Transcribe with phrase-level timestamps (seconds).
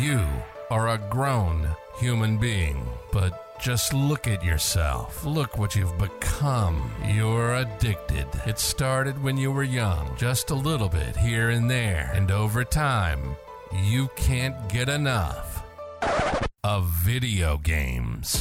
[0.00, 0.24] You
[0.70, 1.68] are a grown
[1.98, 5.26] human being, but just look at yourself.
[5.26, 6.90] Look what you've become.
[7.06, 8.26] You're addicted.
[8.46, 12.64] It started when you were young, just a little bit here and there, and over
[12.64, 13.36] time,
[13.82, 15.62] you can't get enough
[16.64, 18.40] of video games.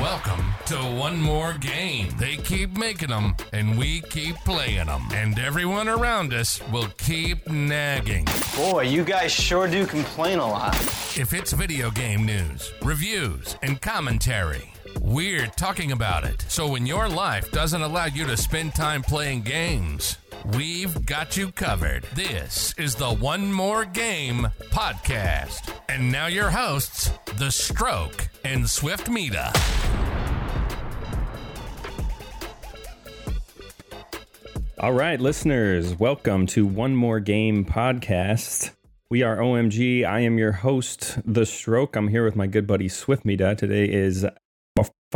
[0.00, 2.08] Welcome to One More Game.
[2.18, 5.08] They keep making them, and we keep playing them.
[5.12, 8.26] And everyone around us will keep nagging.
[8.56, 10.74] Boy, you guys sure do complain a lot.
[11.16, 16.44] If it's video game news, reviews, and commentary, we're talking about it.
[16.48, 20.18] So when your life doesn't allow you to spend time playing games,
[20.56, 22.04] we've got you covered.
[22.14, 25.72] This is the One More Game podcast.
[25.88, 29.52] And now your hosts, The Stroke and Swift Meta.
[34.78, 38.72] All right, listeners, welcome to One More Game podcast.
[39.08, 40.04] We are OMG.
[40.04, 41.96] I am your host, The Stroke.
[41.96, 43.54] I'm here with my good buddy Swift Mida.
[43.54, 44.26] Today is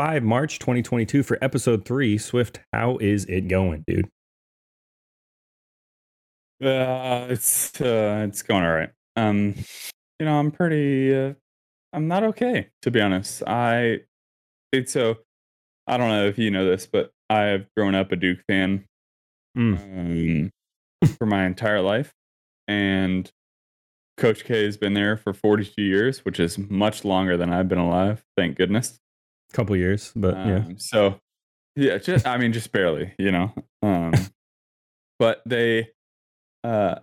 [0.00, 2.16] 5 March 2022 for episode 3.
[2.16, 4.08] Swift, how is it going, dude?
[6.64, 8.88] Uh, it's uh, it's going all right.
[9.16, 9.54] Um,
[10.18, 11.14] you know, I'm pretty.
[11.14, 11.34] Uh,
[11.92, 13.42] I'm not okay to be honest.
[13.46, 13.98] I
[14.72, 15.18] it's so.
[15.86, 18.86] I don't know if you know this, but I've grown up a Duke fan
[19.54, 20.50] um,
[21.18, 22.14] for my entire life,
[22.66, 23.30] and
[24.16, 27.76] Coach K has been there for 42 years, which is much longer than I've been
[27.76, 28.24] alive.
[28.34, 28.98] Thank goodness.
[29.52, 30.56] Couple years, but yeah.
[30.56, 31.20] Um, so
[31.76, 33.52] yeah, just I mean, just barely, you know.
[33.82, 34.12] Um,
[35.18, 35.90] but they,
[36.64, 36.96] uh,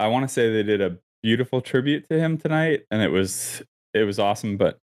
[0.00, 3.62] I want to say they did a beautiful tribute to him tonight, and it was
[3.94, 4.56] it was awesome.
[4.56, 4.78] But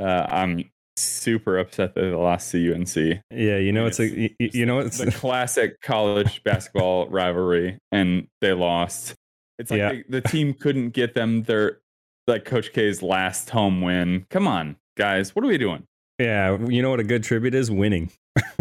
[0.00, 2.96] uh, I'm super upset that they lost to UNC.
[3.30, 8.26] Yeah, you know it's, a you, you know it's the classic college basketball rivalry, and
[8.40, 9.14] they lost.
[9.58, 9.92] It's like Yeah.
[10.08, 11.80] the, the team couldn't get them their
[12.26, 14.26] like Coach K's last home win.
[14.30, 15.84] Come on, guys, what are we doing?
[16.20, 17.70] Yeah, you know what a good tribute is?
[17.70, 18.10] Winning.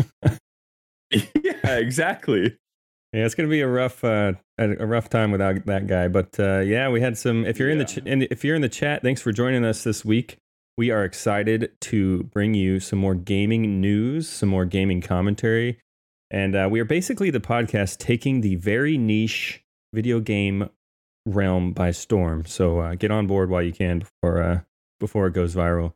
[1.11, 2.57] yeah, exactly.
[3.13, 6.07] Yeah, it's gonna be a rough, uh, a, rough time without that guy.
[6.07, 7.45] But uh, yeah, we had some.
[7.45, 8.13] If you're in the ch- Yeah.
[8.13, 10.37] in, if you're in the chat, thanks for joining us this week.
[10.77, 15.79] We are excited to bring you some more gaming news, some more gaming commentary,
[16.31, 19.61] and uh, we are basically the podcast taking the very niche
[19.93, 20.69] video game
[21.25, 22.45] realm by storm.
[22.45, 24.59] So uh, get on board while you can before uh,
[24.99, 25.93] before it goes viral.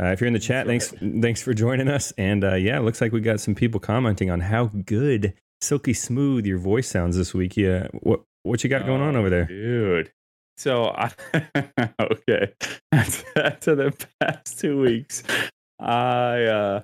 [0.00, 2.12] Uh, if you're in the chat, thanks thanks for joining us.
[2.18, 5.92] And uh, yeah, it looks like we got some people commenting on how good, silky
[5.94, 7.56] smooth your voice sounds this week.
[7.56, 9.44] Yeah, what what you got going on Oh, over there?
[9.44, 10.12] dude?
[10.58, 11.10] So, I,
[12.00, 12.52] okay,
[12.92, 15.22] to the past two weeks,
[15.80, 16.82] I uh,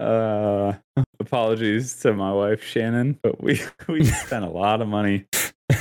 [0.00, 0.74] uh,
[1.20, 5.26] apologies to my wife Shannon, but we we spent a lot of money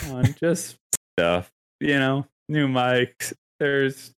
[0.09, 0.77] on just
[1.17, 3.33] stuff, you know, new mics.
[3.59, 4.13] There's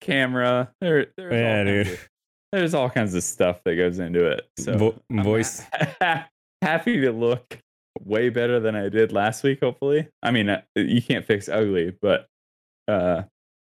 [0.00, 0.70] camera.
[0.80, 1.86] There, there's Yeah, all dude.
[1.86, 2.08] kinds of,
[2.52, 4.46] there's all kinds of stuff that goes into it.
[4.58, 5.62] So Vo- voice-
[6.00, 6.28] ha-
[6.62, 7.58] happy to look
[8.04, 9.60] way better than I did last week.
[9.60, 12.26] Hopefully, I mean uh, you can't fix ugly, but
[12.86, 13.22] uh,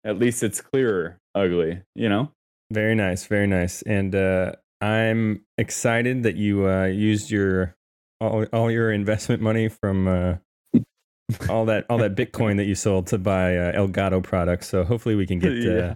[0.04, 1.82] at least it's clearer ugly.
[1.96, 2.32] You know.
[2.72, 3.82] Very nice, very nice.
[3.84, 4.52] And uh,
[4.82, 7.76] I'm excited that you uh, used your
[8.20, 10.36] all, all your investment money from uh,
[11.50, 14.68] all that all that Bitcoin that you sold to buy uh, Elgato products.
[14.68, 15.96] So hopefully we can get uh, yeah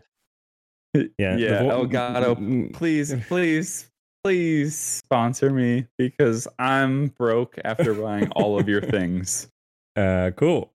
[0.93, 1.63] the yeah.
[1.63, 3.89] vo- Elgato, please, please,
[4.23, 9.47] please sponsor me because I'm broke after buying all of your things.
[9.95, 10.73] Uh, cool.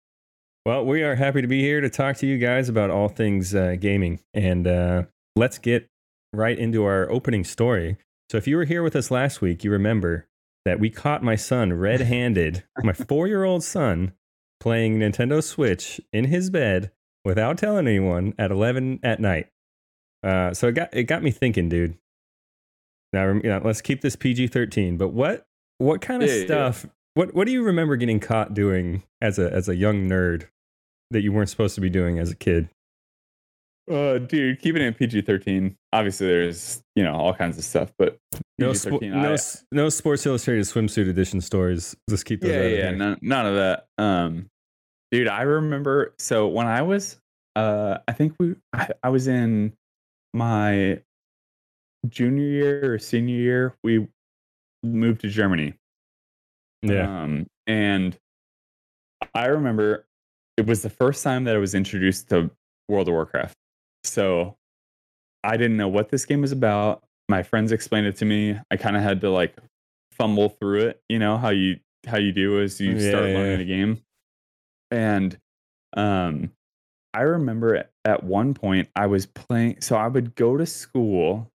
[0.65, 3.55] Well, we are happy to be here to talk to you guys about all things
[3.55, 4.21] uh, gaming.
[4.34, 5.05] And uh,
[5.37, 5.88] let's get
[6.32, 7.99] right into our opening story.
[8.31, 10.26] So, if you were here with us last week, you remember
[10.65, 14.15] that we caught my son red handed, my four year old son,
[14.59, 16.91] playing Nintendo Switch in his bed
[17.25, 19.49] without telling anyone at 11 at night.
[20.26, 21.97] Uh, so, it got, it got me thinking, dude.
[23.12, 25.44] Now, you know, let's keep this PG 13, but what,
[25.78, 26.47] what kind of Yeah, yeah, yeah.
[26.47, 30.48] stuff what what do you remember getting caught doing as a as a young nerd
[31.10, 32.69] that you weren't supposed to be doing as a kid?
[33.90, 35.76] Uh, dude, keeping it in PG thirteen.
[35.94, 38.19] Obviously, there's you know all kinds of stuff, but
[38.58, 39.38] No, PG-13, spo- no, I-
[39.73, 41.96] no Sports Illustrated swimsuit edition stories.
[42.11, 42.50] Just keep those.
[42.50, 43.87] yeah, out of yeah, none, none of that.
[43.96, 44.46] Um,
[45.11, 46.12] dude, I remember.
[46.19, 47.17] So when I was,
[47.55, 49.73] uh, I think we, I, I was in
[50.34, 51.00] my
[52.08, 53.76] junior year or senior year.
[53.82, 54.08] We
[54.82, 55.75] moved to Germany.
[56.82, 57.23] yeah.
[57.23, 58.17] Um, and
[59.34, 60.06] I remember
[60.56, 62.50] it was the first time that I was introduced to
[62.88, 63.56] World of Warcraft.
[64.05, 64.56] So
[65.43, 67.02] I didn't know what this game was about.
[67.28, 68.56] My friends explained it to me.
[68.70, 69.56] I kind of had to like
[70.12, 73.50] fumble through it, you know, how you how you do as you Yeah, start learning
[73.52, 73.56] yeah.
[73.56, 73.99] the game.
[74.93, 75.38] And
[75.96, 76.52] um
[77.16, 79.80] I remember at, one point I was playing.
[79.80, 81.50] So I would go to school.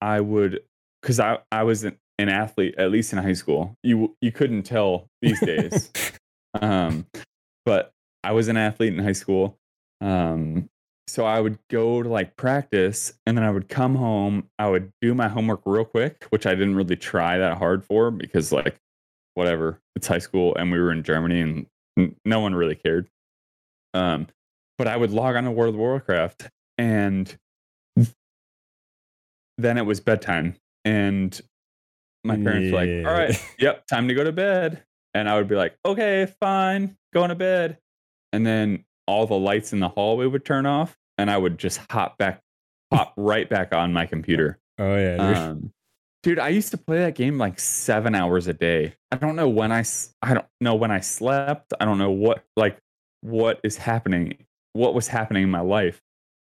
[0.00, 0.60] I would
[1.00, 3.76] because I I was an, an athlete at least in high school.
[3.82, 5.90] You you couldn't tell these days.
[6.60, 7.06] um,
[7.66, 9.58] but I was an athlete in high school.
[10.00, 10.68] Um,
[11.08, 14.48] so I would go to like practice and then I would come home.
[14.58, 18.10] I would do my homework real quick, which I didn't really try that hard for
[18.10, 18.76] because, like,
[19.34, 21.66] whatever, it's high school and we were in Germany and
[21.98, 23.08] n- no one really cared.
[23.94, 24.28] Um,
[24.82, 27.38] but I would log on to World of Warcraft and
[29.56, 30.56] then it was bedtime.
[30.84, 31.40] And
[32.24, 34.82] my parents were like, all right, yep, time to go to bed.
[35.14, 37.78] And I would be like, okay, fine, going to bed.
[38.32, 41.78] And then all the lights in the hallway would turn off and I would just
[41.88, 42.40] hop back,
[42.92, 44.58] hop right back on my computer.
[44.80, 45.36] Oh yeah, dude.
[45.36, 45.72] Um,
[46.24, 48.96] dude, I used to play that game like seven hours a day.
[49.12, 49.84] I don't know when I,
[50.22, 51.72] I don't know when I slept.
[51.78, 52.78] I don't know what, like,
[53.20, 56.00] what is happening, what was happening in my life.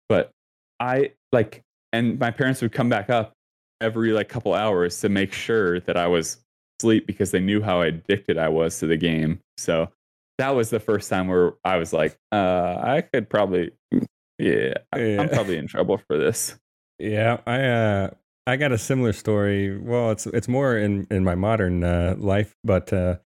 [0.09, 0.31] But
[0.79, 1.61] I like,
[1.93, 3.33] and my parents would come back up
[3.81, 6.37] every like couple hours to make sure that I was
[6.79, 9.39] asleep because they knew how addicted I was to the game.
[9.57, 9.89] So
[10.37, 13.71] that was the first time where I was like, uh, I could probably,
[14.37, 15.21] yeah, I, Yeah.
[15.21, 16.55] I'm probably in trouble for this.
[16.99, 18.09] Yeah, I uh
[18.47, 19.77] I got a similar story.
[19.77, 23.17] Well, it's it's more in in my modern uh, life, but uh,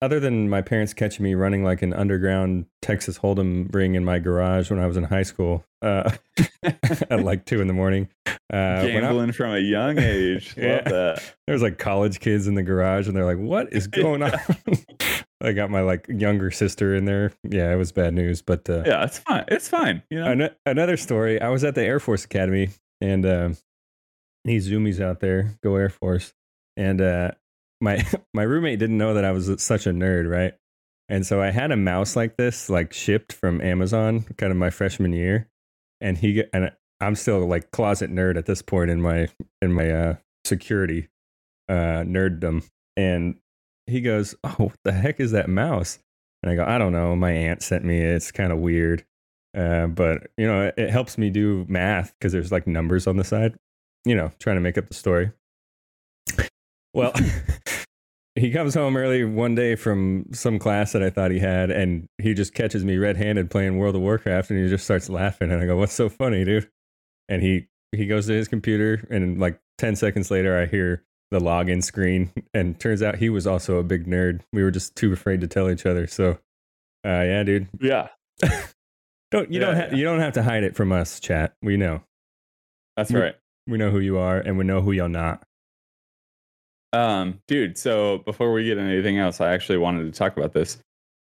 [0.00, 4.18] other than my parents catching me running like an underground Texas Hold'em ring in my
[4.18, 6.10] garage when I was in high school uh,
[6.62, 8.08] at like two in the morning.
[8.26, 10.54] Uh, when I- Gambling from a young age.
[10.56, 10.80] Love Yeah.
[10.82, 11.34] that.
[11.46, 14.32] there was like college kids in the garage, and they're like, "What is going on?"
[15.40, 17.32] I got my like younger sister in there.
[17.48, 19.44] Yeah, it was bad news, but uh, Yeah, it's fine.
[19.48, 20.02] It's fine.
[20.10, 20.30] You know.
[20.30, 21.40] Ano- another story.
[21.40, 23.50] I was at the Air Force Academy, and uh,
[24.44, 26.32] these zoomies out there go Air Force,
[26.76, 27.32] and uh,
[27.80, 28.04] my
[28.34, 30.54] my roommate didn't know that I was such a nerd, right?
[31.08, 34.70] And so I had a mouse like this, like shipped from Amazon, kind of my
[34.70, 35.48] freshman year,
[36.00, 39.28] and he and I'm still like closet nerd at this point in my
[39.62, 40.14] in my uh,
[40.44, 41.08] security
[41.68, 43.36] uh, nerddom, and
[43.86, 45.98] he goes, "Oh, what the heck is that mouse?"
[46.42, 47.16] And I go, "I don't know.
[47.16, 47.98] My aunt sent me.
[47.98, 48.14] it.
[48.16, 49.04] It's kind of weird."
[49.56, 53.16] Uh, but you know, it, it helps me do math because there's like numbers on
[53.16, 53.54] the side.
[54.04, 55.32] You know, trying to make up the story.
[56.98, 57.12] Well,
[58.34, 62.06] he comes home early one day from some class that I thought he had, and
[62.18, 65.50] he just catches me red-handed playing World of Warcraft, and he just starts laughing.
[65.50, 66.68] And I go, "What's so funny, dude?"
[67.28, 71.38] And he he goes to his computer, and like ten seconds later, I hear the
[71.40, 74.40] login screen, and turns out he was also a big nerd.
[74.52, 76.06] We were just too afraid to tell each other.
[76.06, 76.38] So,
[77.06, 78.08] uh, yeah, dude, yeah,
[79.30, 79.94] don't you Yeah, don't ha- yeah.
[79.94, 81.54] you don't have to hide it from us, chat.
[81.62, 82.02] We know.
[82.96, 83.36] that's We- right.
[83.66, 85.42] We know who you are, and we know who you're not.
[86.92, 87.76] Um, dude.
[87.76, 90.78] So before we get into anything else, I actually wanted to talk about this.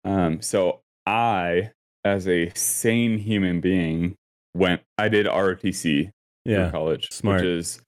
[0.04, 1.70] Um, so I,
[2.04, 4.16] as a sane human being,
[4.54, 4.82] went.
[4.98, 6.10] I did ROTC
[6.44, 7.40] Yeah, through college, smart.
[7.40, 7.80] which is,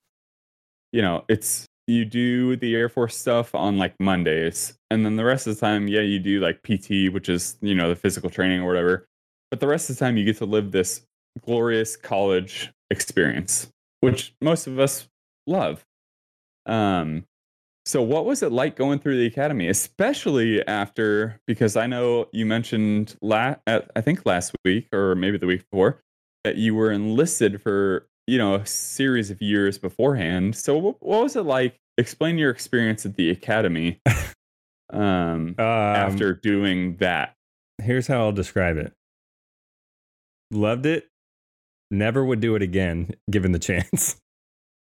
[0.92, 5.24] you know, it's you do the Air Force stuff on like Mondays, and then the
[5.24, 8.30] rest of the time, yeah, you do like PT, which is you know the physical
[8.30, 9.06] training or whatever.
[9.50, 11.02] But the rest of the time, you get to live this
[11.44, 13.68] glorious college experience,
[14.00, 15.06] which most of us
[15.46, 15.84] love.
[16.66, 17.24] Um,
[17.87, 22.44] so what was it like going through the academy, especially after because I know you
[22.44, 26.03] mentioned la- at, I think last week or maybe the week before
[26.44, 30.57] that you were enlisted for you know a series of years beforehand.
[30.57, 31.76] So what, what was it like?
[31.97, 34.00] Explain your experience at the academy
[34.93, 37.35] um, Um, after doing that.
[37.81, 38.93] here's how I'll describe it.
[40.50, 41.09] Loved it.
[41.90, 44.16] Never would do it again, given the chance.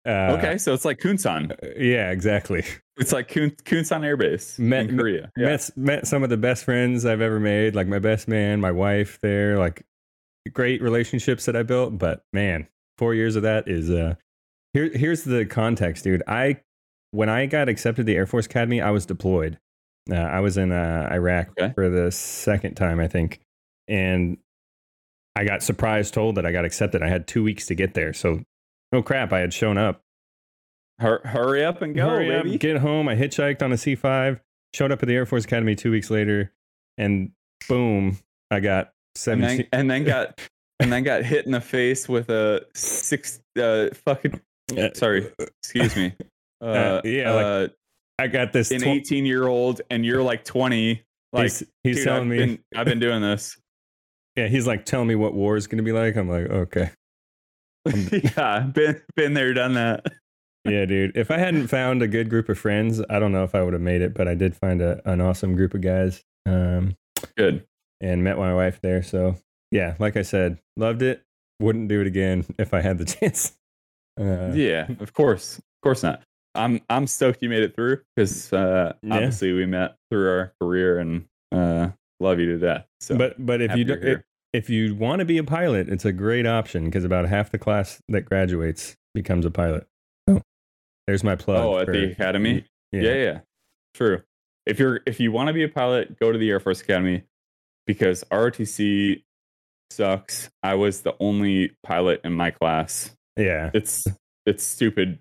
[0.07, 1.55] Uh, okay, so it's like Kunsan.
[1.79, 2.65] Yeah, exactly.
[2.97, 5.31] It's like Kunsan Air Base Met- in Korea.
[5.37, 5.47] Yeah.
[5.47, 8.71] Met met some of the best friends I've ever made, like my best man, my
[8.71, 9.85] wife there, like
[10.53, 11.99] great relationships that I built.
[11.99, 14.15] But man, four years of that is uh
[14.73, 16.23] here here's the context, dude.
[16.29, 16.61] I
[17.11, 19.59] when I got accepted to the Air Force Academy, I was deployed.
[20.11, 21.73] Uh, I was in uh, Iraq Okay.
[21.75, 23.41] for the second time, I think.
[23.89, 24.37] And
[25.35, 27.03] I got surprised told that I got accepted.
[27.03, 28.13] I had two weeks to get there.
[28.13, 28.43] So
[28.93, 30.03] oh crap, I had shown up.
[31.01, 32.55] Hur- hurry up and go, Hurry baby.
[32.55, 33.09] up, get home.
[33.09, 34.41] I hitchhiked on a C5,
[34.75, 36.53] showed up at the Air Force Academy two weeks later,
[36.99, 37.33] and
[37.69, 38.19] boom,
[38.51, 39.57] I got and 17.
[39.57, 40.41] then, and then got
[40.81, 44.41] and then got hit in the face with a six uh fucking
[44.77, 45.31] Uh, sorry
[45.63, 46.13] excuse me
[46.61, 47.69] uh, Uh, yeah, like uh,
[48.19, 48.71] I got this.
[48.71, 52.29] an tw- 18 year old and you're like 20 like he's he's dude, telling I've
[52.29, 53.57] me, been, I've been doing this
[54.37, 56.17] yeah, he's like telling me what war is going to be like.
[56.17, 56.91] I'm like, okay.
[58.37, 60.05] yeah been been there done that
[60.65, 61.17] Yeah, dude.
[61.17, 63.75] If I hadn't found a good group of friends, I don't know if I would
[63.75, 66.97] have made it, but I did find a, an awesome group of guys um,
[67.37, 67.65] good
[68.01, 69.03] and met my wife there.
[69.03, 69.37] So
[69.71, 71.23] yeah, like I said, loved it.
[71.61, 73.57] Wouldn't do it again if I had the chance.
[74.19, 76.23] Uh, yeah, of course, of course not.
[76.55, 79.15] I'm I'm stoked you made it through because uh, Yeah.
[79.17, 81.89] obviously we met through our career and uh,
[82.21, 82.87] love you to death.
[83.01, 86.05] So, but but if you do, if, if you want to be a pilot, it's
[86.05, 89.87] a great option because about half the class that graduates becomes a pilot.
[91.07, 91.59] There's my plug.
[91.65, 93.03] oh, at for- the academy, Yeah.
[93.03, 93.15] yeah.
[93.15, 93.41] yeah,
[93.95, 94.23] true.
[94.67, 97.25] If you're if you want to be a pilot, go to the Air Force Academy
[97.87, 99.23] because ROTC
[99.91, 100.51] sucks.
[100.63, 103.15] I was the only pilot in my class.
[103.37, 104.07] yeah, It's
[104.47, 105.19] it's stupid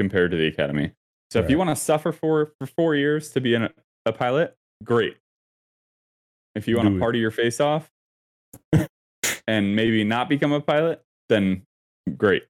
[0.00, 0.92] compared to the academy.
[1.30, 3.68] So if you want to suffer for for four years to be an,
[4.06, 5.16] a pilot, great.
[6.54, 7.90] If you want to party your face off
[9.46, 11.62] and maybe not become a pilot, then
[12.16, 12.44] great.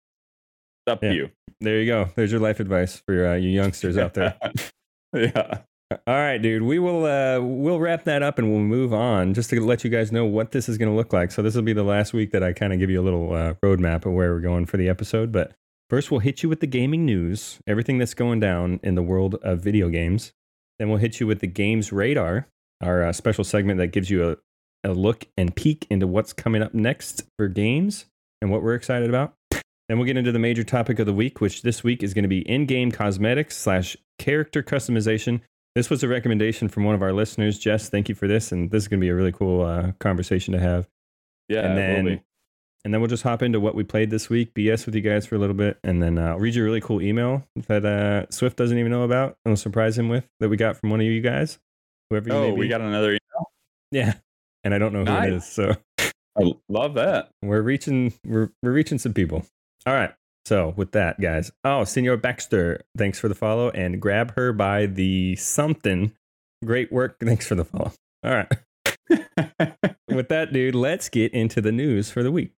[0.89, 1.11] Up Yeah.
[1.11, 1.31] to you.
[1.61, 2.11] There you go.
[2.15, 4.37] There's your life advice for uh, you youngsters out there.
[5.13, 5.59] yeah.
[6.07, 6.63] All right, dude.
[6.63, 9.91] We will uh, we'll wrap that up and we'll move on just to let you
[9.91, 11.33] guys know what this is going to look like.
[11.33, 13.33] So this will be the last week that I kind of give you a little
[13.33, 15.33] uh, roadmap of where we're going for the episode.
[15.33, 15.53] But
[15.89, 19.37] first, we'll hit you with the gaming news, everything that's going down in the world
[19.43, 20.33] of video games.
[20.79, 22.47] Then we'll hit you with the games radar,
[22.83, 24.37] our uh, special segment that gives you a,
[24.89, 28.05] a look and peek into what's coming up next for games
[28.43, 29.33] and what we're excited about.
[29.89, 32.25] Then we'll get into the major topic of the week, which this week is going
[32.25, 35.41] to be in-game cosmetics slash character customization.
[35.75, 37.89] This was a recommendation from one of our listeners, Jess.
[37.89, 40.53] Thank you for this, and this is going to be a really cool uh, conversation
[40.53, 40.89] to have.
[41.49, 41.61] Yeah.
[41.67, 42.23] and then, be.
[42.85, 45.25] and then we'll just hop into what we played this week, BS with you guys
[45.25, 47.87] for a little bit, and then uh, I'll read you a really cool email that
[47.87, 50.91] uh, Swift doesn't even know about, and we'll surprise him with that we got from
[50.91, 51.59] one of you guys,
[52.11, 53.11] whoever you Oh, we got another.
[53.13, 53.51] email.
[53.91, 54.15] yeah,
[54.65, 55.45] and I don't know who it Nice.
[55.45, 55.75] is, so
[56.39, 57.31] I love that.
[57.43, 59.47] we're reaching we're, we're reaching some people
[59.87, 60.13] all right.
[60.45, 64.87] So with that guys oh senor baxter thanks for the follow and grab her by
[64.87, 66.13] the something.
[66.65, 67.19] Great work.
[67.23, 67.93] Thanks for the follow.
[68.25, 68.53] All right.
[70.09, 72.53] With that dude let's get into the news for the week.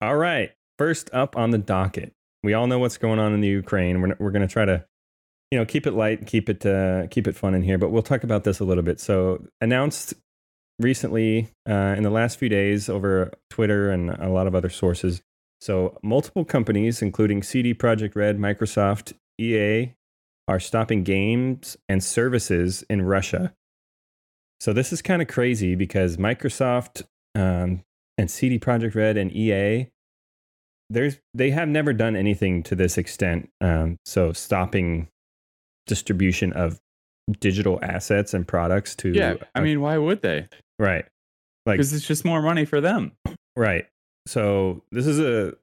[0.00, 0.50] All right.
[0.78, 4.00] First up on the docket we all know what's going on in the ukraine.
[4.00, 4.84] We're, we're going to try to
[5.50, 8.02] you know keep it light keep it uh, keep it fun in here but we'll
[8.02, 9.00] talk about this a little bit.
[9.00, 10.14] So announced
[10.82, 15.22] recently uh, in the last few days over twitter and a lot of other sources.
[15.60, 19.94] So multiple companies including CD Projekt Red microsoft ea
[20.48, 23.54] are stopping games and services in russia.
[24.60, 27.02] So this is kind of crazy because microsoft
[27.34, 27.82] um,
[28.18, 29.88] and CD Projekt Red and ea
[30.90, 35.08] there's they have never done anything to this extent um, so stopping
[35.86, 36.80] distribution of
[37.40, 39.34] digital assets and products to yeah.
[39.54, 40.48] I mean, why would they?
[40.78, 41.04] right
[41.66, 43.12] like Because it's just more money for them.
[43.56, 43.86] right
[44.26, 45.54] so this is a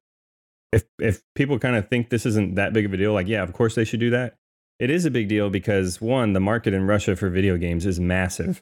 [0.71, 3.41] if if people kind of think this isn't that big of a deal like yeah
[3.41, 4.35] of course they should do that
[4.79, 7.99] it is a big deal because one the market in russia for video games is
[7.99, 8.61] massive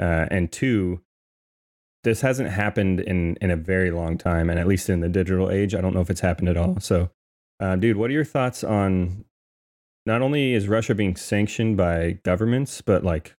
[0.00, 1.00] uh, and two
[2.02, 5.50] this hasn't happened in in a very long time and at least in the digital
[5.50, 7.10] age i don't know if it's happened at all so
[7.60, 9.24] uh, dude what are your thoughts on
[10.06, 13.34] not only is russia being sanctioned by governments but like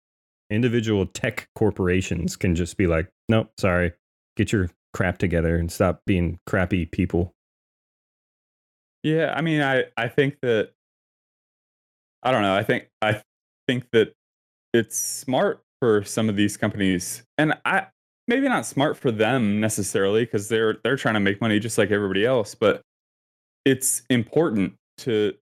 [0.50, 3.94] individual tech corporations can just be like nope sorry
[4.38, 7.36] get your crap together and stop being crappy people
[9.06, 10.72] Yeah, I mean, I I think that
[12.24, 12.56] I don't know.
[12.56, 13.22] I think I
[13.68, 14.14] think that
[14.74, 17.86] it's smart for some of these companies, and I
[18.28, 21.92] maybe not smart for them necessarily because they're they're trying to make money just like
[21.92, 22.56] everybody else.
[22.56, 22.82] But
[23.64, 25.36] it's important to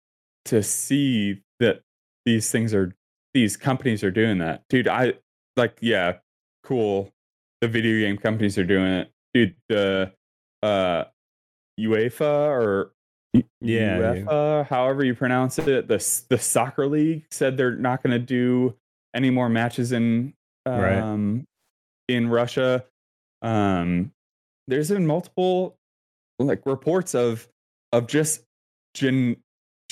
[0.45, 1.81] to see that
[2.25, 2.95] these things are
[3.33, 4.87] these companies are doing that, dude.
[4.87, 5.13] I
[5.57, 6.17] like, yeah,
[6.63, 7.11] cool.
[7.61, 9.55] The video game companies are doing it, dude.
[9.69, 10.11] The
[10.61, 11.05] uh,
[11.79, 12.91] UEFA or
[13.61, 18.19] Yeah, UEFA, however you pronounce it, the the soccer league said they're not going to
[18.19, 18.75] do
[19.13, 20.33] any more matches in
[20.65, 20.97] Right.
[20.99, 21.45] um
[22.07, 22.85] in Russia.
[23.41, 24.11] Um,
[24.67, 25.77] there's been multiple
[26.39, 27.47] like reports of
[27.91, 28.43] of just
[28.93, 29.37] gen,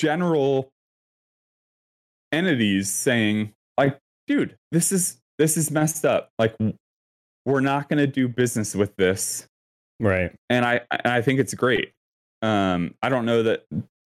[0.02, 0.68] general
[2.32, 6.30] entities saying like, dude, this is this is messed up.
[6.38, 6.56] Like,
[7.46, 9.46] we're not going to do business with this
[10.00, 11.92] right and I and I think it's great.
[12.42, 13.64] Um, I don't know that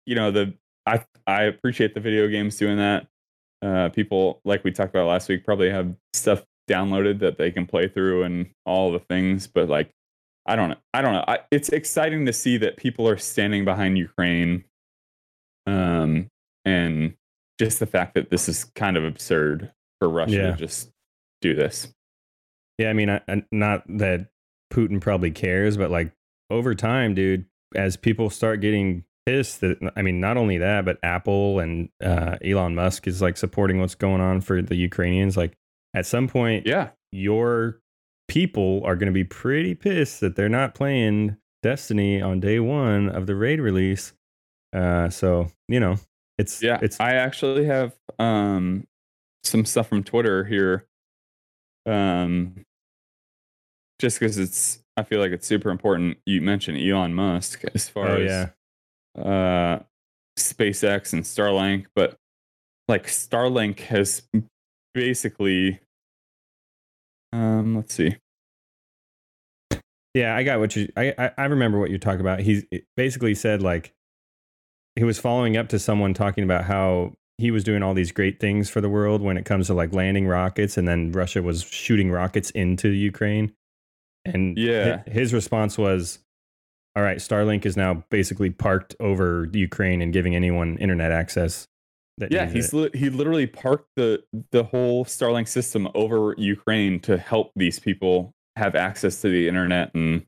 [0.06, 0.54] you know the
[0.86, 3.06] I I appreciate the video games doing that.
[3.62, 7.66] Uh, people like we talked about last week probably have stuff downloaded that they can
[7.66, 9.90] play through and all the things, but like
[10.46, 10.76] I don't know.
[10.92, 11.24] I don't know.
[11.26, 14.64] I, it's exciting to see that people are standing behind Ukraine.
[15.66, 16.28] Um,
[16.64, 17.14] and
[17.58, 20.50] just the fact that this is kind of absurd for Russia Yeah.
[20.52, 20.90] to just
[21.40, 21.92] do this.
[22.78, 24.28] yeah i mean I, I- not that
[24.72, 26.10] putin probably cares but like
[26.50, 27.44] over time dude
[27.76, 32.36] as people start getting pissed that I mean, not only that, but Apple and uh,
[32.44, 35.34] Elon Musk is like supporting what's going on for the Ukrainians.
[35.36, 35.56] Like
[35.94, 36.90] at some point, Yeah.
[37.10, 37.80] your
[38.28, 43.08] people are going to be pretty pissed that they're not playing Destiny on day one
[43.08, 44.12] of the raid release.
[44.74, 45.96] Uh, so you know,
[46.36, 46.78] it's Yeah.
[46.82, 48.86] it's I actually have um
[49.44, 50.84] some stuff from Twitter here.
[51.86, 52.64] Um
[54.00, 56.18] just because it's I feel like it's super important.
[56.26, 58.50] You mentioned Elon Musk as far oh as
[59.16, 59.78] yeah, uh
[60.38, 62.16] SpaceX and Starlink, but
[62.88, 64.22] like Starlink has
[64.92, 65.80] basically
[67.32, 68.16] um let's see.
[70.14, 70.34] yeah.
[70.36, 70.88] I got what you.
[70.96, 72.40] I I, I remember what you're talking about.
[72.40, 72.64] He's
[72.96, 73.92] basically said like
[74.96, 78.38] he was following up to someone talking about how he was doing all these great
[78.38, 81.62] things for the world when it comes to like landing rockets, and then Russia was
[81.64, 83.52] shooting rockets into Ukraine.
[84.24, 85.02] And Yeah.
[85.06, 86.20] his response was,
[86.94, 91.66] "All right, Starlink is now basically parked over Ukraine and giving anyone internet access."
[92.18, 94.22] That Yeah, he's li- he literally parked the
[94.52, 99.92] the whole Starlink system over Ukraine to help these people have access to the internet
[99.94, 100.24] and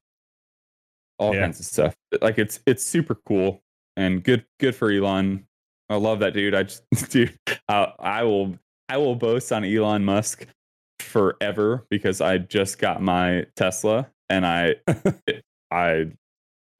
[1.20, 1.42] all Yeah.
[1.42, 1.94] kinds of stuff.
[2.20, 3.62] Like it's it's super cool
[3.96, 5.46] and good good for Elon.
[5.88, 6.54] I love that dude.
[6.54, 7.38] I just dude,
[7.68, 10.46] I, I will I will boast on Elon Musk
[11.00, 14.76] forever because I just got my Tesla and I
[15.70, 16.12] I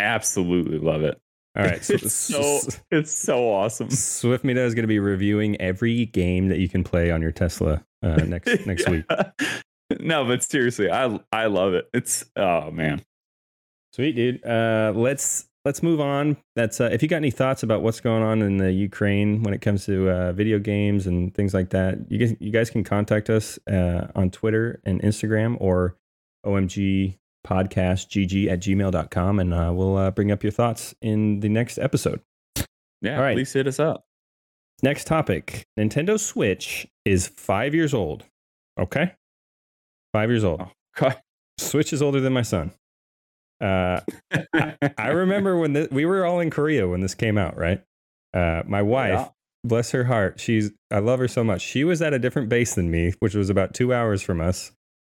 [0.01, 1.21] absolutely love it.
[1.57, 3.91] All right, so, It's so it's so awesome.
[3.91, 7.33] Swift Media is going to be reviewing every game that you can play on your
[7.33, 9.05] Tesla uh, next next week.
[10.01, 11.89] No, but seriously, I I love it.
[11.95, 13.03] It's oh man.
[13.95, 14.45] Sweet, dude.
[14.45, 16.37] Uh, let's let's move on.
[16.55, 19.53] That's uh, if you got any thoughts about what's going on in the Ukraine when
[19.53, 22.85] it comes to uh, video games and things like that, you guys you guys can
[22.85, 25.97] contact us uh, on Twitter and Instagram or
[26.47, 31.49] OMG podcast gg at gmail.com and uh, we'll uh, bring up your thoughts in the
[31.49, 32.21] next episode.
[33.03, 33.37] Yeah, All right.
[33.37, 34.05] please hit us up.
[34.83, 38.25] Next topic Nintendo Switch is five years old.
[38.79, 39.13] Okay?
[40.13, 40.63] Five years old.
[41.01, 41.13] Oh.
[41.59, 42.73] Switch is older than my son.
[43.61, 44.01] Uh,
[44.99, 47.83] I remember when we were all in Korea when this came out, right?
[48.35, 49.29] Uh, my wife, Yeah.
[49.65, 51.63] bless her heart, she's I love her so much.
[51.63, 54.73] She was at a different base than me, which was about two hours from us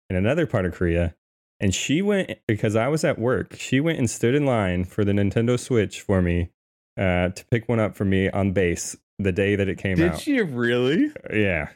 [0.10, 1.16] in another part of Korea.
[1.60, 3.56] And she went because I was at work.
[3.56, 6.50] She went and stood in line for the Nintendo Switch for me
[6.98, 10.14] uh, to pick one up for me on base the day that it came out.
[10.16, 11.12] Did she really?
[11.34, 11.70] Yeah,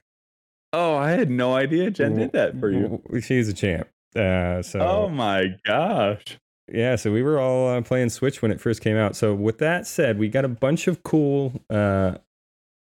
[0.74, 3.02] Oh, I had no idea Jen did that for you.
[3.22, 3.88] She's a champ.
[4.14, 6.38] Uh, so Oh my gosh.
[6.72, 9.16] Yeah, so we were all uh, playing Switch when it first came out.
[9.16, 12.16] So with that said, we got a bunch of cool uh,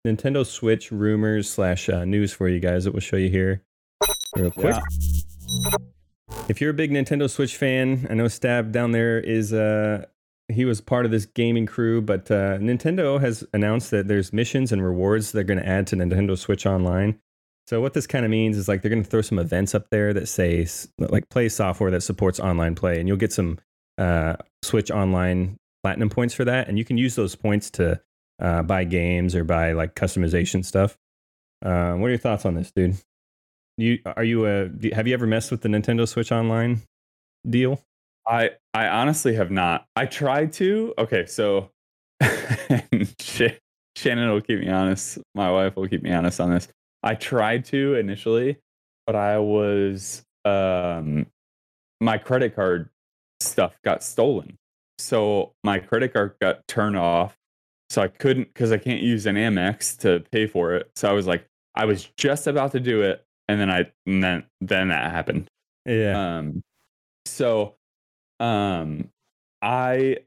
[0.06, 3.62] Nintendo Switch rumors slash uh, news for you guys that we'll show you here
[4.36, 4.76] real quick.
[6.48, 10.06] If you're a big Nintendo Switch fan, I know Stab down there is uh,
[10.48, 14.72] he was part of this gaming crew, but uh, Nintendo has announced that there's missions
[14.72, 17.18] and rewards they're going to add to Nintendo Switch Online.
[17.66, 19.88] So what this kind of means is like they're going to throw some events up
[19.90, 20.66] there that say
[20.98, 23.58] like play software that supports online play, and you'll get some
[23.98, 28.00] uh, Switch Online platinum points for that, and you can use those points to
[28.40, 30.96] uh, buy games or buy like customization stuff.
[31.64, 32.96] Uh, what are your thoughts on this, dude?
[33.76, 36.82] You are you a have you ever messed with the Nintendo Switch Online
[37.48, 37.82] deal?
[38.26, 39.86] I I honestly have not.
[39.96, 40.94] I tried to.
[40.98, 41.70] Okay, so
[43.96, 45.18] Shannon will keep me honest.
[45.34, 46.68] My wife will keep me honest on this.
[47.02, 48.58] I tried to initially,
[49.06, 51.26] but I was um
[52.00, 52.90] my credit card
[53.40, 54.56] stuff got stolen.
[54.98, 57.36] So my credit card got turned off.
[57.90, 60.90] So I couldn't because I can't use an Amex to pay for it.
[60.96, 64.22] So I was like, I was just about to do it, and then I and
[64.22, 65.48] then then that happened.
[65.86, 66.62] Yeah, Um,
[67.26, 67.74] so,
[68.40, 69.10] um,
[69.60, 70.18] I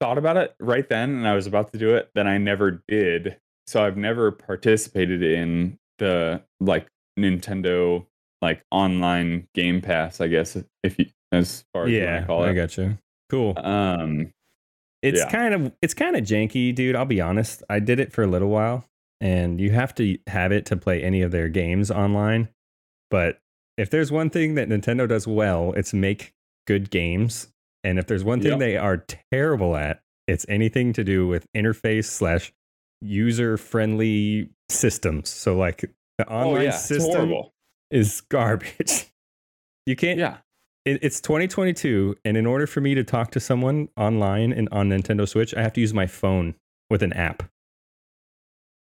[0.00, 2.10] thought about it right then, and I was about to do it.
[2.14, 3.38] Then I never did.
[3.66, 8.04] So I've never participated in the like Nintendo
[8.42, 10.20] like online Game Pass.
[10.20, 12.54] I guess if you as far as yeah, want to call I it.
[12.54, 12.98] got you.
[13.30, 13.54] Cool.
[13.56, 14.32] Um,
[15.02, 15.30] It's Yeah.
[15.30, 16.96] kind of it's kind of janky, dude.
[16.96, 17.62] I'll be honest.
[17.68, 18.86] I did it for a little while,
[19.20, 22.48] and you have to have it to play any of their games online.
[23.10, 23.38] But
[23.76, 26.32] if there's one thing that Nintendo does well, it's make
[26.66, 27.48] good games.
[27.82, 28.58] And if there's one thing Yep.
[28.60, 32.52] they are terrible at, it's anything to do with interface slash
[33.02, 35.28] user friendly systems.
[35.28, 35.84] So like
[36.16, 37.32] the oh online yeah, system
[37.90, 39.06] is garbage.
[39.84, 40.38] You can't Yeah,
[40.84, 44.88] it, it's 2022 and in order for me to talk to someone online and on
[44.88, 46.54] nintendo switch i have to use my phone
[46.90, 47.42] with an app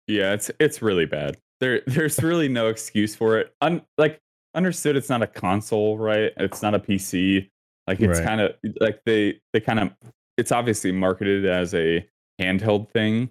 [0.07, 1.37] yeah, it's it's really bad.
[1.61, 3.55] There, there's really no excuse for it.
[3.61, 4.21] Un, like
[4.55, 6.33] understood, it's not a console, right?
[6.37, 7.49] It's not a PC.
[7.87, 8.27] Like it's Right.
[8.27, 9.91] kind of like they they kind of
[10.37, 12.07] it's obviously marketed as a
[12.41, 13.31] handheld thing.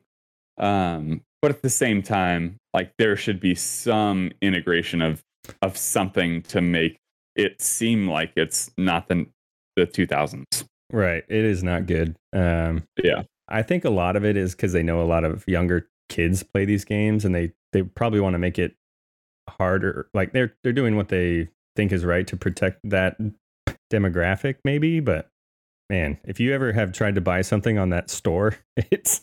[0.58, 5.24] Um, but at the same time, like there should be some integration of
[5.62, 7.00] of something to make
[7.36, 9.28] it seem like it's not the
[9.76, 10.66] the 2000s.
[10.92, 11.24] Right.
[11.28, 12.16] It is not good.
[12.34, 13.24] Um, Yeah.
[13.50, 16.44] I think a lot of it is because they know a lot of younger kids
[16.44, 18.76] play these games, and they they probably want to make it
[19.50, 20.08] harder.
[20.14, 23.18] Like they're they're doing what they think is right to protect that
[23.92, 25.00] demographic, maybe.
[25.02, 25.30] But
[25.90, 29.22] man, if you ever have tried to buy something on that store, it's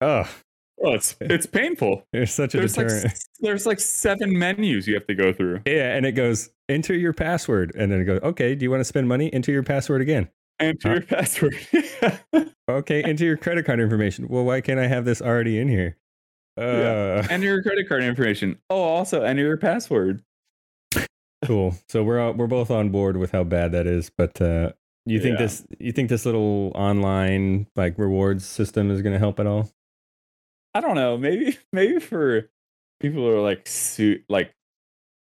[0.00, 0.28] oh,
[0.76, 2.06] Well, it's it's painful.
[2.12, 3.06] It's such a There's like deterrent.
[3.12, 5.60] s- there's like seven menus you have to go through.
[5.66, 8.54] yeah, and it goes enter your password, and then it goes okay.
[8.54, 9.32] Do you want to spend money?
[9.32, 10.28] Enter your password again.
[10.60, 10.94] Enter Huh?
[10.94, 11.56] your password.
[12.66, 14.26] Okay, enter your credit card information.
[14.26, 15.98] Well, why can't I have this already in here?
[16.58, 17.26] Uh, Yeah.
[17.28, 18.58] enter your credit card information.
[18.70, 20.22] Oh, also enter your password.
[21.44, 21.76] cool.
[21.88, 24.10] So we're all, we're both on board with how bad that is.
[24.16, 24.72] But uh,
[25.04, 25.44] you think Yeah.
[25.44, 29.70] this you think this little online like rewards system is going to help at all?
[30.74, 31.16] I don't know.
[31.16, 32.50] Maybe maybe for
[33.00, 34.52] people who are like su- like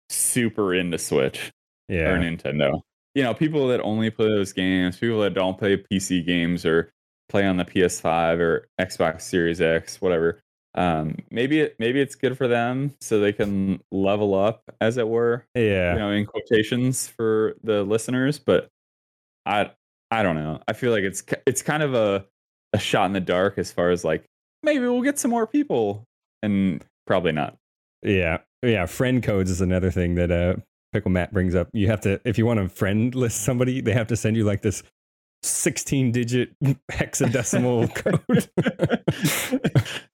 [0.10, 1.52] super into Switch
[2.16, 2.82] or Nintendo.
[3.16, 6.92] You know, people that only play those games, people that don't play PC games or
[7.30, 10.40] play on the PS5 or Xbox Series X, whatever.
[10.76, 15.08] Um, maybe it maybe it's good for them so they can level up, as it
[15.08, 15.46] were.
[15.56, 18.70] yeah, You know, in quotations for the listeners, but
[19.46, 19.72] I
[20.12, 20.62] I don't know.
[20.68, 22.26] I feel like it's it's kind of a
[22.74, 24.26] a shot in the dark as far as like
[24.68, 26.06] maybe we'll get some more people,
[26.44, 27.58] and probably not.
[28.04, 28.86] yeah, yeah.
[28.86, 30.58] Friend codes is another thing that uh,
[30.94, 31.70] Pickle Matt brings up.
[31.74, 34.44] You have to if you want to friend list somebody, they have to send you
[34.44, 34.84] like this.
[35.44, 36.50] 16 digit
[36.92, 38.50] hexadecimal code.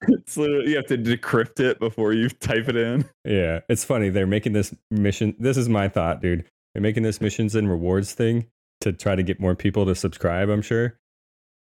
[0.09, 3.05] it's literally you have to decrypt it before you type it in.
[3.23, 4.09] Yeah, it's funny.
[4.09, 5.35] They're making this mission.
[5.39, 6.45] This is my thought, dude.
[6.73, 8.47] They're making this missions and rewards thing
[8.81, 10.99] to try to get more people to subscribe, I'm sure.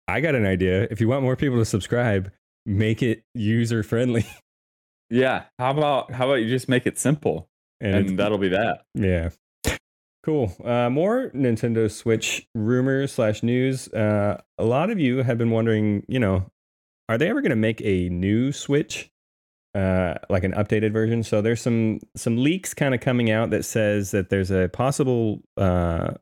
[0.07, 0.87] I got an idea.
[0.89, 2.31] If you want more people to subscribe,
[2.65, 4.25] make it user friendly.
[5.11, 5.43] Yeah.
[5.59, 7.47] How about how about you just make it simple
[7.79, 8.85] And, and, that'll be that.
[8.95, 9.29] yeah.
[10.23, 10.51] Cool.
[10.63, 13.87] Uh, more Nintendo Switch rumors slash news.
[13.89, 16.49] Uh, a lot of you have been wondering, you know,
[17.07, 19.11] are they ever going to make a new Switch,
[19.75, 21.21] uh, like an updated version?
[21.21, 25.43] So there's some some leaks kind of coming out that says that there's a possible
[25.55, 26.13] uh,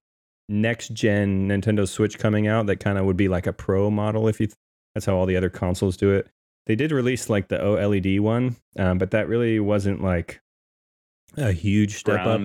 [0.49, 4.27] next gen Nintendo Switch coming out that kind of would be like a Pro model.
[4.27, 4.49] If you,
[4.93, 6.27] that's how all the other consoles do it.
[6.65, 10.41] They did release like the OLED one, um, but that really wasn't like
[11.37, 12.41] a huge step up.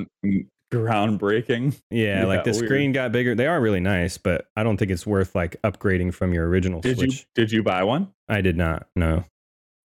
[0.73, 1.81] Groundbreaking.
[1.91, 2.65] Yeah, like the weird.
[2.65, 3.35] screen got bigger.
[3.35, 6.81] They are really nice, but I don't think it's worth like upgrading from your original
[6.81, 7.21] Did Switch.
[7.21, 8.13] you did you buy one?
[8.29, 8.87] I did not.
[8.95, 9.25] No.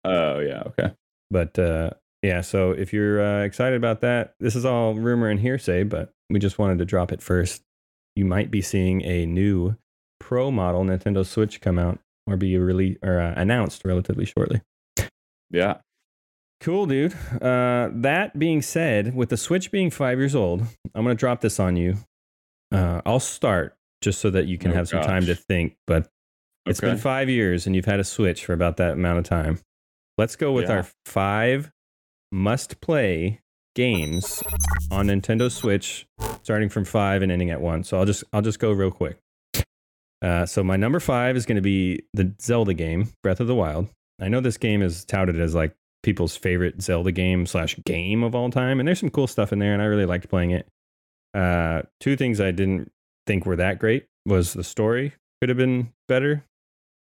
[0.04, 0.92] Oh yeah, okay.
[1.30, 1.90] But uh
[2.22, 6.14] yeah, so if you're uh, excited about that, this is all rumor and hearsay, but
[6.30, 7.62] we just wanted to drop it first.
[8.16, 9.76] You might be seeing a new
[10.20, 14.60] Pro model Nintendo Switch come out or be released or uh, announced relatively shortly.
[15.50, 15.78] Yeah.
[16.60, 17.12] Cool, dude.
[17.42, 20.62] Uh, that being said, with the Switch being five years old,
[20.94, 21.96] I'm going to drop this on you.
[22.72, 25.74] Uh, I'll start just so that you can Oh, have some time to think.
[25.86, 26.08] But
[26.66, 29.58] it's been five years and you've had a Switch for about that amount of time.
[30.16, 30.76] Let's go with Yeah.
[30.76, 31.70] our five
[32.32, 33.40] must play
[33.74, 34.42] games
[34.90, 36.06] on Nintendo Switch,
[36.42, 37.84] starting from five and ending at one.
[37.84, 39.18] So I'll just I'll just go real quick.
[40.24, 43.54] Uh, so my number five is going to be the Zelda game, Breath of the
[43.54, 43.88] Wild.
[44.20, 48.34] I know this game is touted as like people's favorite Zelda game slash game of
[48.34, 50.66] all time, and there's some cool stuff in there, and I really liked playing it.
[51.34, 52.90] Uh, two things I didn't
[53.26, 56.44] think were that great was the story could have been better,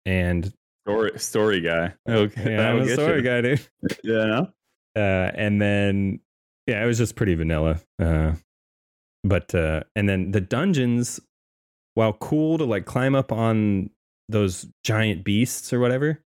[0.06, 0.52] and
[0.86, 1.94] Story story guy.
[2.08, 2.50] Okay.
[2.56, 3.22] yeah, I'm a story you.
[3.22, 3.68] guy, dude.
[4.04, 4.46] Yeah.
[4.96, 6.20] Uh, and then
[6.66, 7.80] yeah, it was just pretty vanilla.
[8.00, 8.32] Uh,
[9.22, 11.20] but uh, and then the dungeons,
[11.94, 13.90] while cool to like climb up on
[14.28, 16.22] those giant beasts or whatever,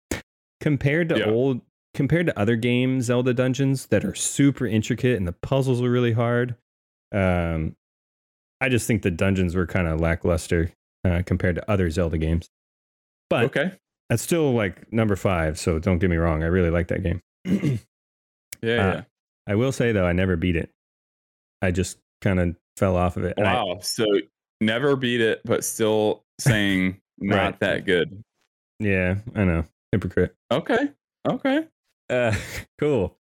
[0.61, 1.27] compared to Yeah.
[1.27, 1.61] old
[1.95, 6.13] compared to other games Zelda dungeons that are super intricate and the puzzles are really
[6.13, 6.57] hard.
[7.13, 7.77] Um,
[8.63, 10.73] I just think the dungeons were kind of lackluster
[11.05, 12.49] uh, compared to other Zelda games.
[13.29, 13.73] But Okay.
[14.09, 16.43] that's still like number five, so don't get me wrong.
[16.43, 17.21] I really like that game.
[18.63, 18.91] Yeah.
[18.91, 19.03] Uh, yeah.
[19.49, 20.71] I will say though, I never beat it.
[21.61, 23.35] I just kind of fell off of it.
[23.37, 23.79] And I- Wow.
[23.83, 24.07] So
[24.63, 27.61] never beat it, but still saying not Right.
[27.61, 28.23] that good.
[28.81, 29.65] yeah, I know.
[29.93, 30.35] Hypocrite.
[30.51, 30.91] Okay.
[31.29, 31.67] Okay.
[32.09, 32.35] Uh,
[32.81, 33.17] cool.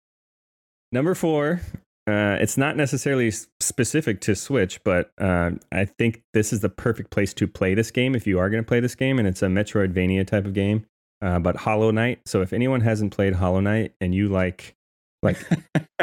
[0.93, 1.61] Number four.
[2.09, 7.11] Uh, it's not necessarily specific to Switch, but um, I think this is the perfect
[7.11, 9.43] place to play this game if you are going to play this game, and it's
[9.43, 10.87] a Metroidvania type of game.
[11.21, 12.21] Uh, but Hollow Knight.
[12.27, 14.77] So if anyone hasn't played Hollow Knight and you like
[15.23, 15.39] like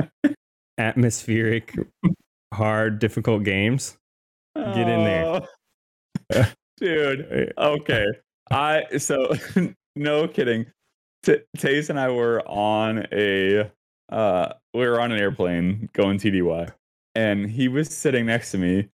[0.77, 1.73] atmospheric,
[2.53, 3.97] hard, difficult games,
[4.55, 5.25] Get in there.
[6.33, 6.45] Oh.
[6.77, 7.53] Dude.
[7.57, 8.05] Okay.
[8.51, 9.33] I so
[9.95, 10.65] no kidding.
[11.23, 13.71] T- Taze and I were on a
[14.11, 16.71] uh we were on an airplane going TDY
[17.15, 18.89] and he was sitting next to me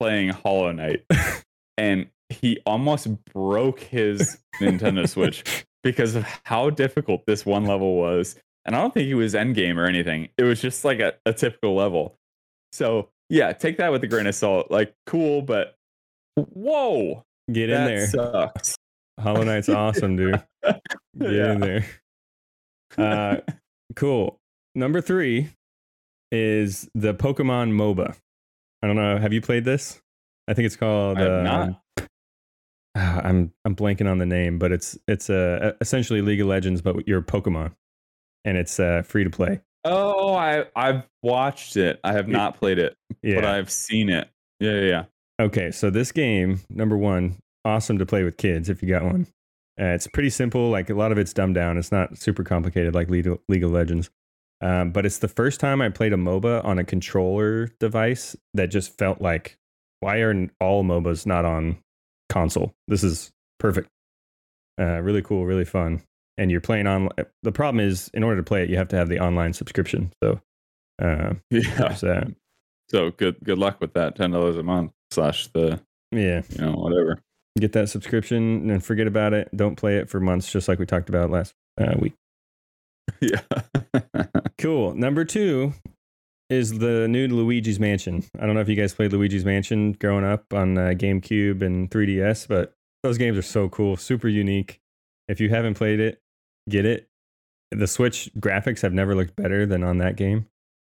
[0.00, 1.04] playing Hollow Knight
[1.78, 8.36] and he almost broke his Nintendo Switch because of how difficult this one level was.
[8.64, 10.30] And I don't think he was endgame or anything.
[10.38, 12.16] It was just like a, a typical level.
[12.72, 14.70] So yeah, take that with a grain of salt.
[14.70, 15.74] Like cool, but
[16.36, 18.06] whoa, Get in that there.
[18.06, 18.76] sucks.
[19.18, 20.40] Hollow Knight's awesome, dude.
[20.64, 20.80] Get
[21.18, 21.84] in there.
[22.96, 23.36] Uh,
[23.96, 24.38] cool.
[24.76, 25.48] Number three
[26.30, 28.16] is the Pokemon MOBA.
[28.82, 29.18] I don't know.
[29.18, 30.00] Have you played this?
[30.46, 31.18] I think it's called.
[31.18, 31.82] I have uh, not.
[32.96, 36.82] ah, I'm I'm blanking on the name, but it's it's uh, essentially League of Legends,
[36.82, 37.72] but you're Pokemon,
[38.44, 39.60] and it's uh, free to play.
[39.84, 42.00] Oh, I I've watched it.
[42.04, 43.36] I have not played it, Yeah.
[43.36, 44.28] but I've seen it.
[44.60, 45.04] Yeah, yeah, yeah.
[45.40, 49.26] Okay, so this game, number one, awesome to play with kids if you got one.
[49.78, 50.70] Uh, it's pretty simple.
[50.70, 51.76] Like a lot of it's dumbed down.
[51.76, 54.08] It's not super complicated like League of, League of Legends.
[54.60, 58.68] Um, but it's the first time I played a MOBA on a controller device that
[58.68, 59.58] just felt like,
[60.00, 61.78] why are all MOBAs not on
[62.30, 62.72] console?
[62.86, 63.88] This is perfect.
[64.80, 66.02] Uh, really cool, really fun.
[66.36, 67.08] And you're playing on.
[67.42, 70.12] The problem is, in order to play it, you have to have the online subscription.
[70.22, 70.40] So,
[71.00, 71.88] uh, Yeah.
[72.02, 72.34] that.
[72.90, 74.16] So good good luck with that.
[74.16, 75.80] Ten dollars a month slash the
[76.12, 76.42] yeah.
[76.50, 77.20] you know whatever.
[77.58, 79.48] get that subscription and forget about it.
[79.56, 82.14] Don't play it for months, just like we talked about last uh, week.
[83.20, 83.40] yeah.
[84.58, 84.94] Cool.
[84.94, 85.72] Number two
[86.48, 88.24] is the new Luigi's Mansion.
[88.38, 91.90] I don't know if you guys played Luigi's Mansion growing up on uh, GameCube and
[91.90, 94.80] 3DS, but those games are so cool, super unique.
[95.28, 96.20] If you haven't played it,
[96.68, 97.08] get it.
[97.70, 100.46] The Switch graphics have never looked better than on that game,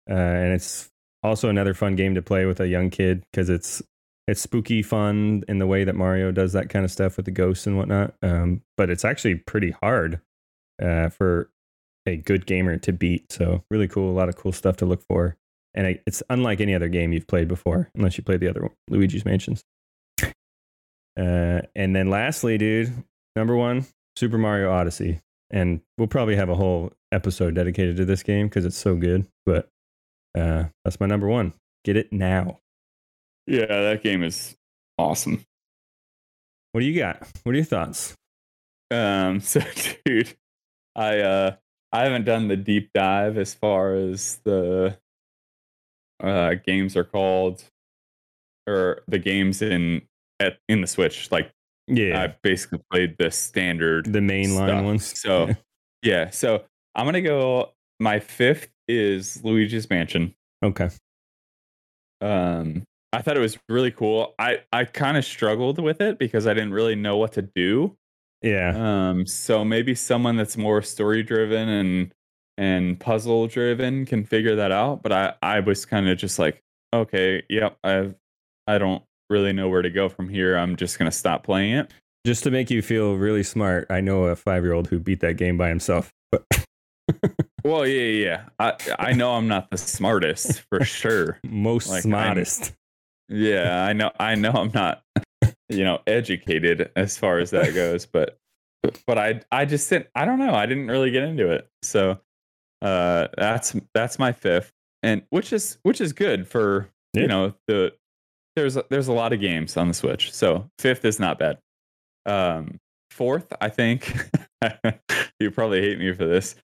[0.09, 0.91] uh, and it's
[1.23, 3.83] also another fun game to play with a young kid because it's
[4.27, 7.33] it's spooky fun in the way that Mario does that kind of stuff with the
[7.33, 8.15] ghosts and whatnot.
[8.23, 10.21] Um, but it's actually pretty hard
[10.81, 11.51] uh, for
[12.07, 13.31] a good gamer to beat.
[13.33, 15.37] So really cool, a lot of cool stuff to look for.
[15.75, 18.63] And it- it's unlike any other game you've played before, unless you played the other
[18.63, 19.63] one, Luigi's Mansions.
[21.19, 22.93] Uh, and then lastly, dude,
[23.37, 23.85] number one,
[24.17, 25.21] Super Mario Odyssey.
[25.51, 29.27] And we'll probably have a whole episode dedicated to this game because it's so good.
[29.45, 29.69] But
[30.39, 31.55] uh, that's my number one.
[31.85, 32.61] Get it now.
[33.47, 34.57] yeah, that game is
[34.99, 35.45] awesome.
[36.73, 37.27] What do you got?
[37.43, 38.15] What are your thoughts?
[38.93, 39.61] Um, so
[40.05, 40.35] dude,
[40.95, 41.57] I uh
[41.93, 44.99] I haven't done the deep dive as far as the
[46.23, 47.65] uh games are called
[48.69, 50.03] or the games in
[50.39, 51.33] at in the Switch.
[51.33, 51.51] Like
[51.91, 55.19] Yeah, I basically played the standard the mainline ones.
[55.19, 55.51] So
[56.03, 60.35] yeah, so I'm gonna go my fifth is Luigi's Mansion.
[60.63, 60.91] okay.
[62.21, 64.35] Um I thought it was really cool.
[64.39, 67.97] I I kind of struggled with it because I didn't really know what to do.
[68.43, 68.73] Yeah.
[69.11, 72.15] Um, so maybe someone that's more story driven and
[72.57, 75.03] and puzzle driven can figure that out.
[75.03, 76.63] But I I was kind of just like,
[76.95, 78.15] okay, yep, I've
[78.67, 80.57] I don't really know where to go from here.
[80.57, 81.93] I'm just gonna stop playing it.
[82.27, 85.21] Just to make you feel really smart, I know a five year old who beat
[85.21, 86.13] that game by himself.
[86.31, 86.45] But
[87.65, 88.43] Well, yeah, yeah, yeah.
[88.99, 91.39] I I know I'm not the smartest for sure.
[91.45, 92.45] most Like, I'm-
[93.29, 95.03] Yeah, I know I know I'm not
[95.69, 98.37] you know educated as far as that goes, but
[99.07, 100.55] but I I just didn't I don't know.
[100.55, 101.69] I didn't really get into it.
[101.83, 102.19] So
[102.83, 104.73] uh that's that's my fifth.
[105.03, 107.23] And which is which is good for Yeah.
[107.23, 107.93] you know the
[108.61, 110.33] there's there's a lot of games on the Switch.
[110.33, 111.59] So fifth is not bad.
[112.27, 112.79] Um
[113.11, 114.15] fourth, I think
[115.41, 116.55] you probably hate me for this.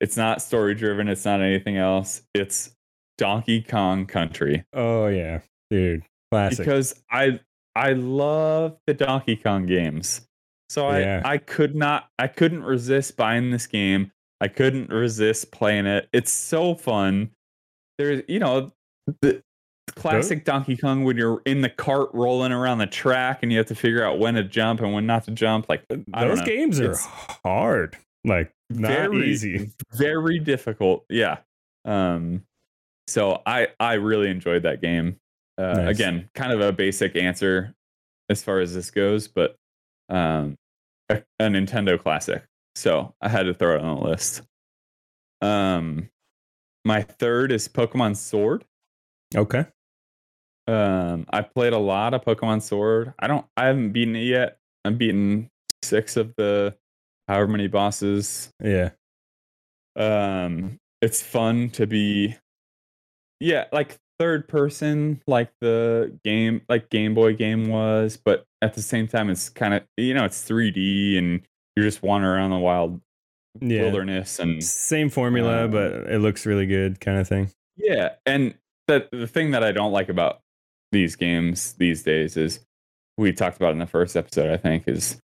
[0.00, 2.22] It's not story driven, it's not anything else.
[2.34, 2.74] It's
[3.18, 6.58] Donkey Kong Country Oh yeah, dude, classic.
[6.58, 7.40] because I
[7.76, 10.22] I love the Donkey Kong games.
[10.70, 11.22] So I Yeah.
[11.24, 14.10] I could not I couldn't resist buying this game.
[14.40, 16.08] I couldn't resist playing it.
[16.12, 17.30] It's so fun.
[17.98, 18.72] There's you know
[19.20, 19.42] the
[19.94, 23.66] classic Donkey Kong when you're in the cart rolling around the track and you have
[23.68, 25.68] to figure out when to jump and when not to jump.
[25.68, 26.06] Like Those
[26.38, 26.44] know.
[26.44, 27.04] games are It's
[27.44, 27.96] hard.
[28.24, 29.70] Like not very easy.
[29.92, 31.04] very difficult.
[31.08, 31.38] Yeah.
[31.84, 32.44] Um.
[33.08, 35.18] So I I really enjoyed that game.
[35.58, 35.96] Uh, Nice.
[35.96, 37.74] Again, kind of a basic answer
[38.30, 39.56] as far as this goes, but
[40.08, 40.56] um,
[41.10, 42.44] a, a Nintendo classic.
[42.74, 44.42] So I had to throw it on the list.
[45.42, 46.08] Um,
[46.84, 48.64] my third is Pokemon Sword.
[49.36, 49.66] Okay.
[50.68, 53.12] Um, I played a lot of Pokemon Sword.
[53.18, 53.44] I don't.
[53.56, 54.58] I haven't beaten it yet.
[54.84, 55.48] I'm beaten
[55.82, 56.76] six of the
[57.28, 58.90] however many bosses Yeah.
[59.96, 62.36] um it's fun to be
[63.40, 68.82] yeah like third person like the game like Game Boy game was, but at the
[68.82, 71.40] same time it's kind of you know it's 3D and
[71.74, 73.00] you're just wandering around the wild
[73.60, 73.82] Yeah.
[73.82, 77.50] wilderness and Same formula, Um, but it looks really good, kind of thing.
[77.76, 78.54] yeah, and
[78.86, 80.41] the the thing that I don't like about
[80.92, 82.60] these games these days is
[83.18, 84.50] we talked about in the first episode.
[84.50, 85.20] I think is,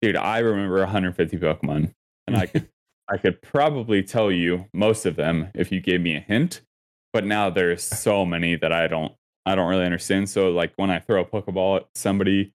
[0.00, 1.92] dude, I remember 150 Pokemon,
[2.26, 2.68] and I could
[3.08, 6.62] I could probably tell you most of them if you gave me a hint.
[7.12, 9.12] But now there's so many that I don't
[9.44, 10.28] I don't really understand.
[10.28, 12.52] So like when I throw a Pokeball at somebody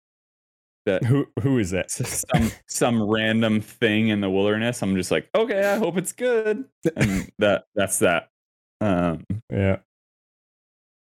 [0.86, 1.91] that Who who is that?
[1.91, 6.65] some some random thing in the wilderness, I'm just like, okay, I hope it's good,
[6.95, 8.30] and that that's that.
[8.82, 9.78] Um, yeah.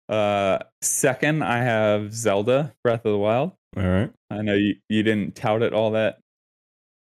[0.09, 3.51] Uh, second, I have Zelda Breath of the Wild.
[3.75, 4.11] All right.
[4.29, 6.19] I know you, you didn't tout it all that.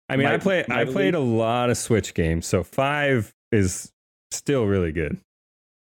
[0.09, 3.93] I mean, I play I played a lot of Switch games, so five is
[4.31, 5.19] still really good.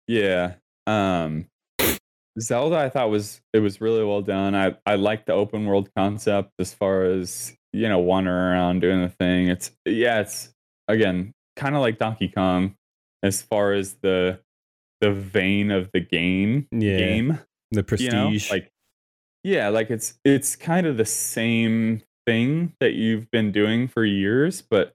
[0.07, 0.55] Yeah.
[0.85, 1.47] Um,
[2.39, 4.55] Zelda, I thought was it was really well done.
[4.55, 9.01] I I like the open world concept as far as you know wandering around doing
[9.01, 9.47] the thing.
[9.47, 10.53] It's yeah, it's
[10.87, 12.75] again kind of like Donkey Kong
[13.23, 14.39] as far as the
[15.03, 16.97] the vein of the game Yeah.
[16.97, 17.39] game.
[17.71, 18.13] The you prestige.
[18.49, 18.71] know like
[19.43, 24.61] yeah like it's it's kind of the same thing that you've been doing for years
[24.61, 24.93] but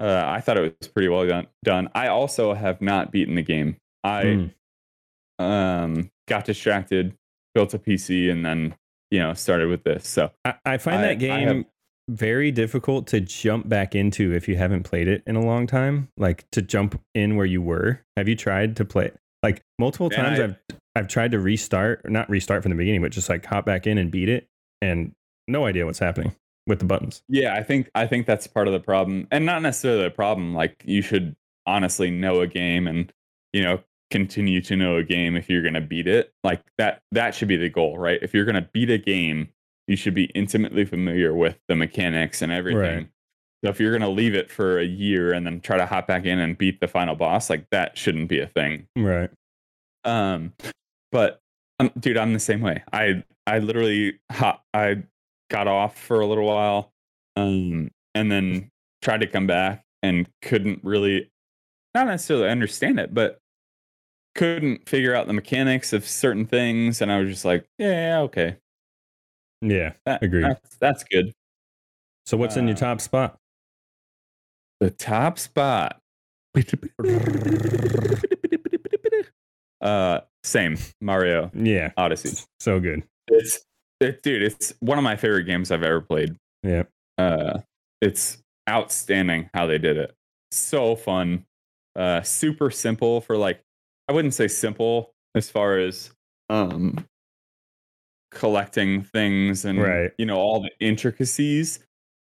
[0.00, 3.42] uh, i thought it was pretty well done done i also have not beaten the
[3.42, 5.44] game i Hmm.
[5.44, 7.14] um got distracted
[7.54, 8.74] built a pc and then
[9.10, 11.64] you know started with this so I, I find I- that game have-
[12.10, 16.08] very difficult to jump back into if you haven't played it in a long time.
[16.18, 18.02] Like to jump in where you were.
[18.18, 19.10] Have you tried to play?
[19.44, 20.56] Like multiple Man, times, I- I've
[20.96, 23.98] I've tried to restart, not restart from the beginning, but just like hop back in
[23.98, 24.46] and beat it,
[24.82, 25.12] and
[25.46, 26.34] no idea what's happening
[26.66, 27.22] with the buttons.
[27.28, 30.54] yeah i think i think that's part of the problem and not necessarily a problem
[30.54, 33.12] like you should honestly know a game and
[33.52, 33.78] you know
[34.10, 37.48] continue to know a game if you're going to beat it like that that should
[37.48, 39.50] be the goal right if you're going to beat a game
[39.86, 43.08] you should be intimately familiar with the mechanics and everything Right.
[43.64, 46.06] So if you're going to leave it for a year and then try to hop
[46.06, 49.30] back in and beat the final boss like that shouldn't be a thing Right.
[50.04, 50.52] um
[51.10, 51.40] but
[51.80, 55.02] um, dude i'm the same way i i literally hop i
[55.50, 56.92] got off for a little while
[57.36, 58.70] um and then
[59.02, 61.30] tried to come back and couldn't really
[61.94, 63.38] not necessarily understand it but
[64.34, 68.18] couldn't figure out the mechanics of certain things and i was just like yeah, yeah
[68.20, 68.56] okay
[69.62, 69.92] Yeah.
[70.04, 70.44] that, Agreed.
[70.44, 71.32] that's, that's good
[72.26, 73.38] So what's in your Uh, top spot?
[74.80, 76.00] The top spot
[79.80, 81.90] uh same mario Yeah.
[81.96, 83.02] odyssey So good.
[83.28, 83.64] It's
[84.00, 86.36] it, dude, it's one of my favorite games I've ever played.
[86.62, 86.84] Yeah.
[87.18, 87.60] Uh
[88.00, 90.14] it's outstanding how they did it.
[90.52, 91.44] So fun.
[91.96, 93.60] Uh super simple for like
[94.08, 96.10] I wouldn't say simple as far as
[96.50, 97.04] um
[98.30, 100.12] collecting things and Right.
[100.18, 101.83] you know all the intricacies,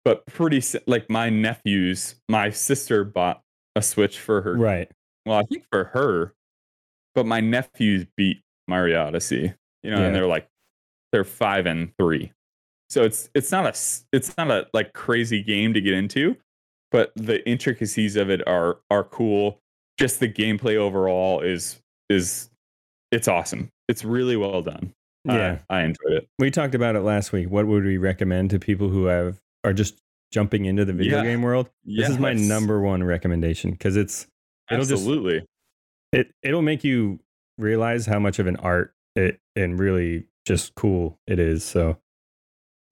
[0.07, 3.42] but pretty like my nephews, my sister bought
[3.75, 4.88] a Switch for her Right.
[5.27, 6.33] well, I think for her,
[7.16, 10.07] but my nephews beat Mario Odyssey, you know, Yeah.
[10.07, 10.47] and they're like,
[11.11, 12.33] they're five and three.
[12.88, 13.71] So it's it's not a
[14.12, 16.37] it's not a like crazy game to get into,
[16.92, 19.59] but the intricacies of it are are cool.
[19.99, 22.49] Just the gameplay overall is is
[23.11, 23.71] it's awesome.
[23.88, 24.92] It's really well done.
[25.25, 25.59] Yeah.
[25.69, 26.29] I, enjoyed it.
[26.38, 27.51] We talked about it last week.
[27.51, 29.98] What would we recommend to people who have are just
[30.33, 31.24] jumping into the video Yeah.
[31.24, 31.68] game world?
[31.85, 34.26] This is my number one recommendation because it's
[34.70, 35.44] it'll just- Absolutely.
[36.12, 37.20] it it'll make you
[37.59, 41.64] realize how much of an art it and really just cool it is.
[41.64, 41.98] So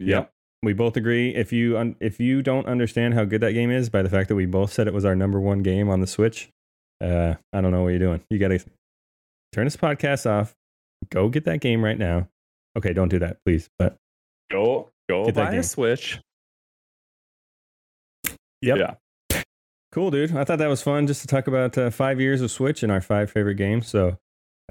[0.01, 0.33] Yep.
[0.63, 1.35] we both agree.
[1.35, 4.29] If you un, if you don't understand how good that game is by the fact
[4.29, 6.51] that we both said it was our number one game on the Switch,
[7.01, 8.23] uh, I don't know what you're doing.
[8.31, 8.59] You got to
[9.53, 10.55] turn this podcast off.
[11.11, 12.29] Go get that game right now.
[12.77, 13.69] Okay, don't do that, please.
[13.79, 13.97] But
[14.51, 16.19] Go go buy a Switch.
[18.65, 18.79] Yep.
[18.79, 19.43] Yeah.
[19.93, 20.35] Cool, dude.
[20.37, 22.91] I thought that was fun just to talk about uh, five years of Switch and
[22.91, 23.87] our five favorite games.
[23.89, 24.19] So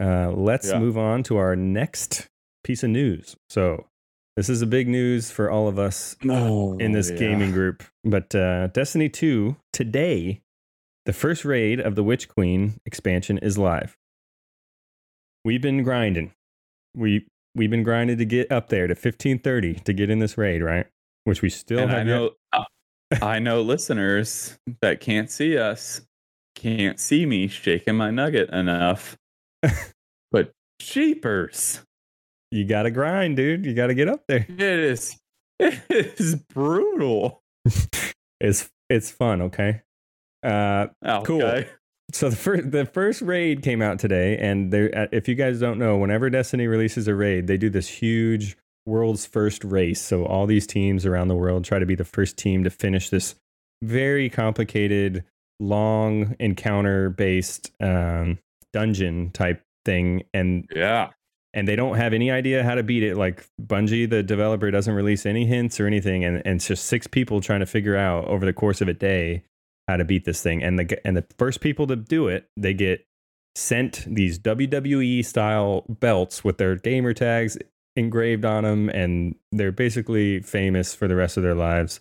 [0.01, 0.79] uh, let's Yeah.
[0.79, 2.27] move on to our next
[2.63, 3.35] piece of news.
[3.49, 3.85] So
[4.35, 6.75] this is a big news for all of us No.
[6.79, 7.83] in this gaming group.
[8.03, 10.41] But uh, Destiny 2, today,
[11.05, 13.95] the first raid of the Witch Queen expansion is live.
[15.45, 16.31] We've been grinding.
[16.95, 20.61] We we've been grinding to get up there to 1530 to get in this raid,
[20.61, 20.87] right?
[21.25, 22.31] Which we still and have I yet- know
[23.21, 26.01] I know listeners that can't see us
[26.55, 29.17] can't see me shaking my nugget enough.
[30.31, 31.81] but jeepers.
[32.51, 33.65] you got to grind, dude.
[33.65, 34.45] You got to get up there.
[34.47, 35.17] It is
[35.59, 37.41] it is brutal.
[38.41, 39.81] It's it's fun, okay?
[40.45, 41.23] Uh Okay.
[41.25, 41.63] Cool.
[42.11, 44.91] so the first the first raid came out today, and there.
[44.93, 48.57] uh, If you guys don't know, whenever Destiny releases a raid, they do this huge
[48.85, 50.01] world's first race.
[50.01, 53.09] So all these teams around the world try to be the first team to finish
[53.09, 53.35] this
[53.81, 55.23] very complicated,
[55.59, 58.39] long encounter based um,
[58.73, 61.09] dungeon type thing, and Yeah.
[61.53, 63.15] and they don't have any idea how to beat it.
[63.17, 67.07] Like Bungie, the developer, doesn't release any hints or anything, and, and it's just six
[67.07, 69.43] people trying to figure out over the course of a day
[69.87, 70.63] how to beat this thing.
[70.63, 73.05] And the and the first people to do it, they get
[73.55, 77.57] sent these WWE style belts with their gamer tags
[77.95, 81.99] engraved on them, and they're basically famous for the rest of their lives.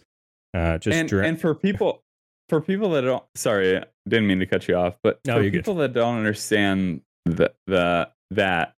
[0.54, 2.02] Uh, just and, dra- and for people
[2.50, 5.50] for people that don't sorry didn't mean to cut you off but No, for you're
[5.50, 5.58] good.
[5.60, 8.74] people that don't understand the, the that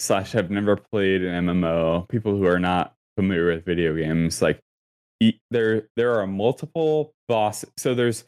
[0.00, 4.58] slash have never played an mmo people who are not familiar with video games like
[5.52, 8.24] there there are multiple boss so there's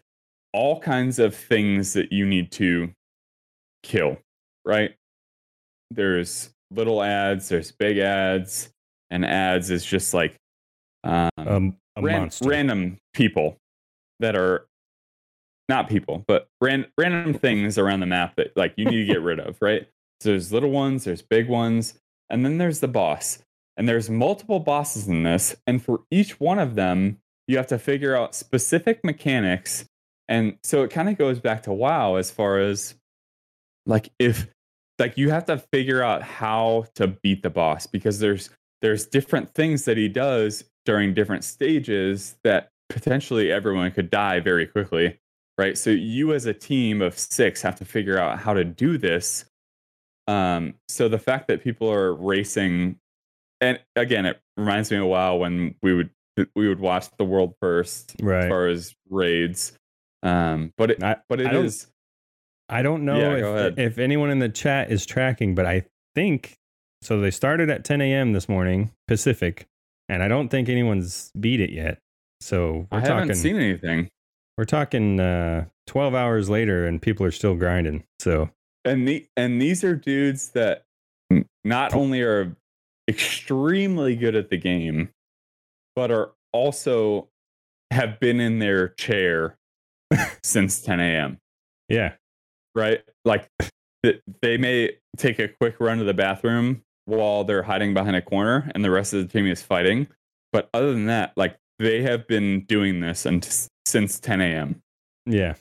[0.52, 2.92] all kinds of things that you need to
[3.82, 4.16] kill
[4.64, 4.94] right
[5.90, 8.70] there's little ads there's big ads
[9.10, 10.36] and ads is just like
[11.04, 13.56] um, um, ran- random people
[14.20, 14.66] that are
[15.68, 19.22] not people, but ran- random things around the map that like you need to get
[19.22, 19.88] rid of, right?
[20.20, 21.94] So there's little ones, there's big ones,
[22.30, 23.38] and then there's the boss.
[23.76, 27.18] And there's multiple bosses in this, and for each one of them,
[27.48, 29.84] you have to figure out specific mechanics.
[30.28, 32.94] And so it kind of goes back to WoW as far as
[33.84, 34.46] like if
[34.98, 38.50] like you have to figure out how to beat the boss because there's
[38.82, 44.66] there's different things that he does during different stages that potentially everyone could die very
[44.66, 45.18] quickly
[45.58, 45.78] right?
[45.78, 49.44] So you as a team of six have to figure out how to do this.
[50.26, 52.96] Um so the fact that people are racing
[53.60, 56.10] and again it reminds me of wow when we would
[56.56, 58.48] we would watch the world first as right.
[58.48, 59.72] far as raids.
[60.22, 61.88] Um but it I, but it I is
[62.74, 65.84] I don't know Yeah, if, if anyone in the chat is tracking, but I
[66.16, 66.58] think
[67.02, 67.20] so.
[67.20, 68.32] They started at 10 a.m.
[68.32, 69.66] this morning Pacific,
[70.08, 71.98] and I don't think anyone's beat it yet.
[72.40, 74.10] So we're i haven't seen anything
[74.58, 78.02] we're talking uh, 12 hours later, and people are still grinding.
[78.18, 78.50] So
[78.84, 80.82] and the and these are dudes that
[81.64, 82.56] not only are
[83.08, 85.10] extremely good at the game
[85.94, 87.28] but are also
[87.92, 89.56] have been in their chair
[90.42, 91.38] since 10 a.m
[91.88, 92.14] yeah,
[92.74, 93.48] right like
[94.42, 98.70] they may take a quick run to the bathroom while they're hiding behind a corner
[98.74, 100.06] and the rest of the team is fighting
[100.52, 103.46] but other than that like they have been doing this and
[103.86, 104.80] since 10 a.m
[105.26, 105.54] yeah,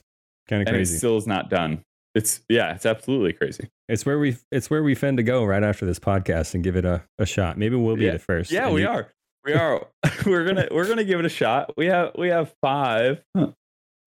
[0.49, 0.97] kind of and it crazy.
[0.97, 1.81] still is not done
[2.15, 5.63] it's yeah it's absolutely crazy it's where we it's where we fend to go right
[5.63, 7.57] after this podcast and give it a, a shot.
[7.57, 8.13] Maybe we'll be Yeah.
[8.13, 8.49] the first.
[8.51, 9.09] Yeah, we you- are.
[9.43, 9.87] We are.
[10.25, 11.73] we're gonna we're gonna give it a shot.
[11.75, 13.21] We have we have five,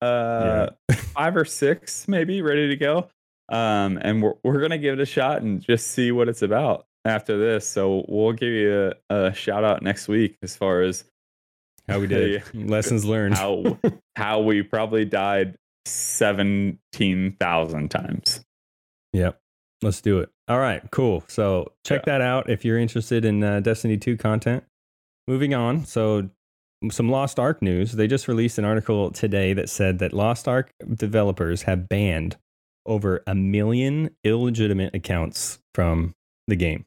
[0.01, 0.69] uh,
[1.13, 3.09] five or six maybe ready to go.
[3.49, 6.85] Um, and we're we're gonna give it a shot and just see what it's about
[7.05, 7.67] after this.
[7.67, 11.05] So we'll give you a, a shout out next week as far as
[11.87, 12.43] How we did.
[12.53, 13.35] Lessons learned.
[13.35, 13.77] how
[14.15, 18.43] how we probably died seventeen thousand times.
[19.13, 19.39] Yep.
[19.83, 20.29] Let's do it.
[20.47, 21.23] All right, cool.
[21.27, 24.63] So check that out if you're interested in uh, Destiny 2 content.
[25.27, 25.85] Moving on.
[25.85, 26.29] So,
[26.91, 27.93] some Lost Ark news.
[27.93, 32.37] They just released an article today that said that Lost Ark developers have banned
[32.85, 36.13] over a million illegitimate accounts from
[36.47, 36.85] the game.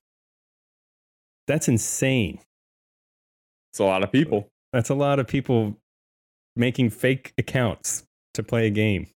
[1.46, 2.38] That's insane.
[3.72, 4.48] It's a lot of people.
[4.72, 5.76] That's a lot of people
[6.56, 9.08] making fake accounts to play a game.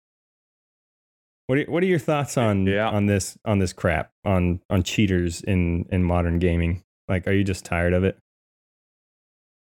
[1.47, 2.89] What are, what are your thoughts on Yeah.
[2.89, 6.83] on this on this crap on on cheaters in in modern gaming?
[7.09, 8.17] Like, are you just tired of it?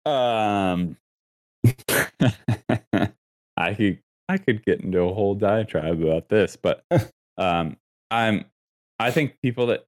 [0.08, 0.96] Um,
[3.58, 3.98] I could
[4.28, 6.82] I could get into a whole diatribe about this, but
[7.36, 7.76] um,
[8.10, 8.46] I'm
[8.98, 9.84] I think people that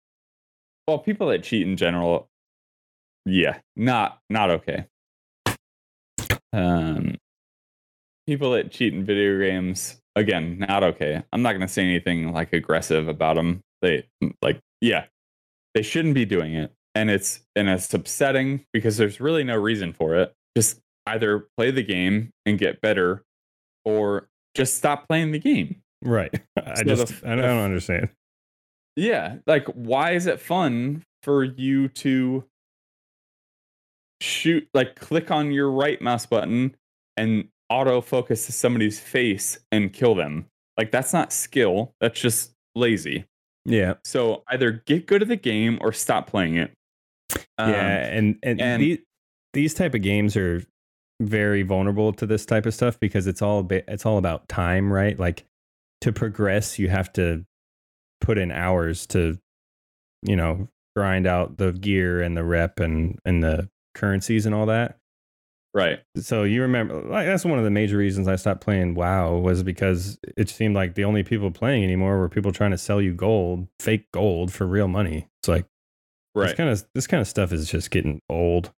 [0.86, 2.28] well people that cheat in general,
[3.24, 4.86] yeah, not not okay.
[6.52, 7.16] Um,
[8.26, 11.22] people that cheat in video games again, not okay.
[11.32, 13.62] I'm not gonna say anything like aggressive about them.
[13.80, 14.06] They
[14.42, 15.06] like yeah,
[15.74, 19.92] they shouldn't be doing it and it's and it's upsetting because there's really no reason
[19.92, 23.22] for it just either play the game and get better
[23.84, 26.32] or just stop playing the game Right.
[26.56, 28.08] I So just I don't understand.
[28.96, 32.44] yeah like why is it fun for you to
[34.20, 36.74] shoot like click on your right mouse button
[37.16, 42.52] and auto focus to somebody's face and kill them like that's not skill that's just
[42.74, 43.24] lazy
[43.64, 43.94] Yeah.
[44.04, 46.72] so either get good at the game or stop playing it
[47.58, 48.98] Um, yeah, and and, and- these,
[49.52, 50.62] these type of games are
[51.20, 55.18] very vulnerable to this type of stuff because it's all it's all about time, right?
[55.18, 55.44] Like
[56.00, 57.44] to progress, you have to
[58.20, 59.38] put in hours to,
[60.22, 64.66] you know, grind out the gear and the rep and and the currencies and all
[64.66, 64.96] that.
[65.72, 66.00] Right.
[66.16, 69.62] So you remember, like that's one of the major reasons I stopped playing WoW was
[69.62, 73.14] because it seemed like the only people playing anymore were people trying to sell you
[73.14, 75.28] gold, fake gold for real money.
[75.40, 75.66] It's like
[76.34, 76.56] this Right.
[76.56, 78.72] kind of this kind of stuff is just getting old.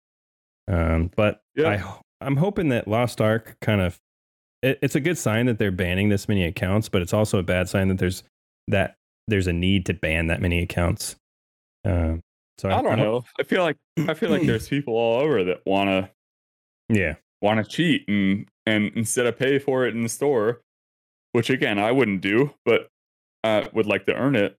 [0.69, 1.69] Um, but Yeah.
[2.21, 3.99] I I'm hoping that Lost Ark kind of
[4.63, 7.43] it, it's a good sign that they're banning this many accounts, but it's also a
[7.43, 8.23] bad sign that there's
[8.69, 8.97] that
[9.27, 11.17] there's a need to ban that many accounts.
[11.85, 12.21] Um,
[12.59, 13.25] so I don't hope- know.
[13.39, 13.77] I feel like
[14.07, 16.11] I feel like there's people all over that want to
[16.95, 20.61] Yeah, want to cheat and and instead of pay for it in the store,
[21.33, 22.89] which again I wouldn't do, but
[23.43, 24.57] uh, would like to earn it.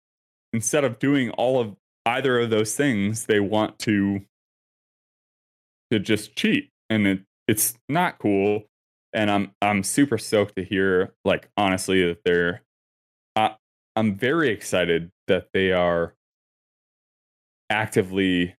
[0.54, 1.76] Instead of doing all of
[2.06, 4.22] either of those things, they want to
[5.92, 8.64] to just cheat, and it it's not cool.
[9.14, 12.62] And I'm I'm super stoked to hear, like honestly, that they're.
[13.36, 13.56] I
[13.96, 16.14] I'm very excited that they are
[17.70, 18.56] actively,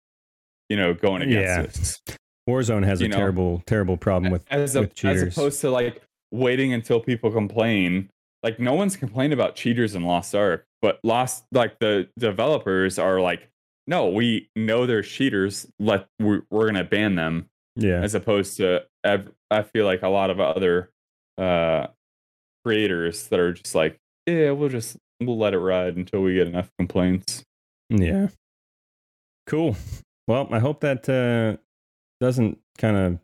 [0.68, 1.62] you know, going against Yeah.
[1.62, 2.01] this
[2.49, 6.03] Warzone has a know, terrible terrible problem with as, a, with as opposed to like
[6.32, 8.11] waiting until people complain.
[8.43, 13.20] Like no one's complained about cheaters in Lost Ark, but Lost like the developers are
[13.20, 13.48] like,
[13.86, 15.66] no, we know they're cheaters.
[15.80, 17.48] Let we're, we're gonna ban them.
[17.76, 20.90] yeah, As opposed to ev- I feel like a lot of other
[21.38, 21.86] uh
[22.64, 26.46] creators that are just like, yeah, we'll just we'll let it ride until we get
[26.48, 27.44] enough complaints.
[27.88, 28.28] yeah.
[29.46, 29.76] Cool.
[30.28, 31.56] Well, I hope that uh,
[32.20, 33.18] doesn't kind of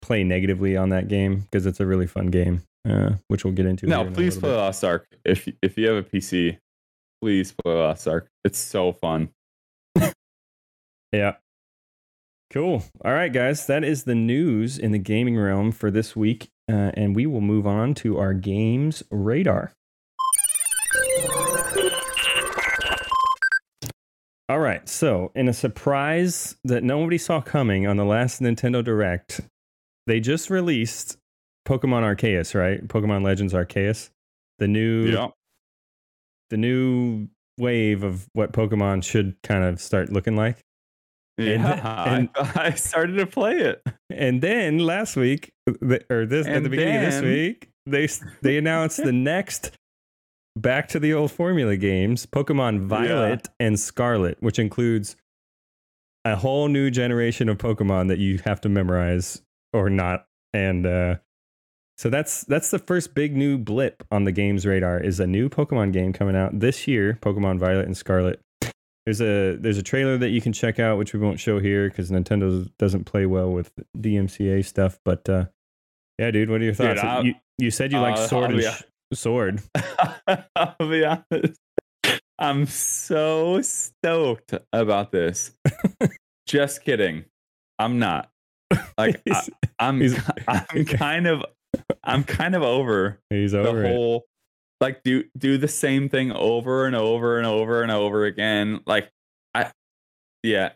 [0.00, 3.66] play negatively on that game because it's a really fun game, uh, which we'll get
[3.66, 3.86] into.
[3.86, 4.56] No, please play bit.
[4.56, 5.08] Lost Ark.
[5.24, 6.58] If if you have a PC,
[7.22, 8.28] please play Lost Ark.
[8.44, 9.30] It's so fun.
[11.12, 11.34] Yeah.
[12.50, 12.84] Cool.
[13.04, 13.66] All right, guys.
[13.66, 16.48] That is the news in the gaming realm for this week.
[16.70, 19.72] Uh, and we will move on to our games radar.
[24.48, 24.86] All right.
[24.88, 29.40] So, in a surprise that nobody saw coming on the last Nintendo Direct,
[30.06, 31.16] they just released
[31.66, 32.86] Pokemon Arceus, right?
[32.86, 34.10] Pokemon Legends Arceus.
[34.58, 35.28] The new Yeah.
[36.54, 37.26] The new
[37.58, 40.58] wave of what Pokemon should kind of start looking like.
[41.36, 43.82] And- Yeah, and- I, I started to play it.
[44.08, 45.52] And then last week,
[46.08, 48.08] or this at the And beginning of this week, they
[48.42, 49.72] they announced the next
[50.56, 55.16] back to the old formula games, Pokemon Violet and Scarlet, which includes
[56.24, 59.42] a whole new generation of Pokemon that you have to memorize
[59.72, 60.26] or not.
[60.52, 61.16] And uh,
[61.96, 65.48] so that's that's the first big new blip on the games radar is a new
[65.48, 68.40] Pokemon game coming out this year, Pokemon Violet and Scarlet.
[69.06, 71.88] There's a there's a trailer that you can check out, which we won't show here
[71.88, 74.98] because Nintendo doesn't play well with DMCA stuff.
[75.04, 75.44] But uh,
[76.18, 77.00] yeah, dude, what are your thoughts?
[77.02, 78.82] I'll- you you said you like uh, sword and sh-
[79.12, 79.62] sword.
[80.56, 81.60] I'll be honest.
[82.38, 85.52] I'm so stoked about this.
[86.46, 87.26] Just kidding.
[87.78, 88.30] I'm not.
[88.98, 89.42] Like I,
[89.78, 90.02] I'm
[90.48, 91.44] I'm kind of
[92.02, 93.92] I'm kind of over He's the over it.
[93.92, 94.26] whole
[94.80, 98.80] like do do the same thing over and over and over and over again.
[98.86, 99.10] Like
[99.54, 99.70] I
[100.42, 100.72] yeah.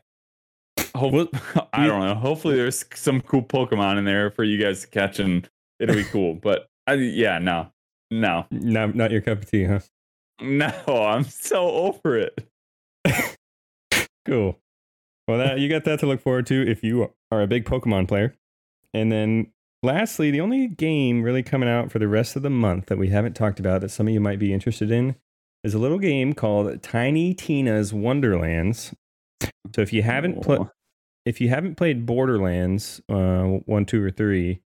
[0.94, 1.34] Hope,
[1.72, 2.14] I don't know.
[2.14, 6.05] Hopefully there's some cool Pokemon in there for you guys to catch and it'll be
[6.05, 6.34] cool.
[6.42, 7.72] But I, yeah, no.
[8.11, 8.46] No.
[8.51, 9.80] Not not your cup of tea, huh?
[10.40, 12.49] No, I'm so over it.
[14.24, 14.59] Cool.
[15.26, 18.09] Well, that you got that to look forward to if you are a big Pokemon
[18.09, 18.34] player.
[18.94, 19.53] And then
[19.83, 23.09] lastly, the only game really coming out for the rest of the month that we
[23.09, 25.16] haven't talked about that some of you might be interested in
[25.64, 28.95] is a little game called Tiny Tina's Wonderlands.
[29.74, 30.70] So if you haven't played Oh.
[31.26, 34.61] if you haven't played Borderlands uh, 1, 2 or 3,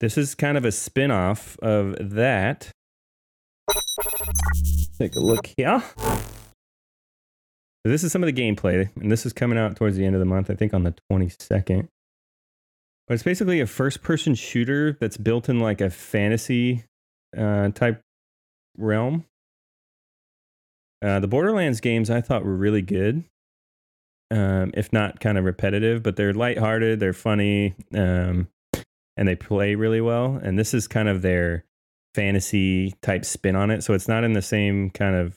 [0.00, 2.70] this is kind of a spin-off of that.
[4.98, 5.82] Take a look here.
[7.84, 10.14] So this is some of the gameplay, and this is coming out towards the end
[10.14, 11.88] of the month, I think on the 22nd.
[13.08, 16.84] But it's basically a first person shooter that's built in like a fantasy
[17.36, 18.02] uh, type
[18.76, 19.24] realm.
[21.02, 23.24] Uh, the Borderlands games I thought were really good,
[24.30, 28.48] um, if not kind of repetitive, but they're lighthearted, they're funny, um,
[29.16, 30.38] and they play really well.
[30.42, 31.64] And this is kind of their
[32.14, 33.84] fantasy type spin on it.
[33.84, 35.34] So it's not in the same kind of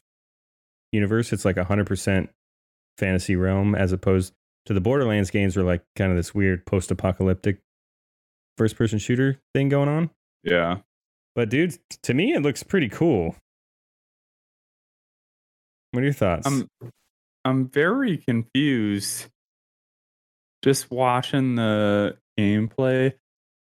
[0.91, 1.31] universe.
[1.31, 2.31] It's like a hundred percent
[2.97, 4.33] fantasy realm as opposed
[4.65, 7.59] to the Borderlands games were like kind of this weird post apocalyptic
[8.57, 10.09] first person shooter thing going on.
[10.43, 10.77] Yeah.
[11.35, 13.35] But dude, to me it looks pretty cool.
[15.91, 16.47] What are your thoughts?
[16.47, 16.67] I'm
[17.43, 19.27] I'm very confused
[20.63, 23.13] just watching the gameplay.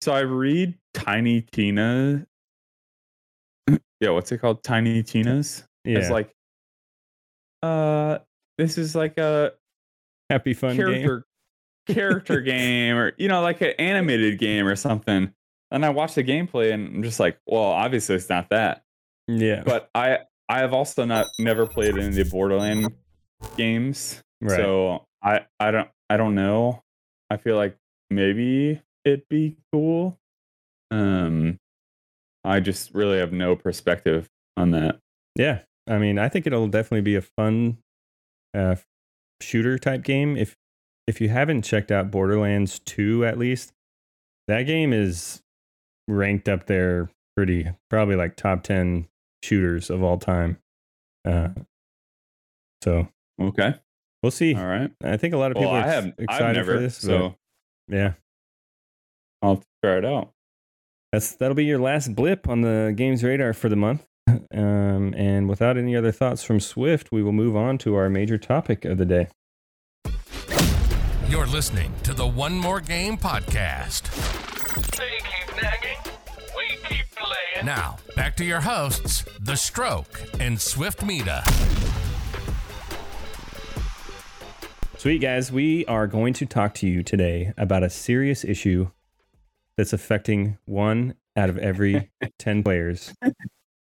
[0.01, 2.27] So I read Tiny Tina
[4.01, 4.63] yeah, what's it called?
[4.63, 5.65] Tiny Tina's.
[5.85, 5.99] Yeah.
[5.99, 6.35] It's like,
[7.63, 8.19] uh,
[8.59, 9.53] this is like a
[10.31, 10.87] Happy fun game.
[10.87, 11.27] character
[11.87, 15.33] character game, or you know, like an animated game or something.
[15.71, 18.85] And I watch the gameplay, and I'm just like, well, obviously it's not that.
[19.29, 19.63] Yeah.
[19.65, 22.93] But I I have also not never played any of the Borderland
[23.57, 24.57] games, right.
[24.57, 26.83] so I I don't I don't know.
[27.31, 27.77] I feel like
[28.11, 30.19] maybe it'd be cool.
[30.91, 31.59] Um,
[32.45, 35.01] I just really have no perspective on that.
[35.35, 37.79] Yeah, I mean, I think it'll definitely be a fun
[38.55, 38.77] uh,
[39.41, 40.37] shooter type game.
[40.37, 40.57] If
[41.07, 43.73] if you haven't checked out Borderlands Two, at least
[44.49, 45.43] that game is
[46.09, 49.09] ranked up there pretty, probably like top ten
[49.43, 50.59] shooters of all time.
[51.25, 51.49] Uh,
[52.83, 53.09] so
[53.41, 53.75] Okay,
[54.23, 54.55] we'll see.
[54.55, 54.91] all right.
[55.05, 56.97] I think a lot of Well, people are I have excited I've never for this.
[56.97, 57.35] so
[57.89, 58.15] yeah,
[59.43, 60.33] I'll try it out.
[61.13, 64.07] that's that'll be your last blip on the games radar for the month.
[64.29, 68.39] Um, and without any other thoughts from Swift, we will move on to our major
[68.39, 69.29] topic of the day.
[71.29, 74.11] You're listening to the One More Game podcast.
[74.97, 75.99] They keep nagging,
[76.57, 77.67] we keep playing.
[77.67, 81.43] Now, back to your hosts, The Stroke and Swift Mita.
[84.99, 88.91] Sweet guys, we are going to talk to you today about a serious issue
[89.77, 93.13] that's affecting one out of every 10 players.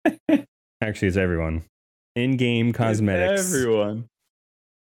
[0.82, 1.64] Actually, it's everyone.
[2.16, 4.08] In game cosmetics Everyone.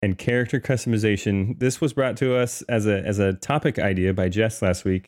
[0.03, 1.59] and character customization.
[1.59, 5.07] This was brought to us as a as a topic idea by Jess last week.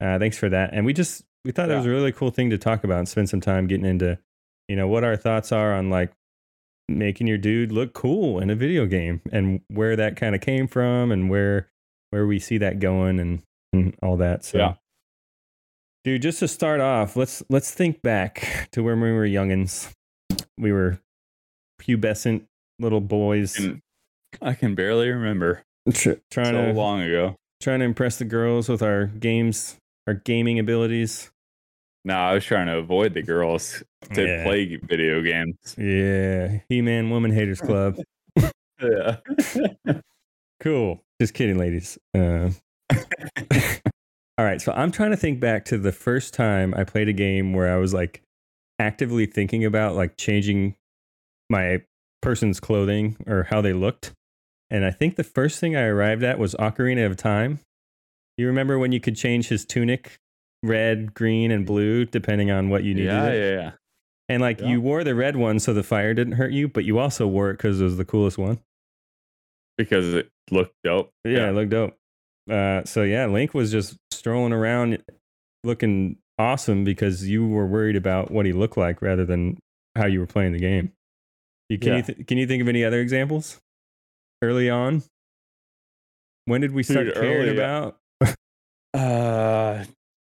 [0.00, 0.70] Uh, thanks for that.
[0.72, 3.08] And we just we thought it was a really cool thing to talk about and
[3.08, 4.18] spend some time getting into,
[4.68, 6.12] you know, what our thoughts are on like
[6.88, 10.66] making your dude look cool in a video game and where that kind of came
[10.66, 11.68] from and where
[12.10, 13.42] where we see that going and,
[13.72, 14.44] and all that.
[14.44, 14.74] So Yeah.
[16.04, 19.90] Dude, just to start off, let's let's think back to when we were youngins.
[20.58, 20.98] We were
[21.80, 22.42] pubescent
[22.78, 23.80] little boys And
[24.42, 25.62] I can barely remember.
[25.92, 27.36] tr- trying so to long ago.
[27.62, 29.76] trying to impress the girls with our games,
[30.06, 31.30] our gaming abilities.
[32.04, 33.82] No, I was trying to avoid the girls
[34.12, 34.44] to Yeah.
[34.44, 35.74] play video games.
[35.78, 37.96] Yeah, He-Man Woman Haters Club.
[38.82, 39.16] Yeah.
[40.60, 41.00] cool.
[41.20, 41.96] Just kidding, ladies.
[42.14, 42.50] Uh,
[44.38, 47.12] all right, so I'm trying to think back to the first time I played a
[47.12, 48.22] game where I was like
[48.78, 50.74] actively thinking about like changing
[51.48, 51.82] my
[52.22, 54.12] person's clothing or how they looked.
[54.70, 57.60] And I think the first thing I arrived at was Ocarina of Time.
[58.36, 60.16] You remember when you could change his tunic
[60.64, 63.12] red, green, and blue depending on what you needed?
[63.12, 63.70] yeah, yeah, yeah.
[64.28, 64.68] And like Yeah.
[64.68, 67.50] you wore the red one so the fire didn't hurt you, but you also wore
[67.50, 68.58] it because it was the coolest one.
[69.76, 71.10] Because it looked dope.
[71.24, 71.96] Yeah, it looked dope.
[72.50, 75.02] Uh, so yeah, Link was just strolling around
[75.64, 79.58] looking awesome because you were worried about what he looked like rather than
[79.96, 80.92] how you were playing the game.
[81.68, 81.96] You, can, Yeah.
[81.98, 83.60] you th- can you think of any other examples
[84.42, 85.02] early on?
[86.46, 87.98] When did we start Dude, caring early- about?
[88.94, 89.84] Uh,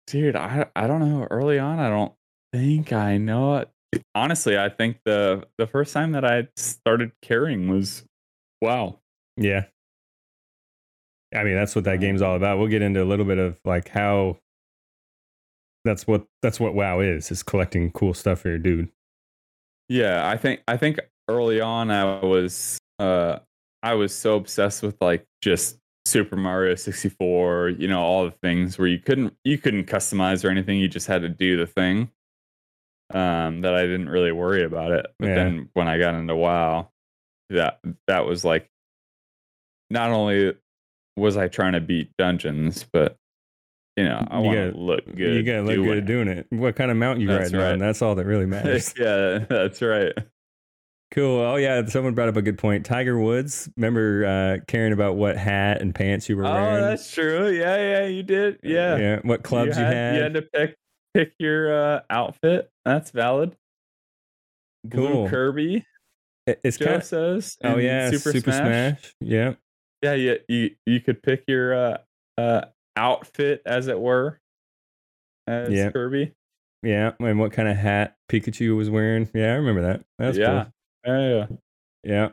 [0.08, 1.26] dude, I I don't know.
[1.30, 2.12] Early on, I don't
[2.52, 3.70] think I know it.
[4.14, 8.04] Honestly, I think the the first time that I started caring was
[8.60, 8.98] wow.
[9.38, 9.64] Yeah.
[11.34, 12.58] I mean, that's what that game's all about.
[12.58, 14.38] We'll get into a little bit of like how
[15.84, 18.88] that's what that's what WoW is, is collecting cool stuff for your dude.
[19.88, 23.38] Yeah, I think I think early on I was uh
[23.82, 28.78] I was so obsessed with like just Super Mario 64, you know, all the things
[28.78, 32.10] where you couldn't you couldn't customize or anything, you just had to do the thing.
[33.12, 35.06] Um that I didn't really worry about it.
[35.18, 35.34] But Yeah.
[35.34, 36.90] then when I got into WoW,
[37.50, 38.68] that that was like
[39.90, 40.54] not only
[41.18, 43.16] was I trying to beat dungeons, but
[43.96, 45.18] you know, I want gotta- look good.
[45.18, 46.04] you gotta look doing good it.
[46.06, 46.46] doing it.
[46.50, 47.70] What kind of mount you That's riding on?
[47.72, 47.78] right.
[47.78, 48.94] That's all that really matters.
[48.96, 50.12] yeah, that's right.
[51.12, 51.40] cool.
[51.40, 52.86] Oh yeah, someone brought up a good point.
[52.86, 53.68] Tiger Woods.
[53.76, 54.24] Remember
[54.60, 56.84] uh, caring about what hat and pants you were wearing?
[56.84, 57.48] Oh, that's true.
[57.50, 58.60] Yeah, yeah, you did.
[58.62, 58.96] Yeah.
[58.96, 59.18] yeah.
[59.22, 60.14] What clubs you had?
[60.16, 60.76] You had to pick
[61.14, 62.70] pick your uh, outfit.
[62.84, 63.56] That's valid.
[64.90, 65.22] Cool.
[65.24, 65.84] Blue Kirby,
[66.46, 67.04] It- it's Joe kind of.
[67.04, 67.58] says.
[67.64, 69.14] Oh yeah, Super, Smash.
[69.20, 69.36] Yeah.
[69.40, 69.54] Yeah,
[70.02, 70.34] yeah.
[70.48, 71.98] You you could pick your uh,
[72.36, 72.62] uh,
[72.96, 74.40] outfit, as it were,
[75.46, 75.90] as Yeah.
[75.90, 76.32] Kirby.
[76.82, 77.12] Yeah.
[77.18, 79.28] And what kind of hat Pikachu was wearing?
[79.34, 80.04] Yeah, I remember that.
[80.18, 80.66] That's yeah.
[81.04, 81.14] cool.
[81.14, 81.46] Yeah, yeah.
[82.04, 82.28] Yeah.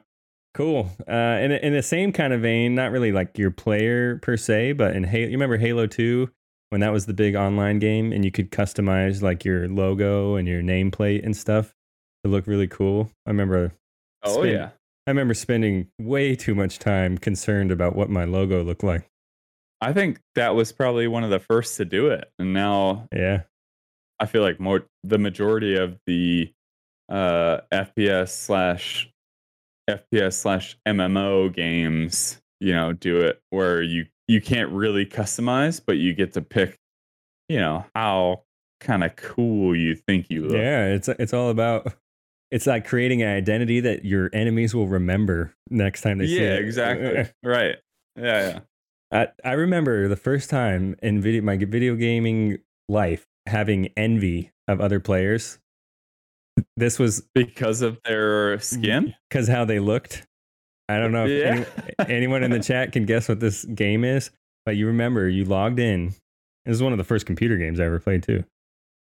[0.53, 0.89] Cool.
[1.07, 4.73] Uh, in in the same kind of vein, not really like your player per se,
[4.73, 6.29] but in Halo, you remember Halo Two
[6.69, 10.47] when that was the big online game, and you could customize like your logo and
[10.47, 11.73] your nameplate and stuff
[12.23, 13.09] to look really cool.
[13.25, 13.73] I remember.
[14.23, 14.69] Oh yeah.
[15.07, 19.07] I remember spending way too much time concerned about what my logo looked like.
[19.81, 23.43] I think that was probably one of the first to do it, and now Yeah.
[24.19, 26.51] I feel like more the majority of the
[27.09, 29.11] uh, FPS slash
[29.89, 35.97] FPS slash MMO games, you know, do it where you you can't really customize, but
[35.97, 36.77] you get to pick,
[37.49, 38.43] you know, how
[38.79, 40.57] kind of cool you think you look.
[40.57, 41.93] Yeah, it's it's all about
[42.51, 46.43] it's like creating an identity that your enemies will remember next time they see you.
[46.45, 47.31] yeah, exactly.
[47.43, 47.75] right.
[48.15, 48.59] Yeah, yeah.
[49.11, 54.79] I, I remember the first time in video my video gaming life having envy of
[54.81, 55.59] other players.
[56.77, 59.13] This was Because of their skin.
[59.29, 60.25] because how they looked.
[60.87, 61.65] I don't know if Yeah.
[61.99, 64.31] any- anyone in the chat can guess what this game is,
[64.65, 66.09] but you remember you logged in.
[66.65, 68.43] This is one of the first computer games I ever played too.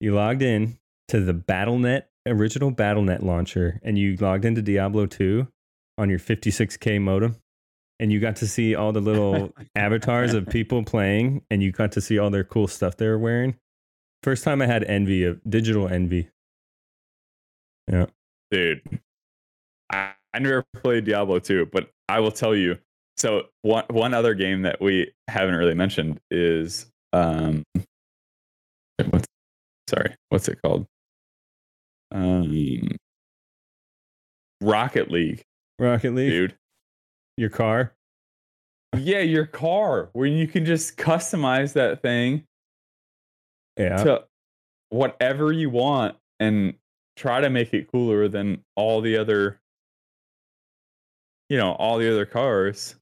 [0.00, 0.78] You logged in
[1.08, 5.46] to the BattleNet original Battle.net launcher, and you logged into Diablo 2
[5.98, 7.36] on your 56k modem,
[7.98, 11.92] and you got to see all the little avatars of people playing, and you got
[11.92, 13.56] to see all their cool stuff they were wearing.
[14.22, 16.28] First time I had envy of digital envy.
[17.90, 18.06] Yeah.
[18.50, 18.82] dude.
[19.92, 22.78] I, I never played Diablo 2, but I will tell you.
[23.16, 27.62] So one one other game that we haven't really mentioned is um
[29.10, 29.26] what's
[29.88, 30.86] sorry, what's it called?
[32.12, 32.88] Um
[34.60, 35.42] Rocket League,
[35.78, 36.56] Rocket League, dude.
[37.36, 37.94] your car.
[38.96, 42.44] Yeah, your car where you can just customize that thing
[43.78, 43.96] Yeah.
[44.04, 44.24] to
[44.90, 46.74] whatever you want and
[47.16, 49.58] try to make it cooler than all the other
[51.48, 52.94] you know all the other cars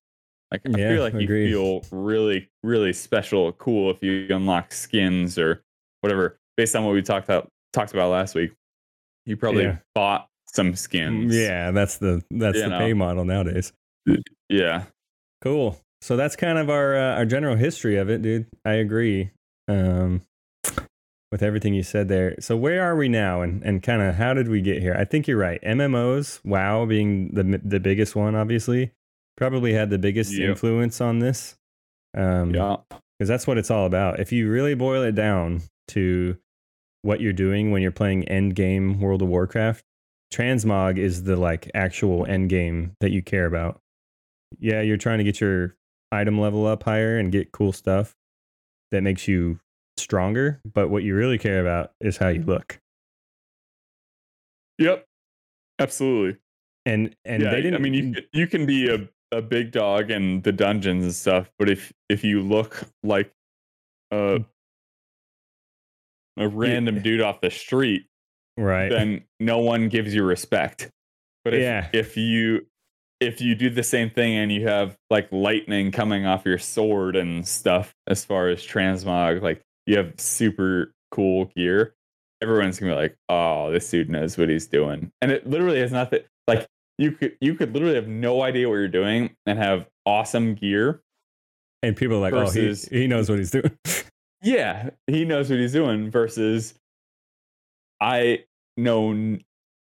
[0.52, 1.48] like i Yeah, feel like agreed.
[1.50, 5.62] you feel really really special cool if you unlock skins or
[6.00, 8.52] whatever based on what we talked about talked about last week
[9.26, 9.76] you probably Yeah.
[9.94, 12.78] bought some skins Yeah, that's the that's You the know.
[12.78, 13.72] pay model nowadays.
[14.48, 14.84] yeah
[15.42, 15.78] Cool.
[16.02, 18.46] So that's kind of our uh, our general history of it, dude.
[18.64, 19.30] I agree
[19.68, 20.22] um,
[21.32, 22.34] with everything you said there.
[22.40, 24.94] So where are we now, and and kind of how did we get here?
[24.98, 25.60] I think you're right.
[25.62, 28.92] MMOs, WoW being the the biggest one, obviously,
[29.36, 30.48] probably had the biggest Yep.
[30.50, 31.56] influence on this.
[32.16, 32.76] Um, yeah
[33.18, 34.18] because that's what it's all about.
[34.18, 36.36] If you really boil it down to
[37.02, 39.84] what you're doing when you're playing end game World of Warcraft,
[40.32, 43.80] transmog is the like actual end game that you care about.
[44.58, 45.76] Yeah, you're trying to get your
[46.12, 48.16] item level up higher and get cool stuff
[48.90, 49.60] that makes you
[49.96, 52.80] stronger, but what you really care about is how you look.
[54.78, 55.06] yep
[55.78, 56.38] absolutely
[56.86, 59.70] And and yeah, they didn't I mean, you can- you can be a, a big
[59.70, 63.32] dog in the dungeons and stuff, but if if you look like
[64.10, 64.40] a
[66.40, 68.06] a random dude off the street,
[68.56, 68.88] right.
[68.88, 70.90] then no one gives you respect.
[71.44, 71.88] But if, Yeah.
[71.92, 72.66] if you
[73.20, 77.16] if you do the same thing and you have like lightning coming off your sword
[77.16, 81.94] and stuff, as far as transmog, like you have super cool gear,
[82.42, 85.92] everyone's gonna be like, "Oh, this dude knows what he's doing," and it literally has
[85.92, 86.20] nothing.
[86.48, 86.66] Like
[86.98, 91.02] you could you could literally have no idea what you're doing and have awesome gear.
[91.82, 93.70] and people are like, versus- oh, he, he knows what he's doing.
[94.42, 96.10] Yeah, he knows what he's doing.
[96.10, 96.74] Versus,
[98.00, 98.44] I
[98.76, 99.38] know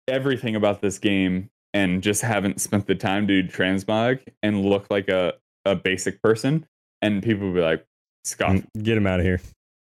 [0.07, 5.09] everything about this game and just haven't spent the time to transmog and look like
[5.09, 5.33] a,
[5.65, 6.65] a basic person.
[7.01, 7.85] And people will be like,
[8.23, 9.41] Scott, Get him out of here.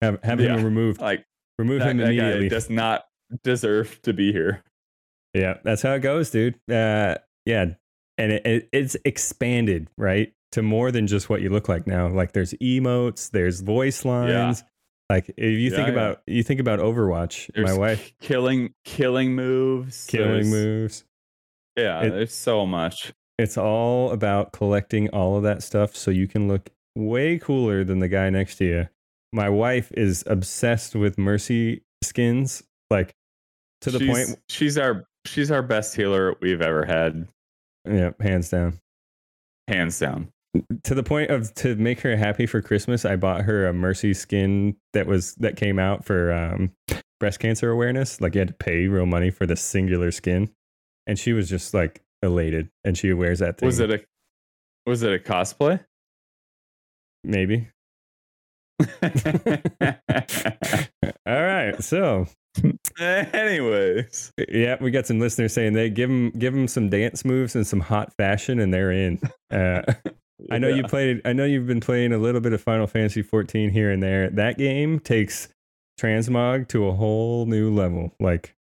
[0.01, 0.57] Have, have Yeah.
[0.57, 1.01] him removed.
[1.01, 1.25] like
[1.59, 2.49] Remove that, him immediately.
[2.49, 3.07] does not
[3.43, 4.63] deserve to be here.
[5.35, 6.55] Yeah, that's how it goes, dude.
[6.71, 7.67] Uh, yeah,
[8.19, 12.09] and it, it, it's expanded right to more than just what you look like now.
[12.09, 14.31] Like there's emotes, there's voice lines.
[14.61, 14.69] Yeah.
[15.15, 15.93] Like if you think Yeah, yeah.
[15.93, 21.05] about you think about Overwatch, There's my wife killing killing moves, killing moves.
[21.77, 23.13] Yeah, It- there's so much.
[23.39, 27.99] It's all about collecting all of that stuff so you can look way cooler than
[27.99, 28.89] the guy next to you.
[29.33, 33.13] My wife is obsessed with Mercy skins, like
[33.81, 34.39] to the she's, point.
[34.49, 37.27] she's our she's our best healer we've ever had,
[37.85, 38.79] Yeah, hands down.
[39.67, 40.29] hands down.
[40.85, 44.15] To the point of to make her happy for Christmas, I bought her a Mercy
[44.15, 46.73] skin that was that came out for um,
[47.21, 48.21] breast cancer awareness.
[48.21, 50.51] Like you had to pay real money for this singular skin,
[51.07, 53.67] and she was just like elated, and she wears that thing.
[53.67, 54.01] Was it a
[54.87, 55.81] was it a cosplay?
[57.25, 57.69] maybe?
[61.27, 62.27] All right, so
[63.01, 67.57] Anyways, yeah, we got some listeners saying they give them give them some dance moves
[67.57, 69.21] and some hot fashion, and they're in.
[69.51, 69.83] Uh,
[70.51, 70.87] I know you Yeah.
[70.89, 71.21] played.
[71.25, 74.29] I know you've been playing a little bit of Final Fantasy 14 here and there.
[74.31, 75.49] That game takes
[76.01, 78.15] transmog to a whole new level.
[78.19, 78.55] Like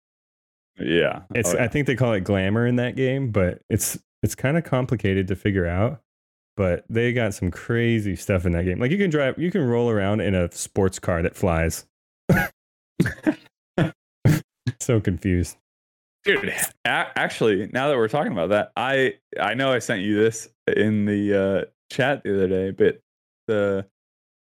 [0.79, 1.63] Yeah, it's, Oh, yeah.
[1.63, 5.27] I think they call it glamour in that game, but it's it's kind of complicated
[5.29, 6.01] to figure out.
[6.55, 8.79] But they got some crazy stuff in that game.
[8.79, 11.85] Like you can drive, you can roll around in a sports car that flies.
[14.79, 15.57] so confused.
[16.23, 16.49] Dude.
[16.49, 16.57] A-
[17.15, 21.05] actually, now that we're talking about that, I I know I sent you this in
[21.05, 22.99] the uh, chat the other day, but
[23.47, 23.85] the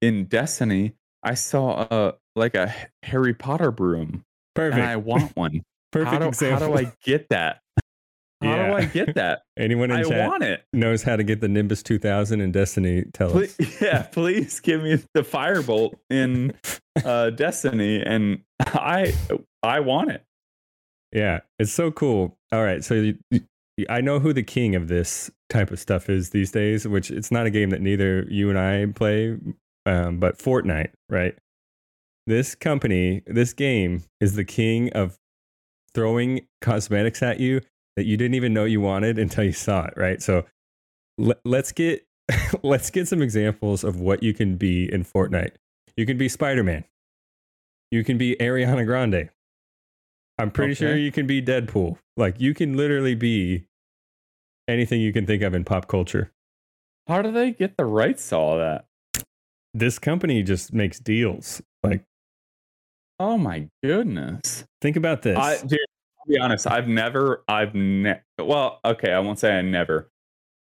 [0.01, 2.73] in Destiny, I saw a like a
[3.03, 4.23] Harry Potter broom,
[4.55, 4.79] Perfect.
[4.79, 5.63] and I want one.
[5.91, 6.67] Perfect how do, example.
[6.69, 7.61] How do I get that?
[8.43, 8.73] How do Yeah.
[8.75, 9.41] I get that?
[9.57, 10.63] Anyone in I chat want it.
[10.73, 13.55] knows how to get the Nimbus 2000 in Destiny, tell us.
[13.79, 16.53] Yeah, please give me the firebolt in
[17.05, 19.13] uh, Destiny, and I
[19.61, 20.23] I want it.
[21.11, 22.37] Yeah, it's so cool.
[22.51, 23.41] All right, so you, you-
[23.89, 27.31] I know who the king of this type of stuff is these days, which it's
[27.31, 29.37] not a game that neither you and I play,
[29.87, 31.35] um, but Fortnite, right?
[32.27, 35.17] This company, this game is the king of
[35.95, 37.61] throwing cosmetics at you
[37.95, 40.21] that you didn't even know you wanted until you saw it, right?
[40.21, 40.45] So
[41.17, 42.05] let, let's get
[42.63, 45.53] let's get some examples of what you can be in Fortnite.
[45.97, 46.83] You can be Spider-Man.
[47.89, 49.29] You can be Ariana Grande.
[50.41, 51.97] I'm pretty sure you can be Deadpool.
[52.17, 53.65] Like you can literally be
[54.67, 56.31] anything you can think of in pop culture.
[57.07, 58.85] How do they get the rights to all that?
[59.73, 61.61] This company just makes deals.
[61.83, 62.03] Like
[63.19, 64.65] Oh my goodness!
[64.81, 65.37] think about this.
[65.37, 65.77] I, dude,
[66.19, 66.65] I'll be honest.
[66.65, 67.43] I've never.
[67.47, 69.11] I've ne- Well, okay.
[69.11, 70.09] I won't say I never.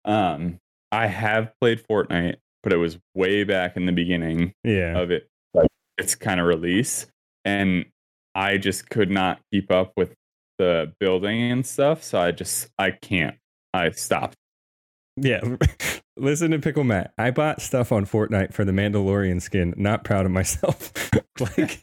[0.04, 0.58] Um,
[0.92, 4.98] I have played Fortnite, but it was way back in the beginning yeah.
[4.98, 7.06] of it, like its kind of release,
[7.46, 7.86] and
[8.34, 10.14] I just could not keep up with
[10.58, 12.02] the building and stuff.
[12.02, 13.36] So I just I can't.
[13.72, 14.36] I stopped.
[15.16, 15.40] Yeah.
[16.16, 17.12] Listen to Pickle Matt.
[17.16, 19.74] I bought stuff on Fortnite for the Mandalorian skin.
[19.76, 20.92] Not proud of myself.
[21.40, 21.80] like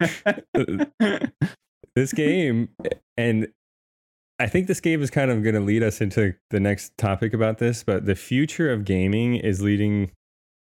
[1.96, 2.70] this game
[3.18, 3.48] and
[4.40, 7.34] I think this game is kind of going to lead us into the next topic
[7.34, 10.12] about this, but the future of gaming is leading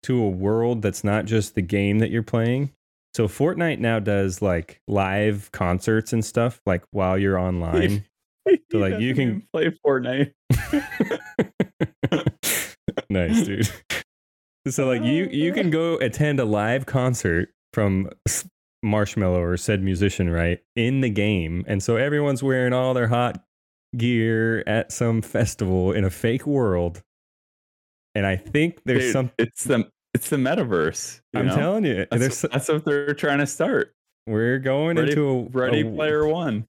[0.03, 2.73] to a world that's not just the game that you're playing.
[3.15, 8.05] So Fortnite now does like live concerts and stuff like while you're online.
[8.73, 10.33] So, like, you can- play Fortnite.
[13.11, 13.69] nice, dude.
[14.67, 18.11] So like you you can go attend a live concert from
[18.85, 20.59] Marshmello or said musician, right?
[20.77, 21.65] In the game.
[21.67, 23.43] And so everyone's wearing all their hot
[23.97, 27.03] gear at some festival in a fake world.
[28.15, 31.21] And I think there's Dude, some It's the it's the metaverse.
[31.35, 31.55] I'm know?
[31.57, 33.95] telling you, That's, that's what they're trying to start.
[34.27, 36.67] we're going Ready- into a Ready a- Player One.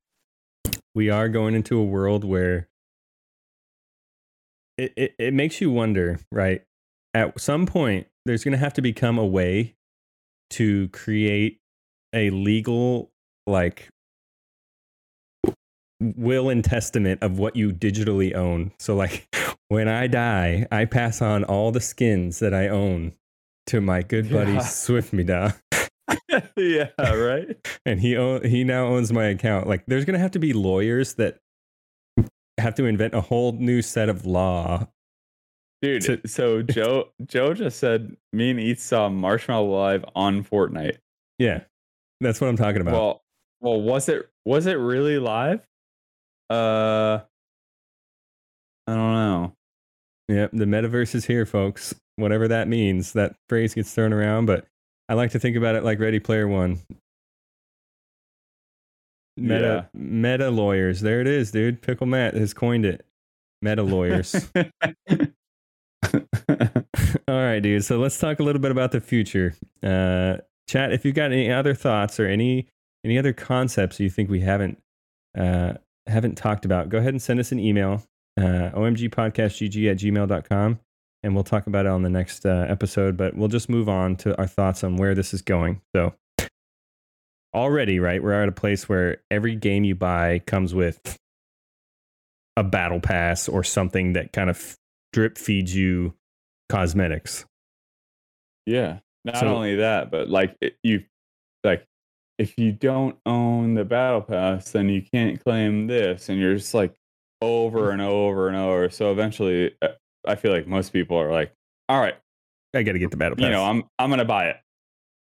[0.95, 2.67] we are going into a world where
[4.77, 6.63] it, it, it makes you wonder, right?
[7.13, 9.75] At some point, there's going to have to become a way
[10.51, 11.59] to create
[12.13, 13.11] a legal,
[13.47, 13.89] like,
[16.01, 18.71] will and testament of what you digitally own.
[18.79, 19.27] So, like,
[19.67, 23.13] when I die, I pass on all the skins that I own
[23.67, 24.59] to my good buddy Yeah.
[24.59, 25.55] Swiftmida
[26.57, 27.57] yeah, right.
[27.85, 29.67] and he own, he now owns my account.
[29.67, 31.37] Like, there's gonna have to be lawyers that
[32.57, 34.87] have to invent a whole new set of law.
[35.81, 40.97] Dude, So- so Joe Joe just said me and Eats saw Marshmello Live on Fortnite.
[41.39, 41.61] Yeah,
[42.19, 42.93] that's what I'm talking about.
[42.93, 43.23] Well,
[43.61, 45.61] well, was it was it really live?
[46.49, 47.19] Uh,
[48.87, 49.53] I don't know.
[50.27, 51.93] yep, the metaverse is here, folks.
[52.21, 54.65] Whatever that means, that phrase gets thrown around, but
[55.09, 56.79] I like to think about it like Ready Player One.
[59.37, 61.01] Meta meta lawyers.
[61.01, 61.81] There it is, dude.
[61.81, 63.05] Pickle Matt has coined it.
[63.61, 64.49] Meta lawyers.
[67.27, 67.83] All right, dude.
[67.83, 69.55] So let's talk a little bit about the future.
[69.83, 72.67] Uh, chat, if you've got any other thoughts or any
[73.03, 74.77] any other concepts you think we haven't
[75.37, 75.73] uh,
[76.07, 78.03] haven't talked about, go ahead and send us an email,
[78.37, 80.79] uh, omgpodcastgg at gmail.com,
[81.23, 83.17] and we'll talk about it on the next uh, episode.
[83.17, 85.81] But we'll just move on to our thoughts on where this is going.
[85.95, 86.13] So
[87.53, 91.17] already, right, we're at a place where every game you buy comes with
[92.57, 94.75] a battle pass or something that kind of
[95.13, 96.13] drip feeds you
[96.69, 97.45] cosmetics.
[98.65, 98.99] yeah.
[99.23, 101.03] Not So- only that, but like it, you,
[101.63, 101.85] like
[102.39, 106.73] if you don't own the battle pass, then you can't claim this, and you're just
[106.73, 106.95] like
[107.39, 108.89] over and over and over.
[108.89, 109.89] So eventually, uh,
[110.25, 111.51] I feel like most people are like,
[111.89, 112.15] "All right,
[112.75, 113.45] I got to get the battle pass.
[113.45, 114.53] you know, I'm I'm gonna buy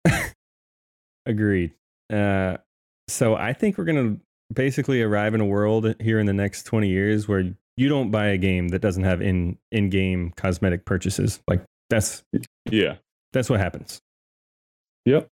[0.05, 0.35] it."
[1.27, 1.73] Agreed.
[2.13, 2.59] Uh,
[3.09, 4.17] so I think we're gonna
[4.53, 8.27] basically arrive in a world here in the next 20 years where you don't buy
[8.27, 11.41] a game that doesn't have in in game cosmetic purchases.
[11.49, 12.23] Like that's
[12.71, 12.97] Yeah.
[13.33, 14.01] that's what happens.
[15.05, 15.27] Yep.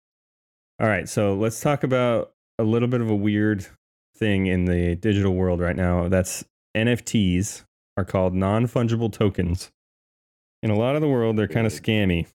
[0.80, 3.66] All right, so let's talk about a little bit of a weird
[4.16, 6.08] thing in the digital world right now.
[6.08, 6.44] That's
[6.76, 7.64] NFTs
[8.00, 9.70] are called non fungible tokens.
[10.62, 12.26] In a lot of the world, they're kind of scammy.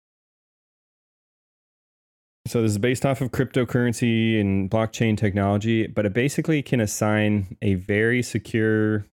[2.47, 7.57] So this is based off of cryptocurrency and blockchain technology, but it basically can assign
[7.61, 9.05] a very secure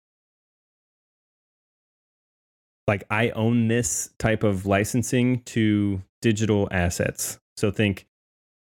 [2.88, 7.39] like I own this type of licensing to digital assets.
[7.56, 8.06] So think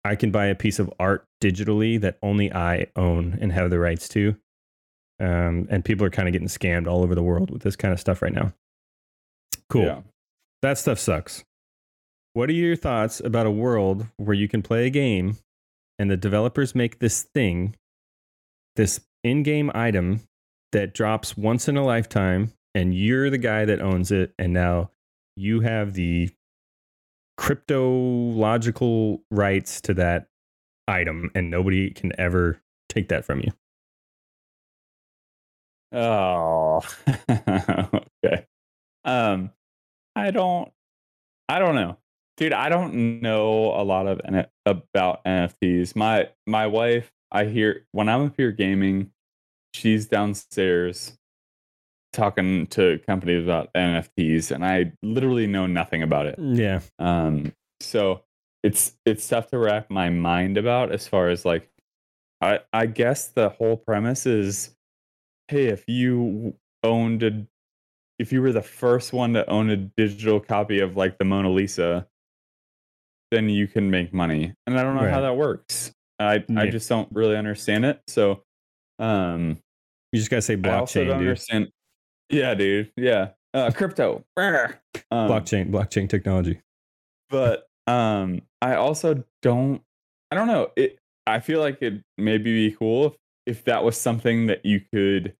[0.04, 3.78] I can buy a piece of art digitally that only I own and have the
[3.78, 4.36] rights to.
[5.20, 7.92] Um, and people are kind of getting scammed all over the world with this kind
[7.92, 8.52] of stuff right now.
[9.68, 9.84] Cool.
[9.84, 10.00] Yeah.
[10.62, 11.44] That stuff sucks.
[12.34, 15.36] What are your thoughts about a world where you can play a game
[15.98, 17.74] and the developers make this thing,
[18.76, 20.20] this in game item
[20.72, 24.90] that drops once in a lifetime, and you're the guy that owns it, and now
[25.36, 26.30] you have the
[27.38, 30.28] cryptological rights to that
[30.86, 33.52] item, and nobody can ever take that from you?
[35.92, 36.82] Oh,
[37.30, 38.46] okay.
[39.04, 39.50] Um,
[40.14, 40.70] I don't,
[41.48, 41.96] I don't know,
[42.36, 42.52] dude.
[42.52, 45.96] I don't know a lot of N- about NFTs.
[45.96, 49.12] My my wife, I hear when I'm up here gaming,
[49.72, 51.16] she's downstairs
[52.12, 56.38] talking to companies about NFTs, and I literally know nothing about it.
[56.38, 56.80] Yeah.
[56.98, 58.22] Um, so
[58.62, 61.70] it's it's tough to wrap my mind about as far as like,
[62.40, 64.74] I I guess the whole premise is,
[65.48, 67.46] hey, if you owned a,
[68.18, 71.50] if you were the first one to own a digital copy of like the Mona
[71.50, 72.06] Lisa,
[73.30, 75.92] then you can make money, and I don't know how that works.
[76.18, 78.00] I I just don't really understand it.
[78.08, 78.42] So,
[78.98, 79.58] um,
[80.12, 80.70] You just got to say blockchain.
[80.70, 81.28] I also don't dude.
[81.28, 81.68] understand.
[82.30, 82.90] Yeah, dude.
[82.96, 84.24] Yeah, uh, crypto.
[84.36, 84.74] Um,
[85.12, 86.60] Blockchain, blockchain technology.
[87.30, 89.80] but um i also don't
[90.30, 93.14] i don't know it i feel like it maybe be cool if,
[93.46, 95.34] if that was something that you could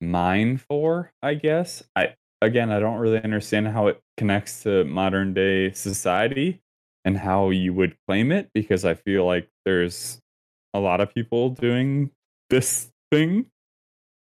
[0.00, 5.32] mine for i guess i again i don't really understand how it connects to modern
[5.32, 6.60] day society
[7.04, 10.20] and how you would claim it because i feel like there's
[10.74, 12.10] a lot of people doing
[12.50, 13.46] this thing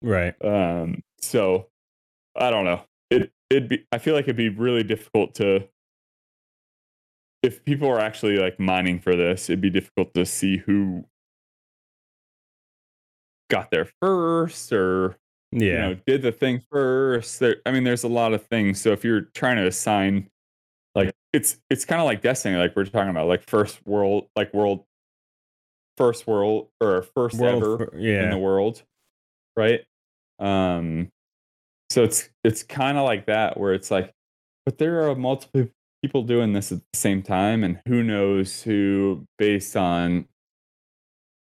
[0.03, 0.35] Right.
[0.45, 1.69] um, so
[2.37, 2.83] I don't know.
[3.11, 5.69] It it'd be I feel like it'd be really difficult to
[7.43, 11.05] if people are actually like mining for this, it'd be difficult to see who
[13.51, 15.17] got there first or
[15.53, 15.67] Yeah.
[15.67, 17.41] you know did the thing first.
[17.41, 18.81] There, I mean, there's a lot of things.
[18.81, 20.29] So if you're trying to assign,
[20.95, 24.55] like it's it's kind of like Destiny, like we're talking about, like first world, like
[24.55, 24.85] world,
[25.97, 28.25] first world or first World ever fir- yeah.
[28.25, 28.83] in the world,
[29.57, 29.81] right?
[30.39, 31.09] Um,
[31.91, 34.13] so it's it's kind of like that where it's like,
[34.65, 35.69] but there are multiple
[36.03, 40.27] people doing this at the same time, and who knows who based on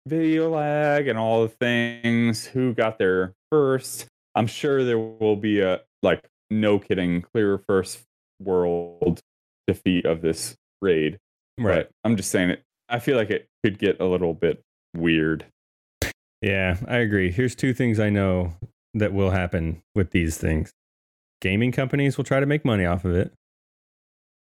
[0.08, 4.06] video lag and all the things who got there first.
[4.36, 8.02] I'm sure there will be a like no kidding clear first
[8.40, 9.20] world
[9.68, 11.18] defeat of this raid.
[11.58, 11.86] right.
[11.88, 12.64] But I'm just saying it.
[12.90, 14.62] I feel like it could get a little bit
[14.96, 15.46] weird.
[16.42, 17.32] Yeah, I agree.
[17.32, 18.54] Here's two things I know
[18.96, 20.72] that will happen with these things.
[21.40, 23.32] Gaming companies will try to make money off of it,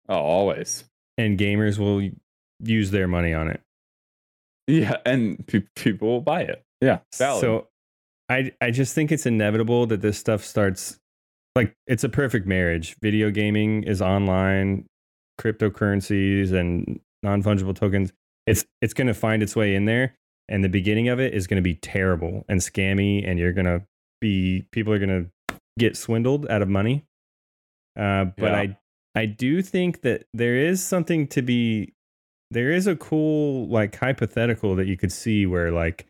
[0.09, 0.85] Oh, always.
[1.19, 2.11] and gamers will
[2.59, 3.61] use their money on it.
[4.67, 6.63] Yeah, and pe- people will buy it.
[6.81, 7.41] Yeah, valid.
[7.41, 7.69] So
[8.31, 10.99] I I just think it's inevitable that this stuff starts
[11.57, 12.97] like it's a perfect marriage.
[13.03, 14.87] Video gaming is online,
[15.39, 18.13] cryptocurrencies and non-fungible tokens.
[18.47, 20.15] It's it's going to find its way in there
[20.49, 23.67] and the beginning of it is going to be terrible and scammy and you're going
[23.67, 23.83] to
[24.21, 27.05] be people are going to get swindled out of money.
[27.99, 28.57] Uh, but Yeah.
[28.57, 28.79] I
[29.15, 31.95] I do think that there is something to be
[32.53, 36.07] there is a cool like hypothetical that you could see where like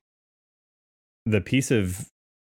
[1.26, 2.10] the piece of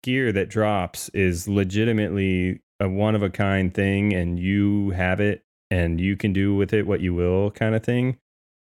[0.04, 5.44] gear that drops is legitimately a one of a kind thing and you have it
[5.70, 8.18] and you can do with it what you will kind of thing.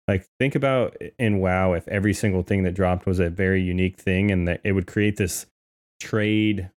[0.07, 3.97] Like think about in wow if every single thing that dropped was a very unique
[3.97, 5.45] thing and that it would create this
[6.01, 6.69] trade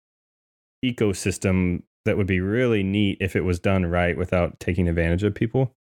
[0.84, 5.34] ecosystem that would be really neat if it was done right without taking advantage of
[5.34, 5.74] people.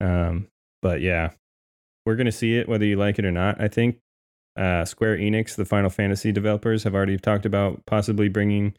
[0.00, 0.48] Um
[0.82, 1.30] but yeah
[2.06, 3.98] we're going to see it whether you like it or not i think
[4.58, 8.74] uh, Square Enix, the Final Fantasy developers, have already talked about possibly bringing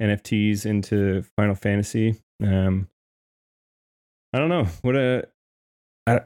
[0.00, 2.16] NFTs into Final Fantasy.
[2.42, 2.88] Um,
[4.32, 4.66] I don't know.
[4.82, 5.28] What a,
[6.06, 6.20] I,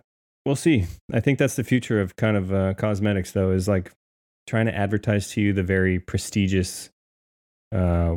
[0.44, 0.86] we'll see.
[1.12, 3.92] I think that's the future of kind of uh, cosmetics, though, is like
[4.46, 6.90] trying to advertise to you the very prestigious,
[7.74, 8.16] uh,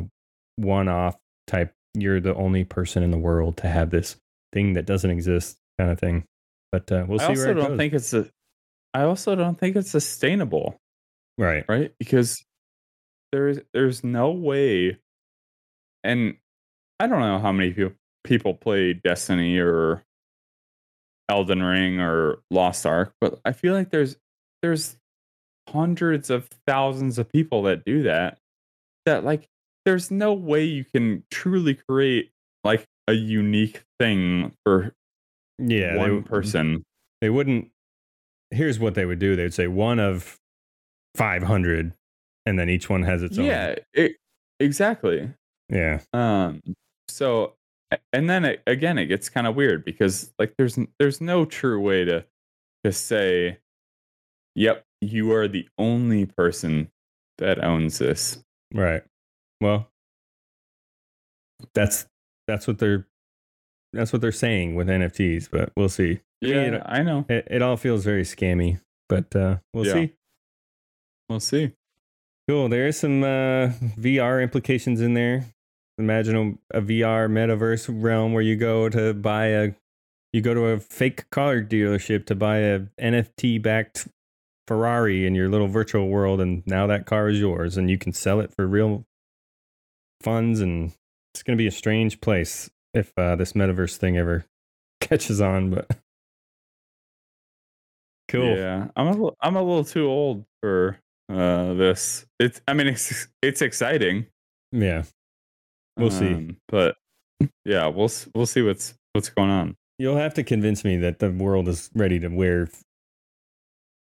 [0.56, 1.16] one-off
[1.46, 1.72] type.
[1.94, 4.16] You're the only person in the world to have this
[4.52, 6.24] thing that doesn't exist, kind of thing.
[6.72, 7.78] But uh, we'll I see also where it don't goes.
[7.78, 8.28] think it's a.
[8.92, 10.80] I also don't think it's sustainable,
[11.38, 11.64] right.
[11.68, 11.92] right?
[11.98, 12.44] Because
[13.32, 14.98] there's there's no way,
[16.02, 16.36] and
[16.98, 20.02] I don't know how many people people play Destiny or
[21.28, 24.16] Elden Ring or Lost Ark, but I feel like there's
[24.62, 24.96] there's
[25.68, 28.38] hundreds of thousands of people that do that.
[29.06, 29.48] That like
[29.86, 32.30] there's no way you can truly create
[32.64, 34.92] like a unique thing for
[35.58, 36.84] Yeah, one they, person.
[37.20, 37.70] They wouldn't.
[38.50, 39.36] Here's what they would do.
[39.36, 40.38] They would say one of
[41.16, 41.92] five hundred,
[42.46, 43.46] and then each one has its own.
[43.46, 44.16] Yeah, it,
[44.58, 45.32] exactly.
[45.68, 46.62] yeah, Um,
[47.08, 47.54] so
[48.12, 51.80] and then it, again, it gets kind of weird because like there's there's no true
[51.80, 52.24] way to
[52.84, 53.58] to say,
[54.54, 56.90] "Yep, you are the only person
[57.38, 58.42] that owns this."
[58.74, 59.02] right.
[59.60, 59.90] Well,
[61.74, 62.06] that's
[62.46, 63.06] that's what they're
[63.92, 66.20] that's what they're saying with NFTs, but we'll see.
[66.40, 67.26] Yeah, know, I know.
[67.28, 69.92] It, it all feels very scammy, but uh, we'll Yeah.
[69.92, 70.12] see.
[71.28, 71.72] We'll see.
[72.48, 72.68] Cool.
[72.68, 73.68] There is some uh,
[73.98, 75.44] VR implications in there.
[75.98, 79.72] Imagine a, a VR metaverse realm where you go to buy a,
[80.32, 84.08] you go to a fake car dealership to buy a NFT backed
[84.66, 88.12] Ferrari in your little virtual world, and now that car is yours, and you can
[88.12, 89.04] sell it for real
[90.22, 90.92] funds, and
[91.34, 94.44] it's gonna be a strange place if uh, this metaverse thing ever
[95.00, 95.70] catches on.
[95.70, 95.88] But
[98.28, 98.56] cool.
[98.56, 100.98] Yeah, I'm a little, I'm a little too old for
[101.32, 102.26] uh this.
[102.38, 104.26] It's I mean it's it's exciting.
[104.72, 105.04] yeah.
[105.96, 106.32] We'll see.
[106.32, 106.96] um, But
[107.64, 109.76] yeah, we'll we'll see what's what's going on.
[109.98, 112.68] You'll have to convince me that the world is ready to wear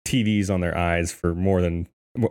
[0.06, 1.88] TVs on their eyes for more than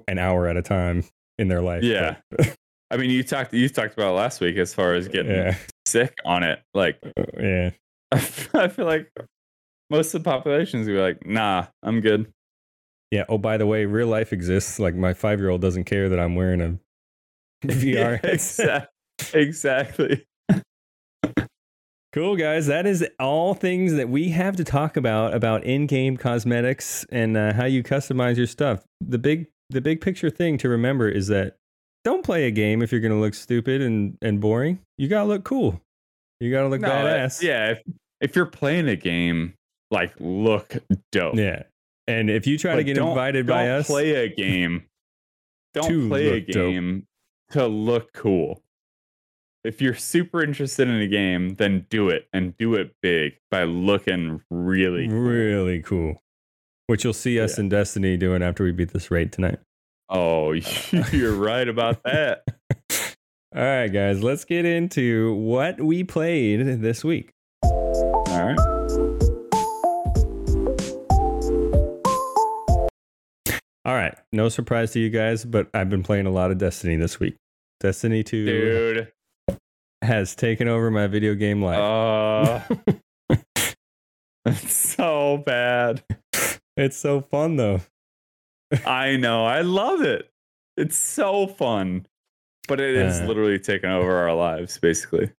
[0.08, 1.04] an hour at a time
[1.38, 1.84] in their life.
[1.84, 2.18] Yeah.
[2.91, 5.56] I mean, you talked you talked about it last week as far as getting yeah.
[5.90, 6.60] Sick on it.
[6.74, 7.00] Like
[7.40, 7.72] Yeah.
[8.12, 9.12] I feel like
[9.90, 12.32] most of the population is gonna be like, nah, I'm good.
[13.12, 13.24] Yeah.
[13.28, 14.80] Oh, by the way, real life exists.
[14.80, 16.80] Like my five year old doesn't care that I'm wearing a
[17.68, 18.90] VR Yeah, headset.
[19.34, 20.26] exactly.
[22.12, 22.66] Cool, guys.
[22.66, 27.54] That is all things that we have to talk about about in-game cosmetics and uh,
[27.54, 28.84] how you customize your stuff.
[29.00, 31.58] The big, the big picture thing to remember is that
[32.10, 34.80] don't play a game if you're going to look stupid and and boring.
[34.97, 35.80] You got to look cool.
[36.39, 37.41] You got to look No, badass.
[37.41, 37.82] yeah, if,
[38.22, 39.53] if you're playing a game,
[39.91, 40.76] like look
[41.12, 41.36] dope.
[41.36, 41.64] yeah.
[42.07, 44.86] And if you try to get invited by don't us, play a game.
[45.74, 46.55] Don't play a look dope.
[46.55, 47.05] game
[47.51, 48.62] to look cool.
[49.64, 53.66] If you're super interested in a game, then do it and do it big by
[53.66, 55.20] looking really cool.
[55.20, 56.24] really cool.
[56.88, 57.66] Which you'll see us Yeah.
[57.66, 59.60] in Destiny doing after we beat this raid tonight.
[60.10, 60.51] Oh,
[61.12, 62.43] you're right about that.
[63.55, 67.32] All right, guys, let's get into what we played this week.
[67.64, 68.60] All right.
[73.86, 76.95] All right, no surprise to you guys, but I've been playing a lot of Destiny
[76.95, 77.36] this week.
[77.80, 79.12] Destiny 2 Dude.
[80.03, 81.80] has taken over my video game life.
[83.30, 83.38] Uh,
[84.45, 86.03] it's so bad.
[86.78, 87.80] it's so fun though.
[88.86, 89.45] I know.
[89.45, 90.30] I love it.
[90.78, 92.05] It's so fun.
[92.67, 93.26] But it is Uh.
[93.26, 95.32] literally taken over our lives, basically.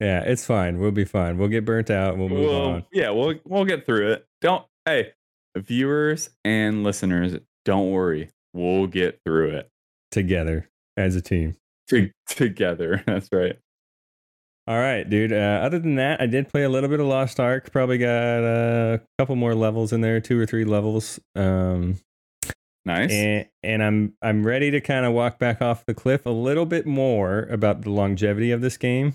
[0.00, 0.78] Yeah, it's fine.
[0.78, 1.38] We'll be fine.
[1.38, 2.16] We'll get burnt out.
[2.18, 2.84] We'll move Well, on.
[2.92, 4.26] yeah, we'll we'll get through it.
[4.40, 5.12] Don't hey,
[5.56, 8.30] viewers and listeners, don't worry.
[8.52, 9.68] We'll get through it
[10.10, 11.56] together as a team.
[11.88, 13.02] to- together.
[13.06, 13.58] That's right.
[14.68, 15.32] All right, dude.
[15.32, 17.70] Uh, other than that, I did play a little bit of Lost Ark.
[17.70, 18.08] Probably got
[18.42, 21.20] a couple more levels in there, two or three levels.
[21.36, 21.98] Um,
[22.86, 23.10] Nice.
[23.12, 26.64] and and I'm I'm ready to kind of walk back off the cliff a little
[26.66, 29.14] bit more about the longevity of this game.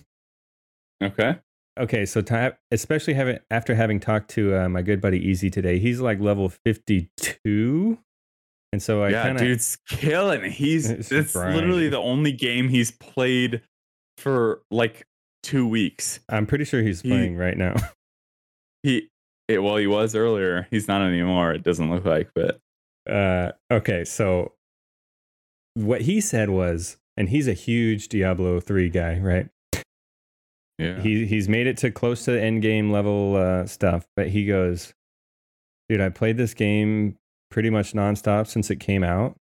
[1.01, 1.39] okay.
[1.80, 5.80] Okay, so ti- especially having after having talked to uh, my good buddy Easy today,
[5.80, 7.98] he's like level 52,
[8.73, 10.52] and so I yeah, kind of dude's killing.
[10.52, 13.61] He's It's literally the only game he's played
[14.18, 15.07] for like
[15.43, 16.19] two weeks.
[16.27, 17.76] I'm pretty sure he's he- playing right now.
[18.84, 19.10] He
[19.48, 20.68] it well, he was earlier.
[20.72, 21.53] He's not anymore.
[21.53, 22.60] It doesn't look like, but
[23.12, 24.54] Uh, okay, so
[25.74, 29.50] what he said was, and he's a huge Diablo 3 guy, right?
[30.82, 31.00] yeah.
[31.00, 34.94] He he's made it to close to end game level uh, stuff, but he goes,
[35.88, 37.18] dude, I played this game
[37.52, 39.38] pretty much nonstop since it came out,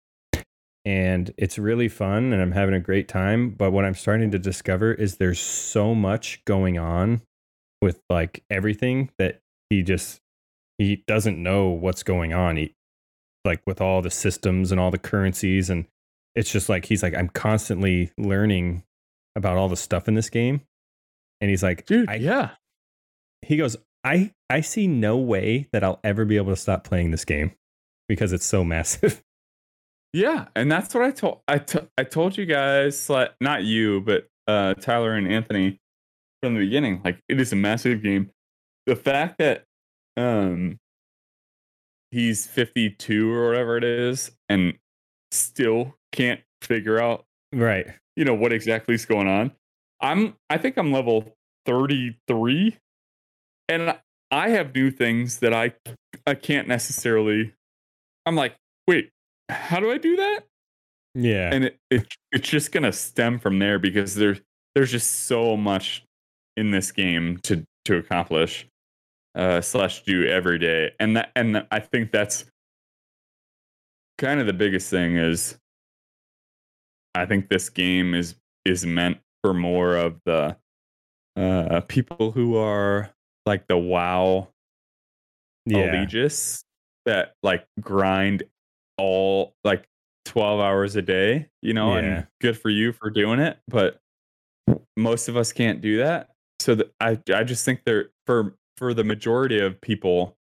[0.85, 3.49] and it's really fun, and I'm having a great time.
[3.51, 7.21] But what I'm starting to discover is there's so much going on
[7.81, 9.41] with like everything that
[9.71, 10.21] he just
[10.77, 12.57] he doesn't know what's going on.
[12.57, 12.75] He
[13.45, 15.85] like with all the systems and all the currencies and
[16.35, 18.83] it's just like he's like I'm constantly learning
[19.35, 20.61] about all the stuff in this game.
[21.39, 22.51] And he's like, Dude, I, yeah.
[23.41, 27.11] he goes, I I see no way that I'll ever be able to stop playing
[27.11, 27.51] this game
[28.07, 29.21] because it's so massive.
[30.13, 31.63] Yeah, and that's what I told I
[31.97, 35.79] I told you guys, like, not you, but uh, Tyler and Anthony
[36.43, 37.01] from the beginning.
[37.05, 38.29] Like, it is a massive game.
[38.87, 39.63] The fact that
[40.17, 40.80] um
[42.11, 44.73] he's 52 or whatever it is and
[45.31, 47.87] still can't figure out Right.
[48.15, 49.51] you know what exactly is going on
[50.01, 51.33] i'm i think i'm level
[51.65, 52.77] 33
[53.69, 53.95] and
[54.31, 55.73] I- have new things that i
[56.25, 57.53] i can't necessarily
[58.25, 58.55] i'm like
[58.87, 59.09] wait
[59.49, 60.43] how do i do that
[61.15, 61.49] Yeah.
[61.53, 64.39] and it, it it's just gonna stem from there because there's
[64.75, 66.03] there's just so much
[66.57, 68.67] in this game to to accomplish
[69.35, 72.45] uh slash do every day and that and i think that's
[74.17, 75.57] kind of the biggest thing is
[77.15, 78.35] i think this game is
[78.65, 80.55] is meant for more of the
[81.37, 83.09] uh people who are
[83.45, 84.49] like the wow
[85.65, 86.05] yeah.
[87.05, 88.43] that like grind
[88.97, 89.85] all like
[90.25, 91.99] 12 hours a day, you know, Yeah.
[91.99, 93.99] and good for you for doing it, but
[94.95, 96.29] most of us can't do that.
[96.59, 100.35] So that I I just think there for for the majority of people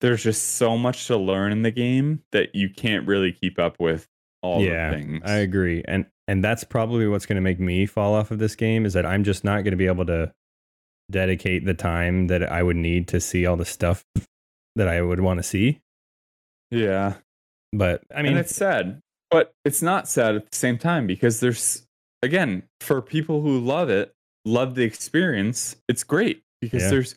[0.00, 3.78] there's just so much to learn in the game that you can't really keep up
[3.78, 4.08] with
[4.42, 5.22] all yeah, the things.
[5.24, 5.84] I agree.
[5.86, 8.94] And and that's probably what's going to make me fall off of this game is
[8.94, 10.32] that I'm just not going to be able to
[11.10, 14.04] dedicate the time that I would need to see all the stuff
[14.74, 15.80] that I would want to see.
[16.70, 17.14] yeah.
[17.72, 19.00] But I mean, mean, it's sad,
[19.30, 21.86] but it's not sad at the same time because there's
[22.22, 24.12] again for people who love it,
[24.44, 25.76] love the experience.
[25.88, 26.90] It's great because Yeah.
[26.90, 27.14] there's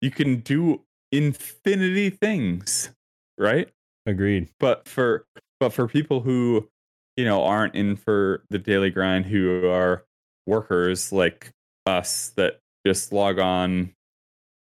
[0.00, 2.90] you can do infinity things,
[3.38, 3.68] right?
[4.06, 4.48] agreed.
[4.60, 5.26] But for
[5.60, 6.68] but for people who
[7.16, 10.04] you know aren't in for the daily grind, who are
[10.46, 11.50] workers like
[11.86, 13.94] us that just log on,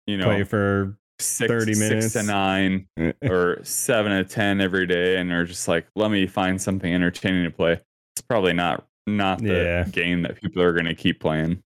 [0.06, 2.12] you know, Play for six, 30 six minutes.
[2.14, 3.28] to nine eh, eh.
[3.28, 7.44] or seven to ten every day and are just like let me find something entertaining
[7.44, 9.84] to play it's probably not not the Yeah.
[9.84, 11.62] game that people are going to keep playing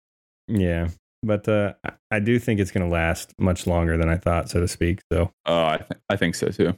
[0.47, 0.89] yeah.
[1.23, 1.75] But uh,
[2.11, 5.01] I- do think it's going to last much longer than I thought, so to speak.
[5.13, 6.75] So oh i, th- I think so too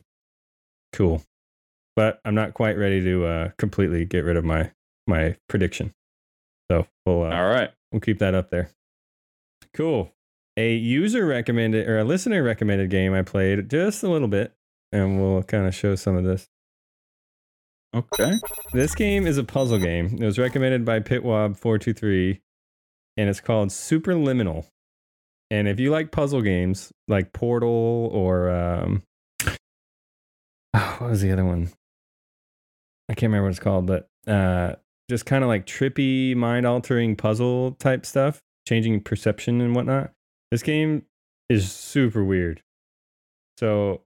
[0.93, 1.23] cool.
[1.97, 4.71] But I'm not quite ready to uh, completely get rid of my
[5.07, 5.93] my prediction.
[6.71, 8.71] So we'll uh, all right We'll keep that up there.
[9.75, 10.13] Cool.
[10.57, 14.53] A user recommended or a listener recommended game I played just a little bit,
[14.93, 16.49] and we'll kind of show some of this.
[17.95, 18.33] okay
[18.73, 20.19] This game is a puzzle game.
[20.21, 22.41] It was recommended by Pitwob423,
[23.17, 24.67] and it's called Superliminal.
[25.51, 29.03] And if you like puzzle games like Portal or um,
[30.73, 31.71] what was the other one?
[33.09, 34.77] I can't remember what it's called, but uh,
[35.11, 40.13] just kind of like trippy, mind altering puzzle type stuff, changing perception and whatnot.
[40.51, 41.05] This game
[41.51, 42.63] is super weird.
[43.59, 44.03] So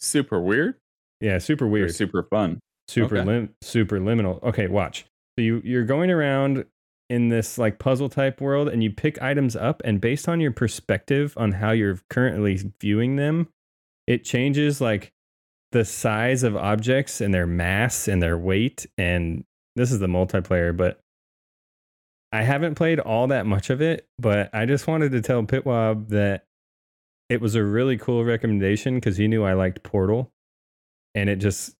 [0.00, 0.74] super weird
[1.20, 1.94] yeah, super or weird.
[1.94, 3.26] super fun super Okay.
[3.26, 4.42] lim- super liminal.
[4.42, 5.04] Okay, watch.
[5.38, 6.64] So you you're going around
[7.08, 10.50] in this like puzzle type world and you pick items up and based on your
[10.50, 13.48] perspective on how you're currently viewing them,
[14.06, 15.12] it changes like
[15.72, 19.44] the size of objects and their mass and their weight and
[19.76, 21.00] this is the multiplayer, but
[22.32, 26.08] I haven't played all that much of it, but I just wanted to tell Pitwob
[26.08, 26.44] that
[27.28, 30.30] it was a really cool recommendation because he knew I liked Portal.
[31.14, 31.74] And it just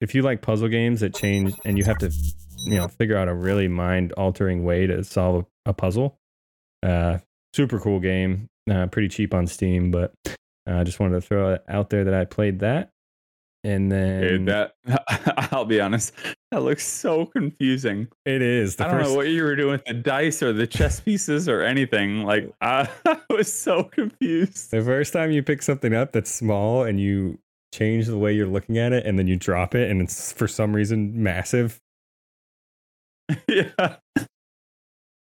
[0.00, 2.12] if you like puzzle games it change and you have to
[2.64, 6.18] you know figure out a really mind altering way to solve a, a puzzle.
[6.82, 7.18] Uh
[7.54, 11.52] super cool game uh pretty cheap on steam but uh, i just wanted to throw
[11.52, 12.90] it out there that i played that.
[13.62, 14.74] And then that
[15.52, 16.12] i'll be honest
[16.50, 18.08] that looks so confusing.
[18.26, 20.52] It is the i don't first know what you were doing with the dice or
[20.52, 24.70] the chess pieces or anything like i, I was so confused.
[24.70, 27.38] The first time you pick something up that's small and you
[27.72, 30.46] change the way you're looking at it and then you drop it and it's for
[30.46, 31.80] some reason massive
[33.48, 33.96] yeah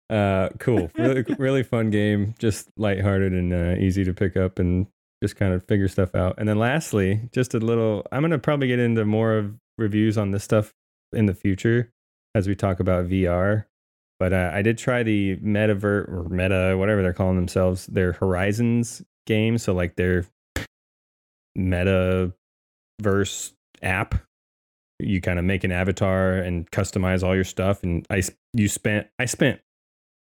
[0.10, 0.92] Uh, cool.
[0.98, 2.36] Really, really fun game.
[2.38, 4.88] Just lighthearted and uh, easy to pick up and
[5.24, 6.36] just kind of figure stuff out.
[6.38, 8.06] And then lastly, just a little.
[8.12, 10.74] I'm gonna probably get into more of reviews on this stuff
[11.14, 11.92] in the future
[12.36, 13.66] as we talk about VR.
[14.20, 19.02] But uh, I did try the Metaverse or Meta, whatever they're calling themselves, their Horizons
[19.26, 19.58] game.
[19.58, 20.26] So like their
[21.58, 22.34] Metaverse
[23.82, 24.16] app
[25.04, 27.84] you kind of make an avatar and customize all your stuff.
[27.84, 28.22] And i
[28.54, 29.60] you spent i spent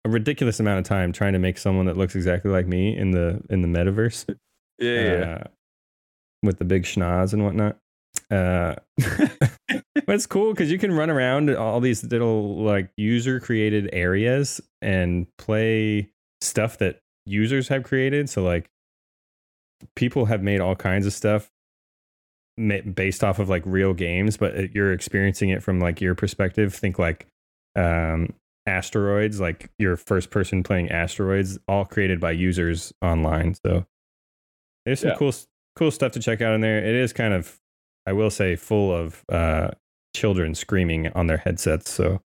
[0.04, 3.10] a ridiculous amount of time trying to make someone that looks exactly like me in
[3.10, 4.36] the in the metaverse.
[4.78, 5.24] Yeah, yeah.
[5.24, 5.44] uh,
[6.42, 7.78] with the big schnoz and whatnot.
[8.30, 13.88] Uh, but it's cool because you can run around all these little like user created
[13.94, 16.10] areas and play
[16.42, 18.28] stuff that users have created.
[18.28, 18.68] So like
[19.94, 21.50] people have made all kinds of stuff
[22.94, 26.98] based off of like real games but you're experiencing it from like your perspective think
[26.98, 27.26] like
[27.76, 28.32] um
[28.66, 33.84] asteroids like your first person playing asteroids all created by users online so
[34.86, 35.16] there's some Yeah.
[35.16, 35.32] cool
[35.76, 36.78] cool stuff to check out in there.
[36.78, 37.58] It is kind of,
[38.06, 39.72] I will say, full of uh,
[40.14, 41.90] children screaming on their headsets.
[41.90, 42.22] So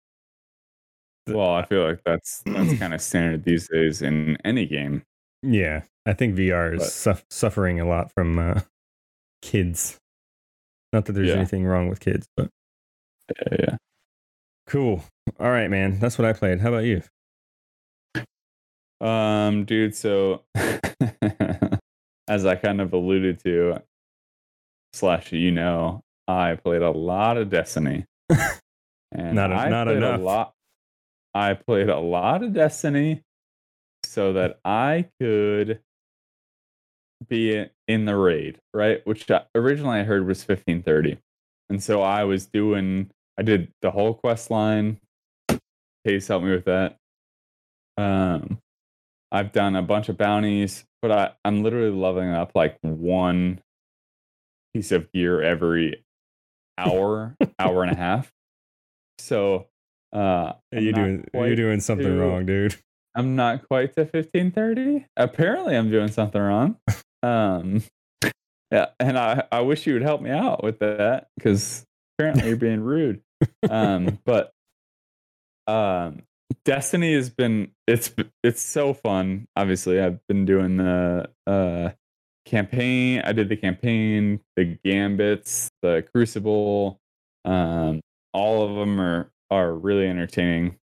[1.25, 5.03] The- Well, I feel like that's that's kind of standard these days in any game.
[5.41, 8.61] yeah, I think VR is suff suffering a lot from uh,
[9.41, 9.98] kids.
[10.93, 11.35] Not that there's Yeah.
[11.35, 12.49] anything wrong with kids, but
[13.51, 13.77] Yeah, yeah.
[14.67, 15.03] cool.
[15.39, 15.99] All right, man.
[15.99, 16.59] That's what I played.
[16.61, 17.03] How about you?
[19.01, 20.43] Um, dude, so
[22.27, 23.81] as I kind of alluded to,
[24.93, 28.05] slash, you know, I played a lot of Destiny.
[29.11, 30.19] And Not a- I not played enough.
[30.19, 30.53] A lot,
[31.33, 33.23] I played a lot of Destiny
[34.05, 35.81] so that I could
[37.27, 39.05] be in the raid, right?
[39.05, 41.17] Which I- originally I heard was 1530.
[41.69, 44.99] And so I was doing, I did the whole quest line.
[46.05, 46.97] Case helped me with that.
[47.97, 48.59] Um,
[49.31, 53.61] I've done a bunch of bounties, but I, I'm literally leveling up like one
[54.73, 56.03] piece of gear every
[56.77, 58.31] hour, hour and a half.
[59.19, 59.67] So
[60.13, 62.75] uh I'm you doing you're doing something to- wrong, dude.
[63.15, 65.05] I'm not quite to 1530.
[65.17, 66.77] Apparently I'm doing something wrong.
[67.23, 67.83] Um
[68.71, 71.85] yeah, and I, I wish you would help me out with that because
[72.17, 73.21] apparently you're being rude.
[73.69, 74.51] Um but
[75.67, 76.23] um
[76.65, 78.11] Destiny has been it's
[78.43, 79.47] it's so fun.
[79.55, 81.91] Obviously, I've been doing the uh
[82.45, 83.21] campaign.
[83.23, 86.99] I did the campaign, the gambits, the crucible.
[87.45, 88.01] Um
[88.33, 90.77] all of them are are really entertaining.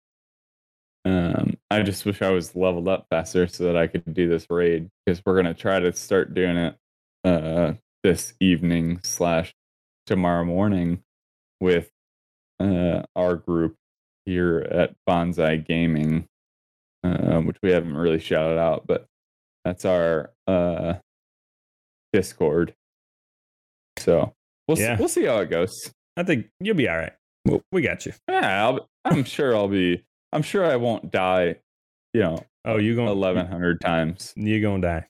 [1.05, 4.47] Um I just wish I was leveled up faster so that I could do this
[4.49, 6.77] raid because we're gonna try to start doing it
[7.25, 7.73] uh
[8.05, 9.53] this evening slash
[10.07, 11.03] tomorrow morning
[11.61, 11.91] with
[12.61, 13.75] uh our group
[14.27, 16.27] here at Bonsai Gaming,
[17.05, 19.07] uh, which we haven't really shouted out, but
[19.65, 20.95] that's our uh,
[22.13, 22.75] Discord.
[23.99, 24.35] So
[24.67, 24.97] we'll Yeah.
[24.97, 25.93] see, we'll see how it goes.
[26.17, 27.13] I think you'll be all right.
[27.73, 28.13] We got you.
[28.29, 30.05] Yeah, I'll, I'm sure I'll be.
[30.37, 31.57] I'm sure I won't die.
[32.13, 34.35] You know, Oh, you going eleven hundred times.
[34.37, 35.07] You gonna die?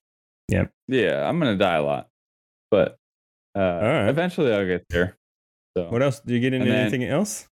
[0.51, 0.71] Yep.
[0.89, 2.09] Yeah, I'm gonna die a lot,
[2.71, 2.97] but
[3.57, 4.09] uh, right.
[4.09, 5.17] eventually I'll get there.
[5.77, 6.21] So What else?
[6.21, 7.49] Do you get into then- anything else?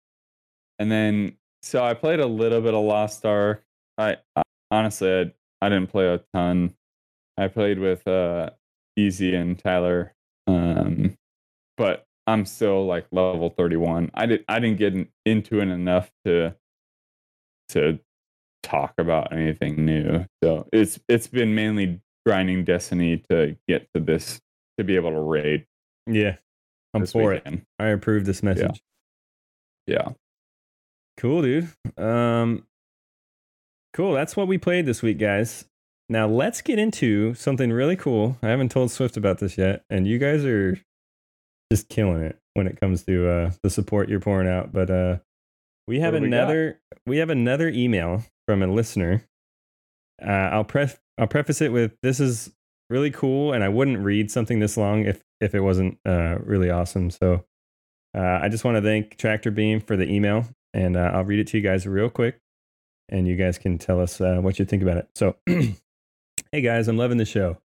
[0.80, 3.64] And then, so I played a little bit of Lost Ark.
[4.00, 4.42] I, I
[4.72, 5.32] honestly, I,
[5.66, 6.74] I didn't play a ton.
[7.38, 8.50] I played with uh,
[8.98, 10.14] Easy and Tyler,
[10.48, 11.16] um,
[11.78, 14.10] but I'm still like level 31.
[14.16, 16.56] I did, I didn't get into it enough to
[17.72, 18.00] to
[18.64, 20.26] talk about anything new.
[20.44, 24.40] So it's it's been mainly grinding Destiny to get to this
[24.78, 25.66] to be able to raid.
[26.08, 26.38] Yeah,
[26.94, 27.46] I'm for it.
[27.80, 28.82] I approve this message.
[29.88, 30.10] Yeah.
[31.18, 31.70] Cool, dude.
[31.98, 32.66] Um,
[33.94, 34.14] cool.
[34.14, 35.66] That's what we played this week, guys.
[36.10, 38.38] Now let's get into something really cool.
[38.42, 40.80] I haven't told Swift about this yet, and you guys are
[41.72, 44.74] just killing it when it comes to uh, the support you're pouring out.
[44.74, 45.18] But uh,
[45.92, 49.28] we have What do we another we, have another email from a listener.
[50.26, 52.54] Uh, I'll pref I'll preface it with this is
[52.90, 56.70] really cool, and I wouldn't read something this long if if it wasn't uh, really
[56.70, 57.10] awesome.
[57.10, 57.44] So
[58.18, 61.40] uh, I just want to thank Tractor Beam for the email, and uh, I'll read
[61.40, 62.40] it to you guys real quick,
[63.10, 65.10] and you guys can tell us uh, what you think about it.
[65.14, 67.58] So, hey guys, I'm loving the show.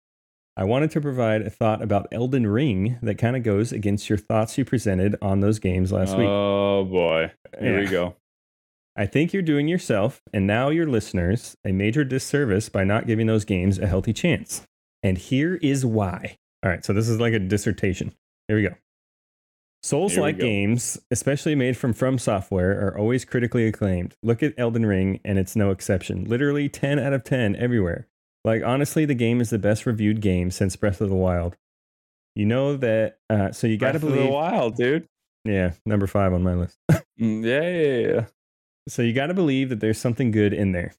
[0.57, 4.17] I wanted to provide a thought about Elden Ring that kind of goes against your
[4.17, 6.27] thoughts you presented on those games last week.
[6.27, 7.31] Oh boy.
[7.59, 8.15] Here we go.
[8.95, 13.27] I think you're doing yourself and now your listeners a major disservice by not giving
[13.27, 14.63] those games a healthy chance.
[15.03, 16.37] And here is why.
[16.63, 18.13] All right, so this is like a dissertation.
[18.47, 18.75] Here we go.
[19.83, 24.15] Souls like games, especially made from From Software, are always critically acclaimed.
[24.23, 26.25] Look at Elden Ring, and it's no exception.
[26.25, 28.07] Literally 10 out of 10 everywhere.
[28.45, 31.57] Like, honestly, the game is the best reviewed game since Breath of the Wild.
[32.35, 34.27] You know that, uh, so you got to Breath of believe.
[34.29, 35.07] the wild, dude.
[35.45, 36.77] Yeah, number five on my list.
[37.19, 38.25] Mm, Yeah, yeah, yeah.
[38.89, 40.93] So you got to believe that there's something good in there.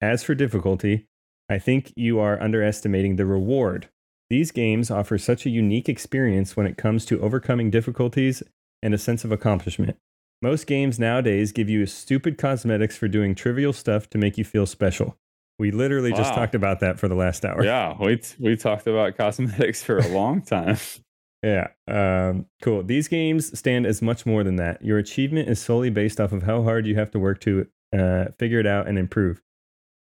[0.00, 1.06] As for difficulty,
[1.50, 3.88] I think you are underestimating the reward.
[4.30, 8.44] These games offer such a unique experience when it comes to overcoming difficulties
[8.80, 9.96] and a sense of accomplishment.
[10.40, 14.66] Most games nowadays give you stupid cosmetics for doing trivial stuff to make you feel
[14.66, 15.16] special.
[15.58, 17.64] We literally just talked about that for the last hour.
[17.64, 20.76] Yeah, we t- we talked about cosmetics for a long time.
[21.42, 21.68] Yeah.
[21.86, 22.82] Um, cool.
[22.82, 24.82] These games stand as much more than that.
[24.82, 28.26] Your achievement is solely based off of how hard you have to work to uh,
[28.38, 29.42] figure it out and improve.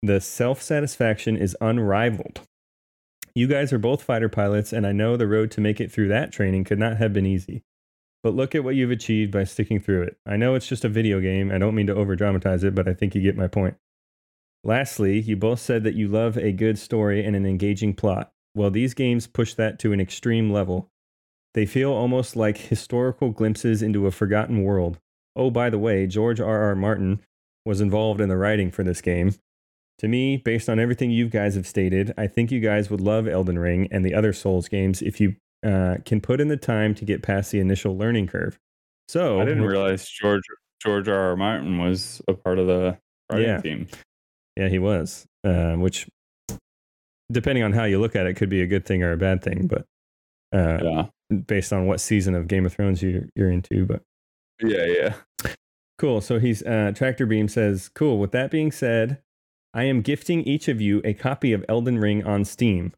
[0.01, 2.41] The self satisfaction is unrivaled.
[3.35, 6.07] You guys are both fighter pilots, and I know the road to make it through
[6.07, 7.61] that training could not have been easy.
[8.23, 10.17] But look at what you've achieved by sticking through it.
[10.25, 11.51] I know it's just a video game.
[11.51, 13.75] I don't mean to over dramatize it, but I think you get my point.
[14.67, 18.31] Lastly, you both said that you love a good story and an engaging plot.
[18.53, 20.89] well, these games push that to an extreme level.
[21.53, 24.99] They feel almost like historical glimpses into a forgotten world.
[25.35, 26.63] Oh, by the way, George R.
[26.63, 26.75] R.
[26.75, 27.21] Martin
[27.65, 29.33] was involved in the writing for this game.
[29.99, 33.27] To me, based on everything you guys have stated, I think you guys would love
[33.27, 35.35] Elden Ring and the other Souls games if you
[35.65, 38.59] uh, can put in the time to get past the initial learning curve.
[39.07, 40.43] So I didn't realize George
[40.81, 41.29] George R.
[41.29, 41.35] R.
[41.35, 42.97] Martin was a part of the
[43.31, 43.61] writing Yeah.
[43.61, 43.87] team.
[44.57, 45.27] Yeah, he was.
[45.43, 46.07] Um, which,
[47.31, 49.43] depending on how you look at it, could be a good thing or a bad
[49.43, 49.67] thing.
[49.67, 49.85] But
[50.51, 51.05] uh, Yeah,
[51.45, 53.85] based on what season of Game of Thrones you, you're into.
[53.85, 54.01] But
[54.61, 55.49] yeah, yeah.
[55.99, 56.21] cool.
[56.21, 59.21] So he's uh, Tractor Beam says, "Cool." With that being said,
[59.73, 62.93] I am gifting each of you a copy of Elden Ring on Steam.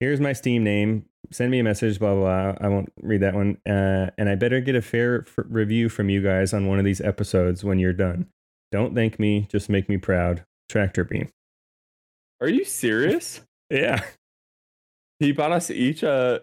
[0.00, 1.04] Here's my Steam name.
[1.30, 2.00] Send me a message.
[2.00, 2.52] Blah blah.
[2.52, 2.66] blah.
[2.66, 3.58] I won't read that one.
[3.64, 6.84] Uh, and I better get a fair f- review from you guys on one of
[6.84, 8.26] these episodes when you're done.
[8.72, 9.46] Don't thank me.
[9.48, 10.44] Just make me proud.
[10.68, 11.28] Tractor Beam.
[12.40, 13.40] Are you serious?
[13.70, 14.04] Yeah.
[15.20, 16.42] He bought us each a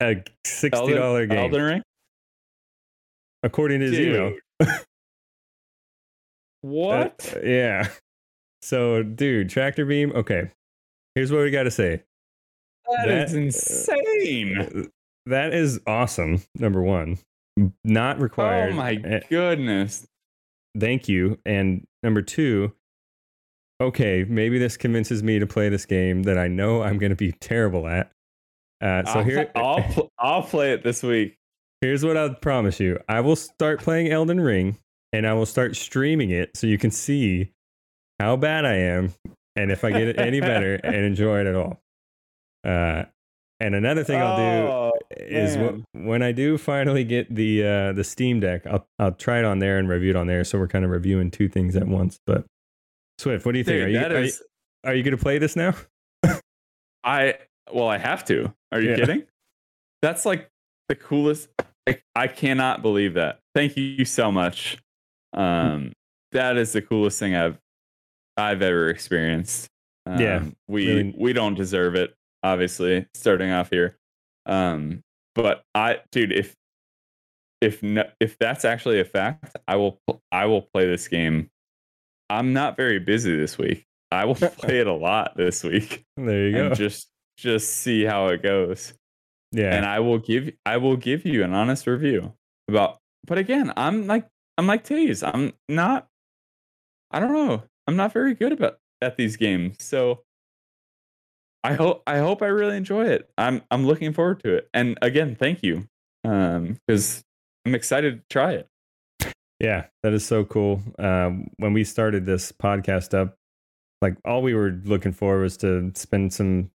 [0.00, 1.82] a sixty dollar game, Elden Ring.
[3.42, 4.34] according to his email.
[6.60, 7.34] What?
[7.36, 7.88] Uh, yeah.
[8.62, 10.12] So, dude, tractor beam.
[10.14, 10.50] Okay,
[11.14, 12.02] here's what we got to say.
[13.04, 14.90] that is that- insane.
[15.26, 16.42] That is awesome.
[16.54, 17.18] Number one,
[17.84, 18.72] not required.
[18.72, 20.06] Oh my Eh, goodness.
[20.78, 21.38] Thank you.
[21.44, 22.72] And number two,
[23.80, 27.16] okay, maybe this convinces me to play this game that I know I'm going to
[27.16, 28.10] be terrible at.
[28.80, 31.36] Uh, so I'll, here, I'll pl- I'll play it this week.
[31.80, 32.98] Here's what I'll promise you.
[33.08, 34.78] I will start playing Elden Ring
[35.12, 37.52] and I will start streaming it so you can see
[38.18, 39.14] how bad I am
[39.54, 41.80] and if I get it any better and enjoy it at all.
[42.64, 43.04] Uh,
[43.60, 45.56] and another thing I'll do Oh, is
[45.92, 49.58] when I do finally get the uh, the Steam Deck, I'll I'll try it on
[49.58, 50.44] there and review it on there.
[50.44, 52.20] So we're kind of reviewing two things at once.
[52.24, 52.44] But
[53.18, 53.78] Swift, what do you think?
[53.78, 54.40] Dude, are you that are, is-
[54.84, 55.74] you are you gonna play this now?
[57.04, 57.34] I
[57.72, 58.52] well, I have to.
[58.72, 58.96] Are you Yeah.
[58.96, 59.22] kidding?
[60.02, 60.48] That's like
[60.88, 61.48] the coolest.
[61.86, 63.40] Like, I cannot believe that.
[63.54, 64.78] Thank you so much.
[65.32, 65.92] Um,
[66.32, 67.58] that is the coolest thing I've
[68.36, 69.68] I've ever experienced.
[70.06, 73.06] Um, Yeah, we really- we don't deserve it, obviously.
[73.14, 73.96] Starting off here,
[74.46, 75.02] um,
[75.34, 76.54] but I, dude, if
[77.60, 79.98] if no, if that's actually a fact, I will
[80.30, 81.50] I will play this game.
[82.30, 83.84] I'm not very busy this week.
[84.10, 86.66] I will play it a lot this week There you go.
[86.66, 88.92] and just just see how it goes
[89.52, 89.72] yeah.
[89.74, 92.32] and i will give i will give you an honest review
[92.68, 94.26] about but again i'm like
[94.56, 95.22] i'm like Taze.
[95.22, 96.08] i'm not
[97.12, 100.24] i don't know i'm not very good about at these games so
[101.62, 104.98] i hope i hope i really enjoy it i'm i'm looking forward to it and
[105.00, 105.86] again thank you
[106.24, 107.22] um because
[107.64, 108.66] i'm excited to try it
[109.60, 110.80] Yeah, that is so cool.
[110.98, 113.34] Um, when we started this podcast up,
[114.00, 116.70] like all we were looking for was to spend some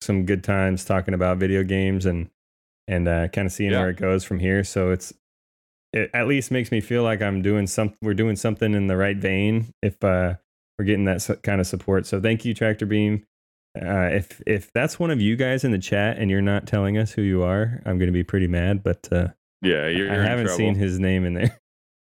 [0.00, 2.28] some good times talking about video games and
[2.88, 3.80] and uh, kind of seeing Yeah.
[3.80, 4.64] where it goes from here.
[4.64, 5.12] So it's
[5.92, 8.96] it at least makes me feel like I'm doing some we're doing something in the
[8.96, 10.34] right vein if uh,
[10.78, 12.06] we're getting that kind of support.
[12.06, 13.24] So thank you, Tractor Beam.
[13.80, 16.98] Uh, if if that's one of you guys in the chat and you're not telling
[16.98, 18.82] us who you are, I'm going to be pretty mad.
[18.82, 19.28] But uh,
[19.62, 21.60] yeah you're, I you're in haven't seen his name in there.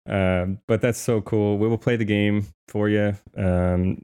[0.07, 1.57] Um, but that's so cool.
[1.57, 3.15] We will play the game for you.
[3.35, 4.01] Um,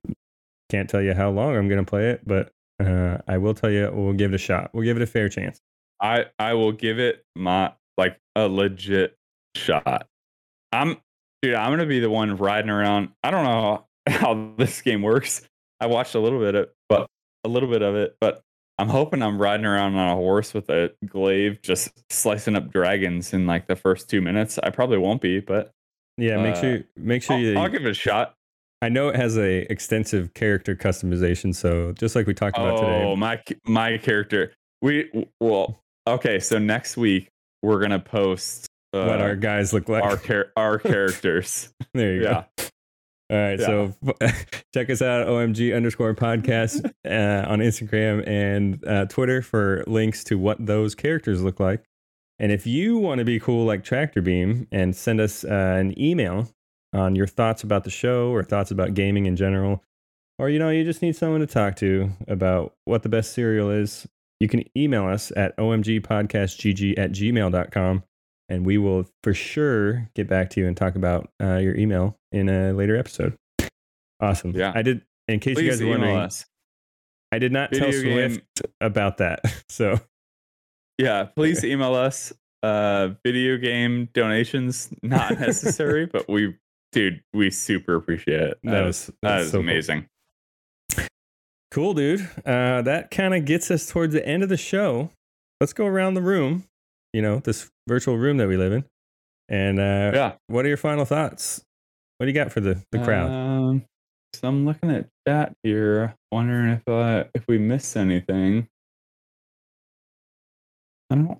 [0.70, 3.70] can't tell you how long I'm going to play it, but uh, I will tell
[3.70, 4.72] you we'll give it a shot.
[4.74, 5.60] We'll give it a fair chance.
[6.02, 9.18] I I will give it my like a legit
[9.56, 10.08] shot.
[10.72, 10.98] I'm
[11.42, 13.10] dude, I'm gonna be the one riding around.
[13.24, 15.48] I don't know how this game works.
[15.80, 17.08] I watched a little bit of but
[17.44, 18.42] a little bit of it, but
[18.80, 23.32] I'm hoping I'm riding around on a horse with a glaive just slicing up dragons
[23.32, 24.58] in like the first two minutes.
[24.62, 25.72] I probably won't be, but
[26.18, 27.58] Yeah, make Uh, sure make sure I'll, you.
[27.58, 28.36] I'll give it a shot.
[28.82, 32.82] I know it has a extensive character customization, so just like we talked about Oh,
[32.82, 33.16] today.
[33.16, 34.52] my my character.
[34.82, 35.10] We
[35.40, 37.30] well, okay, so next week
[37.62, 40.04] we're gonna post uh, what our guys look like.
[40.04, 41.70] our char- our characters.
[41.94, 42.44] there you yeah.
[42.58, 42.64] go.
[43.32, 43.66] All right, Yeah.
[43.66, 43.94] so
[44.76, 50.38] check us out OMG underscore podcast uh, on Instagram and uh, Twitter for links to
[50.38, 51.82] what those characters look like.
[52.40, 56.00] And if you want to be cool like Tractor Beam and send us uh, an
[56.00, 56.50] email
[56.94, 59.84] on your thoughts about the show or thoughts about gaming in general,
[60.40, 63.70] or you know, you just need someone to talk to about what the best cereal
[63.70, 64.08] is,
[64.40, 68.04] you can email us at omgpodcastgg at gmail.com
[68.50, 72.18] and we will for sure get back to you and talk about uh, your email
[72.32, 73.38] in a later episode.
[74.20, 74.52] Awesome.
[74.52, 74.72] Yeah.
[74.76, 76.46] I did, in case you guys are wondering, us.
[77.32, 79.42] I did not tell Video game- Swift about that.
[79.70, 80.00] So,
[80.98, 82.34] Yeah, please email us.
[82.62, 86.56] Uh, video game donations not necessary, but we,
[86.94, 88.58] dude, we super appreciate it.
[88.64, 89.62] That That was- that was so cool.
[89.62, 90.06] amazing.
[91.72, 92.22] Cool, dude.
[92.46, 95.10] Uh, that kind of gets us towards the end of the show.
[95.60, 96.66] Let's go around the room,
[97.14, 98.86] you know, this virtual room that we live in.
[99.50, 100.34] And uh, Yeah.
[100.48, 101.64] what are your final thoughts?
[102.18, 103.30] What do you got for the, the crowd?
[103.32, 103.86] Um,
[104.36, 108.68] so I'm looking at chat here, wondering if uh, if we missed anything.
[111.14, 111.40] I don't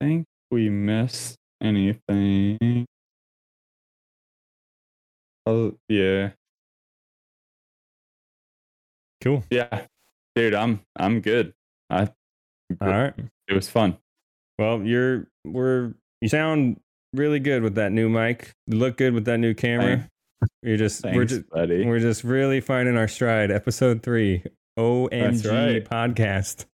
[0.00, 2.86] think we missed anything.
[5.46, 6.30] Oh yeah,
[9.22, 9.44] cool.
[9.48, 9.82] yeah,
[10.34, 11.54] dude, I'm I'm good.
[11.88, 12.08] I
[12.80, 13.14] All right.
[13.46, 13.96] it was fun.
[14.58, 16.80] Well, you're we're you sound
[17.12, 18.54] really good with that new mic.
[18.66, 20.10] You look good with that new camera.
[20.64, 21.86] You're just we're just buddy.
[21.86, 23.52] we're just really finding our stride.
[23.52, 24.42] Episode three,
[24.76, 25.84] OMG right.
[25.84, 26.66] podcast.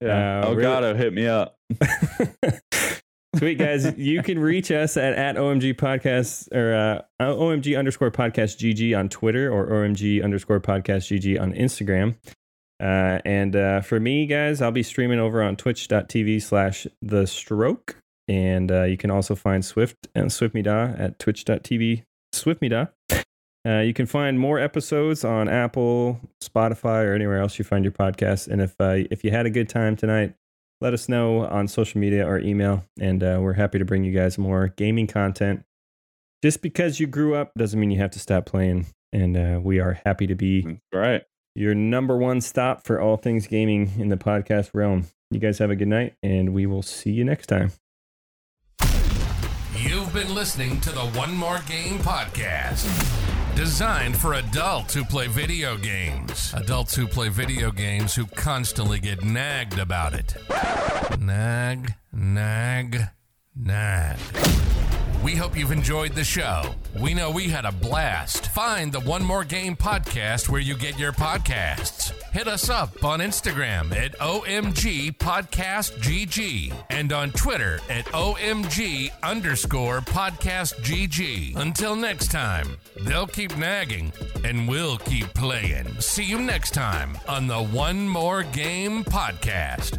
[0.00, 0.40] Yeah.
[0.40, 1.56] uh, oh really- God, hit me up.
[3.36, 8.58] Sweet guys, you can reach us at, at OMG podcast or uh, OMG underscore podcast
[8.58, 12.16] GG on Twitter or OMG underscore podcast GG on Instagram.
[12.82, 17.96] Uh, and uh, for me, guys, I'll be streaming over on twitch.tv slash the stroke.
[18.26, 22.02] And uh, you can also find Swift and Swiftmeda at twitch.tv
[22.34, 22.90] Swiftmeda.
[23.66, 27.92] Uh, you can find more episodes on Apple, Spotify, or anywhere else you find your
[27.92, 28.48] podcast.
[28.48, 30.34] And if uh, if you had a good time tonight,
[30.80, 34.12] let us know on social media or email, and uh, we're happy to bring you
[34.12, 35.62] guys more gaming content.
[36.42, 39.78] Just because you grew up doesn't mean you have to stop playing, and uh, we
[39.78, 41.22] are happy to be That's right.
[41.54, 45.06] your number one stop for all things gaming in the podcast realm.
[45.30, 47.72] You guys have a good night, and we will see you next time.
[49.76, 52.86] You've been listening to the One More Game podcast.
[53.60, 56.54] Designed for adults who play video games.
[56.54, 60.34] Adults who play video games who constantly get nagged about it.
[61.20, 63.08] Nag, nag,
[63.54, 64.18] nag.
[65.22, 66.62] We hope you've enjoyed the show.
[66.98, 68.46] We know we had a blast.
[68.52, 72.12] Find the One More Game podcast where you get your podcasts.
[72.32, 80.00] Hit us up on Instagram at OMG Podcast GG and on Twitter at OMG underscore
[80.00, 81.54] Podcast GG.
[81.56, 85.86] Until next time, they'll keep nagging and we'll keep playing.
[86.00, 89.98] See you next time on the One More Game podcast.